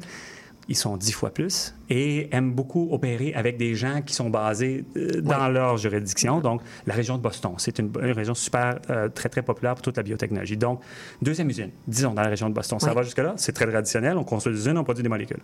ils 0.70 0.78
sont 0.78 0.96
dix 0.98 1.12
fois 1.12 1.32
plus 1.32 1.74
et 1.90 2.30
aiment 2.34 2.54
beaucoup 2.54 2.90
opérer 2.92 3.34
avec 3.34 3.58
des 3.58 3.74
gens 3.74 4.02
qui 4.04 4.14
sont 4.14 4.30
basés 4.30 4.86
euh, 4.96 5.20
dans 5.20 5.50
leur 5.50 5.78
juridiction. 5.78 6.40
Donc, 6.40 6.62
la 6.86 6.94
région 6.94 7.18
de 7.18 7.24
Boston, 7.24 7.54
c'est 7.58 7.80
une, 7.80 7.92
une 8.02 8.12
région 8.12 8.36
super, 8.36 8.80
euh, 8.92 9.10
très, 9.10 9.30
très 9.30 9.42
populaire 9.42 9.74
pour 9.74 9.82
toute 9.82 9.98
la 9.98 10.04
biotechnologie. 10.04 10.58
Donc, 10.58 10.82
deuxième 11.24 11.50
usine, 11.50 11.72
disons, 11.88 12.14
dans 12.14 12.22
la 12.22 12.30
région 12.30 12.50
de 12.50 12.54
Boston. 12.54 12.80
Ça 12.80 12.94
va 12.94 13.02
jusque-là, 13.02 13.34
c'est 13.38 13.52
très 13.52 13.66
traditionnel. 13.68 14.16
On 14.16 14.24
construit 14.24 14.54
des 14.54 14.60
usines, 14.60 14.78
on 14.78 14.84
produit 14.84 15.02
des 15.02 15.10
molécules. 15.10 15.42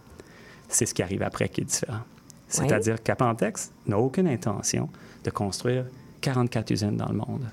C'est 0.70 0.86
ce 0.86 0.94
qui 0.94 1.02
arrive 1.02 1.24
après 1.24 1.50
qui 1.50 1.62
est 1.62 1.66
différent. 1.66 2.02
C'est-à-dire 2.48 3.02
qu'Apentex 3.02 3.72
n'a 3.88 3.98
aucune 3.98 4.28
intention 4.28 4.90
de 5.24 5.30
construire 5.32 5.86
44 6.22 6.70
usines 6.72 6.98
dans 6.98 7.10
le 7.10 7.16
monde. 7.16 7.46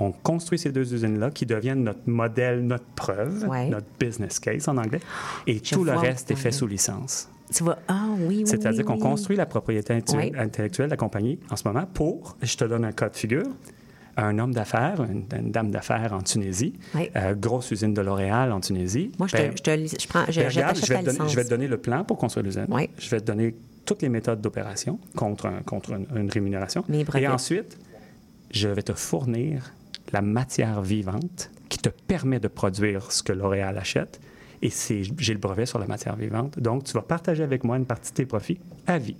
On 0.00 0.12
construit 0.12 0.58
ces 0.58 0.70
deux 0.70 0.94
usines-là 0.94 1.30
qui 1.30 1.44
deviennent 1.46 1.82
notre 1.82 2.08
modèle, 2.08 2.64
notre 2.64 2.84
preuve, 2.94 3.46
Ouais. 3.48 3.68
notre 3.68 3.86
business 3.98 4.38
case 4.38 4.68
en 4.68 4.76
anglais, 4.76 5.00
et 5.46 5.60
Je 5.62 5.74
tout 5.74 5.84
le 5.84 5.92
reste 5.92 6.30
est 6.30 6.36
fait 6.36 6.52
sous 6.52 6.66
licence. 6.66 7.28
Tu 7.52 7.64
vois, 7.64 7.78
ah 7.88 8.06
oui, 8.20 8.38
oui. 8.38 8.42
C'est-à-dire 8.46 8.80
oui, 8.80 8.84
qu'on 8.84 8.94
oui. 8.94 9.00
construit 9.00 9.36
la 9.36 9.46
propriété 9.46 9.94
intellectuelle 9.94 10.86
de 10.86 10.90
la 10.90 10.96
compagnie 10.96 11.38
en 11.50 11.56
ce 11.56 11.66
moment 11.66 11.86
pour, 11.92 12.36
je 12.42 12.56
te 12.56 12.64
donne 12.64 12.84
un 12.84 12.92
cas 12.92 13.08
de 13.08 13.16
figure, 13.16 13.46
un 14.18 14.38
homme 14.38 14.52
d'affaires, 14.52 15.02
une, 15.04 15.24
une 15.36 15.50
dame 15.50 15.70
d'affaires 15.70 16.12
en 16.12 16.20
Tunisie, 16.22 16.74
Oui. 16.94 17.08
euh, 17.16 17.34
grosse 17.34 17.70
usine 17.70 17.94
de 17.94 18.00
L'Oréal 18.02 18.52
en 18.52 18.60
Tunisie. 18.60 19.12
Moi, 19.18 19.28
je, 19.28 19.36
Ben, 19.36 19.50
te, 19.52 19.56
je, 19.58 19.62
te 19.62 19.70
lis- 19.70 19.96
je 20.00 20.06
prends, 20.08 20.24
je, 20.28 20.40
ben, 20.40 20.48
je 20.50 20.56
regarde, 20.56 20.74
t'achète 20.74 20.88
je 20.88 20.92
vais, 20.92 20.98
te 21.00 21.04
donner, 21.06 21.18
licence. 21.18 21.30
je 21.32 21.36
vais 21.36 21.44
te 21.44 21.50
donner 21.50 21.68
le 21.68 21.76
plan 21.78 22.04
pour 22.04 22.18
construire 22.18 22.44
l'usine. 22.44 22.66
Oui. 22.68 22.90
Je 22.98 23.08
vais 23.10 23.20
te 23.20 23.26
donner 23.26 23.54
toutes 23.86 24.02
les 24.02 24.08
méthodes 24.08 24.40
d'opération 24.40 24.98
contre, 25.16 25.46
un- 25.46 25.60
contre 25.64 25.92
une, 25.92 26.06
une 26.16 26.30
rémunération. 26.30 26.84
Et 27.14 27.28
ensuite, 27.28 27.78
je 28.50 28.68
vais 28.68 28.82
te 28.82 28.92
fournir 28.92 29.72
la 30.12 30.22
matière 30.22 30.82
vivante 30.82 31.50
qui 31.68 31.78
te 31.78 31.88
permet 31.88 32.40
de 32.40 32.48
produire 32.48 33.12
ce 33.12 33.22
que 33.22 33.32
L'Oréal 33.32 33.76
achète. 33.78 34.20
Et 34.62 34.70
c'est, 34.70 35.02
j'ai 35.18 35.32
le 35.34 35.38
brevet 35.38 35.66
sur 35.66 35.78
la 35.78 35.86
matière 35.86 36.16
vivante. 36.16 36.58
Donc, 36.58 36.84
tu 36.84 36.92
vas 36.94 37.02
partager 37.02 37.42
avec 37.42 37.62
moi 37.64 37.76
une 37.76 37.86
partie 37.86 38.10
de 38.10 38.16
tes 38.16 38.26
profits 38.26 38.58
à 38.86 38.98
vie. 38.98 39.16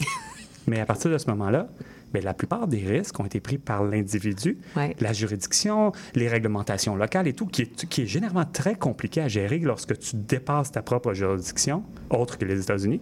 Mais 0.66 0.80
à 0.80 0.86
partir 0.86 1.10
de 1.10 1.18
ce 1.18 1.28
moment-là, 1.30 1.68
bien, 2.12 2.22
la 2.22 2.34
plupart 2.34 2.66
des 2.66 2.78
risques 2.84 3.18
ont 3.18 3.24
été 3.24 3.40
pris 3.40 3.56
par 3.58 3.84
l'individu, 3.84 4.58
Ouais. 4.76 4.94
la 5.00 5.12
juridiction, 5.12 5.92
les 6.14 6.28
réglementations 6.28 6.96
locales 6.96 7.28
et 7.28 7.32
tout, 7.32 7.46
qui 7.46 7.62
est, 7.62 7.86
qui 7.88 8.02
est 8.02 8.06
généralement 8.06 8.44
très 8.44 8.74
compliqué 8.74 9.20
à 9.22 9.28
gérer 9.28 9.58
lorsque 9.60 9.98
tu 9.98 10.16
dépasses 10.16 10.72
ta 10.72 10.82
propre 10.82 11.14
juridiction, 11.14 11.82
autre 12.10 12.36
que 12.36 12.44
les 12.44 12.60
États-Unis. 12.60 13.00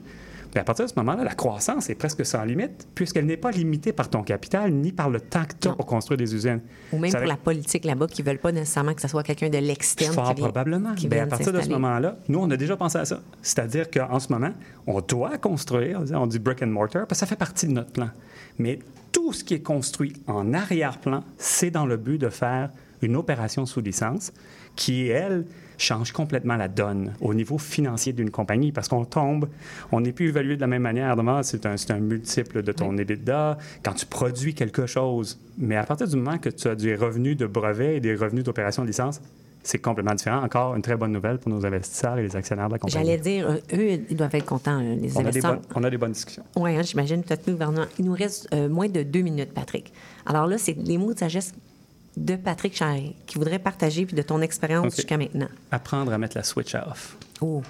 À 0.56 0.64
partir 0.64 0.84
de 0.84 0.90
ce 0.90 0.94
moment-là, 0.98 1.24
la 1.24 1.34
croissance 1.34 1.90
est 1.90 1.94
presque 1.94 2.24
sans 2.24 2.44
limite, 2.44 2.86
puisqu'elle 2.94 3.26
n'est 3.26 3.36
pas 3.36 3.50
limitée 3.50 3.92
par 3.92 4.08
ton 4.08 4.22
capital 4.22 4.72
ni 4.72 4.92
par 4.92 5.10
le 5.10 5.20
temps 5.20 5.44
que 5.44 5.54
tu 5.60 5.68
as 5.68 5.72
pour 5.72 5.84
construire 5.86 6.16
des 6.18 6.34
usines. 6.34 6.60
Ou 6.92 6.98
même 6.98 7.10
Ça 7.10 7.18
pour 7.18 7.26
va- 7.26 7.32
la 7.32 7.36
politique 7.38 7.84
là-bas, 7.84 8.06
qui 8.06 8.22
ne 8.22 8.26
veulent 8.28 8.38
pas 8.38 8.52
nécessairement 8.52 8.94
que 8.94 9.00
ce 9.02 9.08
soit 9.08 9.22
quelqu'un 9.22 9.48
de 9.50 9.58
l'externe. 9.58 10.12
Fort 10.14 10.28
qui 10.28 10.34
vient- 10.36 10.44
probablement. 10.44 10.94
qui 10.94 11.08
Ben, 11.08 11.24
à 11.24 11.26
partir 11.26 11.52
de 11.52 11.60
ce 11.60 11.68
moment-là, 11.70 12.16
nous, 12.28 12.38
on 12.38 12.50
a 12.50 12.56
déjà 12.56 12.76
pensé 12.76 12.98
à 12.98 13.04
ça. 13.04 13.20
C'est-à-dire 13.42 13.90
qu'en 13.90 14.20
ce 14.20 14.32
moment, 14.32 14.52
on 14.86 15.00
doit 15.00 15.38
construire, 15.38 16.02
on 16.12 16.26
dit 16.26 16.38
brick 16.38 16.62
and 16.62 16.68
mortar, 16.68 17.06
parce 17.06 17.20
que 17.20 17.26
ça 17.26 17.26
fait 17.26 17.36
partie 17.36 17.66
de 17.66 17.72
notre 17.72 17.90
plan. 17.92 18.10
Mais 18.58 18.78
tout 19.12 19.32
ce 19.32 19.42
qui 19.44 19.54
est 19.54 19.60
construit 19.62 20.12
en 20.26 20.54
arrière-plan, 20.54 21.24
c'est 21.36 21.70
dans 21.70 21.86
le 21.86 21.96
but 21.96 22.18
de 22.18 22.28
faire 22.28 22.70
une 23.02 23.16
opération 23.16 23.66
sous 23.66 23.80
licence 23.80 24.32
qui, 24.76 25.08
elle, 25.08 25.44
change 25.78 26.12
complètement 26.12 26.56
la 26.56 26.68
donne 26.68 27.14
au 27.20 27.34
niveau 27.34 27.58
financier 27.58 28.12
d'une 28.12 28.30
compagnie 28.30 28.72
parce 28.72 28.88
qu'on 28.88 29.04
tombe, 29.04 29.48
on 29.92 30.00
n'est 30.00 30.12
plus 30.12 30.28
évalué 30.28 30.56
de 30.56 30.60
la 30.60 30.66
même 30.66 30.82
manière. 30.82 31.16
Demain, 31.16 31.42
c'est 31.42 31.66
un, 31.66 31.76
c'est 31.76 31.92
un 31.92 32.00
multiple 32.00 32.62
de 32.62 32.72
ton 32.72 32.96
EBITDA. 32.96 33.58
Quand 33.82 33.94
tu 33.94 34.06
produis 34.06 34.54
quelque 34.54 34.86
chose, 34.86 35.38
mais 35.58 35.76
à 35.76 35.84
partir 35.84 36.08
du 36.08 36.16
moment 36.16 36.38
que 36.38 36.48
tu 36.48 36.68
as 36.68 36.74
des 36.74 36.94
revenus 36.94 37.36
de 37.36 37.46
brevets 37.46 37.96
et 37.96 38.00
des 38.00 38.14
revenus 38.14 38.44
d'opération 38.44 38.82
de 38.82 38.88
licence, 38.88 39.20
c'est 39.64 39.78
complètement 39.78 40.14
différent. 40.14 40.42
Encore 40.42 40.76
une 40.76 40.82
très 40.82 40.96
bonne 40.96 41.12
nouvelle 41.12 41.38
pour 41.38 41.50
nos 41.50 41.64
investisseurs 41.64 42.18
et 42.18 42.22
les 42.22 42.36
actionnaires 42.36 42.68
de 42.68 42.74
la 42.74 42.78
compagnie. 42.78 43.04
J'allais 43.04 43.18
dire, 43.18 43.48
euh, 43.48 43.56
eux, 43.72 44.04
ils 44.10 44.16
doivent 44.16 44.34
être 44.34 44.44
contents, 44.44 44.78
euh, 44.78 44.94
les 44.94 45.16
on 45.16 45.20
a, 45.20 45.22
des 45.22 45.28
investisseurs. 45.28 45.54
bonnes, 45.54 45.62
on 45.74 45.84
a 45.84 45.90
des 45.90 45.96
bonnes 45.96 46.12
discussions. 46.12 46.44
Oui, 46.56 46.76
hein, 46.76 46.82
j'imagine, 46.82 47.22
peut-être 47.22 47.46
nous, 47.46 47.54
gouvernement. 47.54 47.86
Il 47.98 48.04
nous 48.04 48.12
reste 48.12 48.46
euh, 48.52 48.68
moins 48.68 48.88
de 48.88 49.02
deux 49.02 49.22
minutes, 49.22 49.52
Patrick. 49.54 49.92
Alors 50.26 50.46
là, 50.46 50.58
c'est 50.58 50.76
les 50.76 50.98
mots 50.98 51.14
de 51.14 51.18
sagesse 51.18 51.54
de 52.16 52.36
Patrick 52.36 52.76
Charret 52.76 53.14
qui 53.26 53.38
voudrait 53.38 53.58
partager 53.58 54.06
puis 54.06 54.14
de 54.16 54.22
ton 54.22 54.40
expérience 54.40 54.94
jusqu'à 54.96 55.16
maintenant. 55.16 55.48
Apprendre 55.70 56.12
à 56.12 56.18
mettre 56.18 56.36
la 56.36 56.42
switch 56.44 56.74
à 56.74 56.88
off. 56.88 57.16
Oh. 57.40 57.62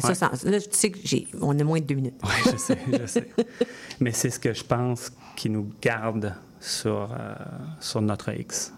Ça, 0.00 0.08
Ouais. 0.08 0.14
ça- 0.14 0.30
là, 0.44 0.60
tu 0.60 0.66
sais 0.70 0.90
que 0.90 0.98
j'ai, 1.02 1.26
on 1.40 1.58
a 1.58 1.64
moins 1.64 1.80
de 1.80 1.84
deux 1.84 1.96
minutes. 1.96 2.14
Oui, 2.22 2.52
je 2.52 2.56
sais, 2.56 2.78
je 3.00 3.06
sais. 3.06 3.28
Mais 4.00 4.12
c'est 4.12 4.30
ce 4.30 4.38
que 4.38 4.52
je 4.54 4.62
pense 4.62 5.10
qui 5.36 5.50
nous 5.50 5.70
garde 5.82 6.34
sur, 6.60 7.10
euh, 7.12 7.34
sur 7.80 8.00
notre 8.00 8.32
X. 8.32 8.72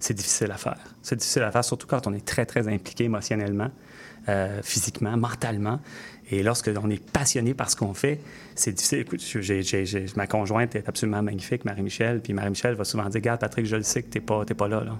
C'est 0.00 0.14
difficile 0.14 0.50
à 0.50 0.56
faire. 0.56 0.78
C'est 1.02 1.16
difficile 1.16 1.42
à 1.42 1.50
faire, 1.52 1.64
surtout 1.64 1.86
quand 1.86 2.06
on 2.08 2.12
est 2.12 2.24
très, 2.24 2.44
très 2.46 2.66
impliqué 2.68 3.04
émotionnellement, 3.04 3.70
euh, 4.28 4.60
physiquement, 4.62 5.16
mentalement. 5.16 5.80
Et 6.30 6.42
lorsque 6.42 6.70
on 6.82 6.90
est 6.90 7.02
passionné 7.02 7.54
par 7.54 7.70
ce 7.70 7.76
qu'on 7.76 7.94
fait, 7.94 8.20
c'est 8.54 8.72
difficile. 8.72 8.98
Écoute, 8.98 9.20
j'ai- 9.22 9.62
j'ai- 9.62 9.86
j'ai- 9.86 10.06
ma 10.16 10.26
conjointe 10.26 10.74
est 10.76 10.86
absolument 10.88 11.22
magnifique, 11.22 11.64
Marie-Michel. 11.64 12.20
Puis 12.20 12.34
Marie-Michel 12.34 12.74
va 12.74 12.84
souvent 12.84 13.04
dire 13.04 13.14
Regarde, 13.20 13.40
Patrick, 13.40 13.64
je 13.66 13.76
le 13.76 13.82
sais 13.82 14.02
que 14.02 14.10
tu 14.10 14.18
n'es 14.18 14.24
pas, 14.24 14.44
pas 14.44 14.68
là. 14.68 14.84
là. 14.84 14.98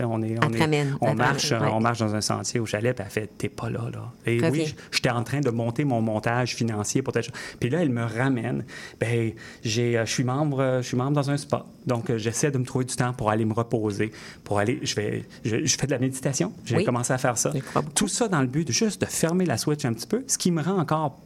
On 0.00 0.22
est, 0.22 0.36
on, 0.44 0.52
est- 0.52 1.14
marche, 1.14 1.50
ouais. 1.52 1.58
on 1.72 1.80
marche 1.80 1.98
dans 2.00 2.14
un 2.14 2.20
sentier 2.20 2.60
au 2.60 2.66
chalet, 2.66 2.94
puis 2.94 3.04
elle 3.04 3.10
fait 3.10 3.30
T'es 3.38 3.48
pas 3.48 3.70
là, 3.70 3.82
là. 3.92 4.12
Et 4.26 4.36
Reviens. 4.36 4.50
oui, 4.64 4.74
j'étais 4.90 5.10
en 5.10 5.22
train 5.24 5.40
de 5.40 5.50
monter 5.50 5.84
mon 5.84 6.00
montage 6.00 6.54
financier 6.54 7.02
pour 7.02 7.12
telle 7.12 7.24
chose. 7.24 7.34
Puis 7.60 7.70
là, 7.70 7.80
elle 7.82 7.90
me 7.90 8.02
ramène. 8.04 8.64
Ben, 9.00 9.32
j'ai, 9.62 9.98
euh, 9.98 10.04
je 10.06 10.10
suis 10.12 10.24
membre, 10.24 10.60
euh, 10.60 10.82
je 10.82 10.88
suis 10.88 10.96
membre 10.96 11.12
dans 11.12 11.30
un 11.30 11.36
spa. 11.36 11.64
Donc, 11.86 12.10
euh, 12.10 12.18
j'essaie 12.18 12.50
de 12.50 12.58
me 12.58 12.64
trouver 12.64 12.84
du 12.84 12.96
temps 12.96 13.12
pour 13.12 13.30
aller 13.30 13.44
me 13.44 13.52
reposer, 13.54 14.12
pour 14.44 14.58
aller, 14.58 14.80
je 14.82 14.94
vais, 14.94 15.24
je, 15.44 15.64
je 15.64 15.76
fais 15.78 15.86
de 15.86 15.92
la 15.92 15.98
méditation. 15.98 16.52
J'ai 16.64 16.76
Oui. 16.76 16.84
commencé 16.84 17.12
à 17.12 17.18
faire 17.18 17.36
ça. 17.38 17.52
Tout 17.94 18.08
ça 18.08 18.28
dans 18.28 18.40
le 18.40 18.46
but 18.46 18.66
de 18.66 18.72
juste 18.72 19.00
de 19.00 19.06
fermer 19.06 19.44
la 19.44 19.56
switch 19.58 19.84
un 19.84 19.92
petit 19.92 20.06
peu, 20.06 20.24
ce 20.26 20.38
qui 20.38 20.50
me 20.50 20.62
rend 20.62 20.78
encore 20.78 21.18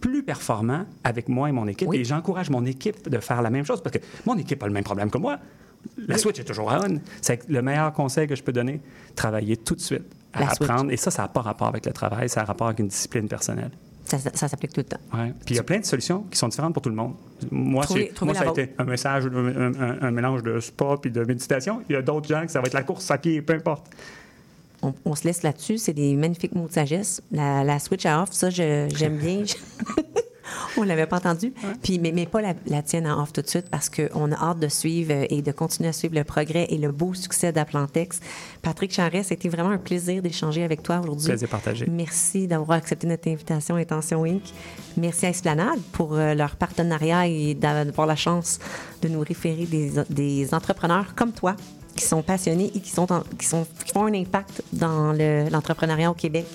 plus 0.00 0.22
performant 0.22 0.86
avec 1.04 1.28
moi 1.28 1.48
et 1.48 1.52
mon 1.52 1.66
équipe. 1.68 1.86
Oui. 1.88 1.98
Et 1.98 2.04
j'encourage 2.04 2.48
mon 2.50 2.64
équipe 2.64 3.08
de 3.08 3.18
faire 3.18 3.42
la 3.42 3.50
même 3.50 3.64
chose 3.66 3.82
parce 3.82 3.94
que 3.96 4.02
mon 4.24 4.38
équipe 4.38 4.62
a 4.62 4.66
le 4.66 4.72
même 4.72 4.84
problème 4.84 5.10
que 5.10 5.18
moi. 5.18 5.38
La 6.08 6.18
switch 6.18 6.38
est 6.40 6.44
toujours 6.44 6.66
on. 6.72 6.98
C'est 7.22 7.48
le 7.48 7.62
meilleur 7.62 7.92
conseil 7.92 8.26
que 8.26 8.34
je 8.34 8.42
peux 8.42 8.52
donner, 8.52 8.80
travailler 9.14 9.56
tout 9.56 9.74
de 9.74 9.80
suite 9.80 10.04
à 10.32 10.40
La 10.40 10.54
switch. 10.54 10.68
apprendre. 10.68 10.90
Et 10.92 10.96
ça, 10.96 11.10
ça 11.10 11.22
n'a 11.22 11.28
pas 11.28 11.40
rapport 11.42 11.68
avec 11.68 11.86
le 11.86 11.92
travail, 11.92 12.28
ça 12.28 12.40
a 12.40 12.44
rapport 12.44 12.66
avec 12.68 12.78
une 12.80 12.88
discipline 12.88 13.28
personnelle. 13.28 13.70
Ça, 14.04 14.18
ça- 14.18 14.30
ça 14.34 14.48
s'applique 14.48 14.72
tout 14.72 14.80
le 14.80 14.84
temps. 14.84 14.98
Ouais. 15.14 15.32
Puis 15.44 15.54
il 15.54 15.56
y 15.56 15.60
a 15.60 15.62
plein 15.62 15.78
de 15.78 15.84
solutions 15.84 16.24
qui 16.30 16.36
sont 16.38 16.48
différentes 16.48 16.72
pour 16.74 16.82
tout 16.82 16.88
le 16.88 16.96
monde. 16.96 17.14
Moi, 17.50 17.84
trouvez 17.84 18.12
moi 18.22 18.34
ça 18.34 18.48
a 18.48 18.50
été 18.50 18.70
un 18.78 18.84
message, 18.84 19.26
un, 19.26 20.02
un- 20.02 20.10
mélange 20.10 20.42
de 20.42 20.58
spa 20.58 20.96
puis 21.00 21.10
de 21.12 21.22
méditation. 21.24 21.82
Il 21.88 21.92
y 21.92 21.96
a 21.96 22.02
d'autres 22.02 22.26
gens 22.28 22.44
que 22.44 22.50
ça 22.50 22.60
va 22.60 22.66
être 22.66 22.74
la 22.74 22.82
course 22.82 23.08
à 23.10 23.18
pied, 23.18 23.40
peu 23.40 23.52
importe. 23.54 23.86
On, 24.82 24.94
on 25.04 25.14
se 25.14 25.24
laisse 25.24 25.42
là-dessus. 25.42 25.78
C'est 25.78 25.92
des 25.92 26.16
magnifiques 26.16 26.54
mots 26.54 26.66
de 26.66 26.72
sagesse. 26.72 27.22
La, 27.30 27.62
la 27.62 27.78
switch 27.78 28.04
à 28.06 28.22
off, 28.22 28.32
ça, 28.32 28.50
j'aime 28.50 28.88
bien. 29.18 29.44
on 30.76 30.82
l'avait 30.82 31.06
pas 31.06 31.16
entendu. 31.16 31.52
Puis, 31.82 31.98
mais, 31.98 32.12
mais 32.12 32.26
pas 32.26 32.40
la, 32.40 32.54
la 32.66 32.82
tienne 32.82 33.06
à 33.06 33.16
off 33.18 33.32
tout 33.32 33.42
de 33.42 33.48
suite 33.48 33.68
parce 33.70 33.88
qu'on 33.90 34.32
a 34.32 34.36
hâte 34.36 34.58
de 34.60 34.68
suivre 34.68 35.12
euh, 35.12 35.26
et 35.30 35.42
de 35.42 35.52
continuer 35.52 35.88
à 35.88 35.92
suivre 35.92 36.14
le 36.14 36.24
progrès 36.24 36.66
et 36.70 36.78
le 36.78 36.92
beau 36.92 37.14
succès 37.14 37.52
d'Aplantex. 37.52 38.20
Patrick 38.62 38.92
Charest, 38.92 39.28
c'était 39.30 39.48
vraiment 39.48 39.70
un 39.70 39.78
plaisir 39.78 40.22
d'échanger 40.22 40.62
avec 40.64 40.82
toi 40.82 41.00
aujourd'hui. 41.00 41.26
Plaisir 41.28 41.48
partagé. 41.48 41.86
Merci 41.90 42.46
d'avoir 42.46 42.72
accepté 42.78 43.06
notre 43.06 43.28
invitation 43.28 43.76
à 43.76 43.78
Intention 43.80 44.24
Inc. 44.24 44.42
Merci 44.96 45.26
à 45.26 45.30
Esplanade 45.30 45.80
pour 45.92 46.14
euh, 46.14 46.34
leur 46.34 46.56
partenariat 46.56 47.26
et 47.26 47.54
d'avoir 47.54 48.06
la 48.06 48.16
chance 48.16 48.58
de 49.02 49.08
nous 49.08 49.20
référer 49.20 49.66
des, 49.66 49.92
des 50.10 50.54
entrepreneurs 50.54 51.14
comme 51.14 51.32
toi 51.32 51.54
qui 51.96 52.04
sont 52.04 52.22
passionnés 52.22 52.70
et 52.74 52.80
qui, 52.80 52.90
sont 52.90 53.10
en- 53.12 53.22
qui, 53.38 53.46
sont, 53.46 53.66
qui 53.84 53.92
font 53.92 54.06
un 54.06 54.14
impact 54.14 54.62
dans 54.72 55.12
le- 55.12 55.48
l'entrepreneuriat 55.50 56.10
au 56.10 56.14
Québec. 56.14 56.46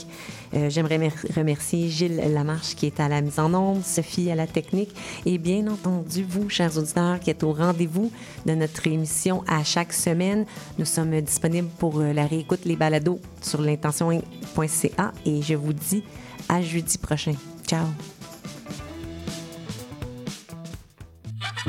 Euh, 0.53 0.69
J'aimerais 0.69 0.97
mer- 0.97 1.13
remercier 1.35 1.89
Gilles 1.89 2.21
Lamarche 2.33 2.75
qui 2.75 2.85
est 2.85 2.99
à 2.99 3.09
la 3.09 3.21
mise 3.21 3.39
en 3.39 3.53
onde, 3.53 3.83
Sophie 3.83 4.29
à 4.31 4.35
la 4.35 4.47
technique 4.47 4.91
et 5.25 5.37
bien 5.37 5.67
entendu 5.67 6.25
vous, 6.27 6.49
chers 6.49 6.77
auditeurs, 6.77 7.19
qui 7.19 7.29
êtes 7.31 7.43
au 7.43 7.51
rendez-vous 7.53 8.11
de 8.45 8.53
notre 8.53 8.85
émission 8.87 9.43
à 9.47 9.63
chaque 9.63 9.93
semaine. 9.93 10.45
Nous 10.77 10.85
sommes 10.85 11.19
disponibles 11.21 11.69
pour 11.79 11.99
euh, 11.99 12.13
la 12.13 12.25
réécoute 12.27 12.65
les 12.65 12.75
balados 12.75 13.19
sur 13.41 13.61
l'intention.ca 13.61 15.11
et 15.25 15.41
je 15.41 15.55
vous 15.55 15.73
dis 15.73 16.03
à 16.49 16.61
jeudi 16.61 16.97
prochain. 16.97 17.33
Ciao! 17.67 17.85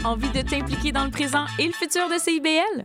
Envie 0.04 0.30
de 0.30 0.42
t'impliquer 0.42 0.92
dans 0.92 1.04
le 1.04 1.10
présent 1.10 1.46
et 1.58 1.66
le 1.66 1.72
futur 1.72 2.08
de 2.08 2.18
CIBL? 2.18 2.84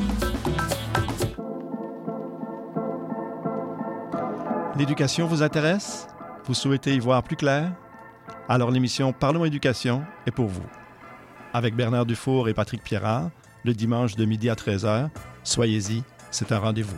L'éducation 4.81 5.27
vous 5.27 5.43
intéresse? 5.43 6.07
Vous 6.45 6.55
souhaitez 6.55 6.95
y 6.95 6.99
voir 6.99 7.21
plus 7.21 7.35
clair? 7.35 7.71
Alors 8.49 8.71
l'émission 8.71 9.13
Parlons 9.13 9.45
éducation 9.45 10.03
est 10.25 10.31
pour 10.31 10.47
vous. 10.47 10.65
Avec 11.53 11.75
Bernard 11.75 12.07
Dufour 12.07 12.49
et 12.49 12.55
Patrick 12.55 12.81
Pierrard, 12.81 13.29
le 13.63 13.75
dimanche 13.75 14.15
de 14.15 14.25
midi 14.25 14.49
à 14.49 14.55
13h, 14.55 15.09
soyez-y, 15.43 16.01
c'est 16.31 16.51
un 16.51 16.57
rendez-vous. 16.57 16.97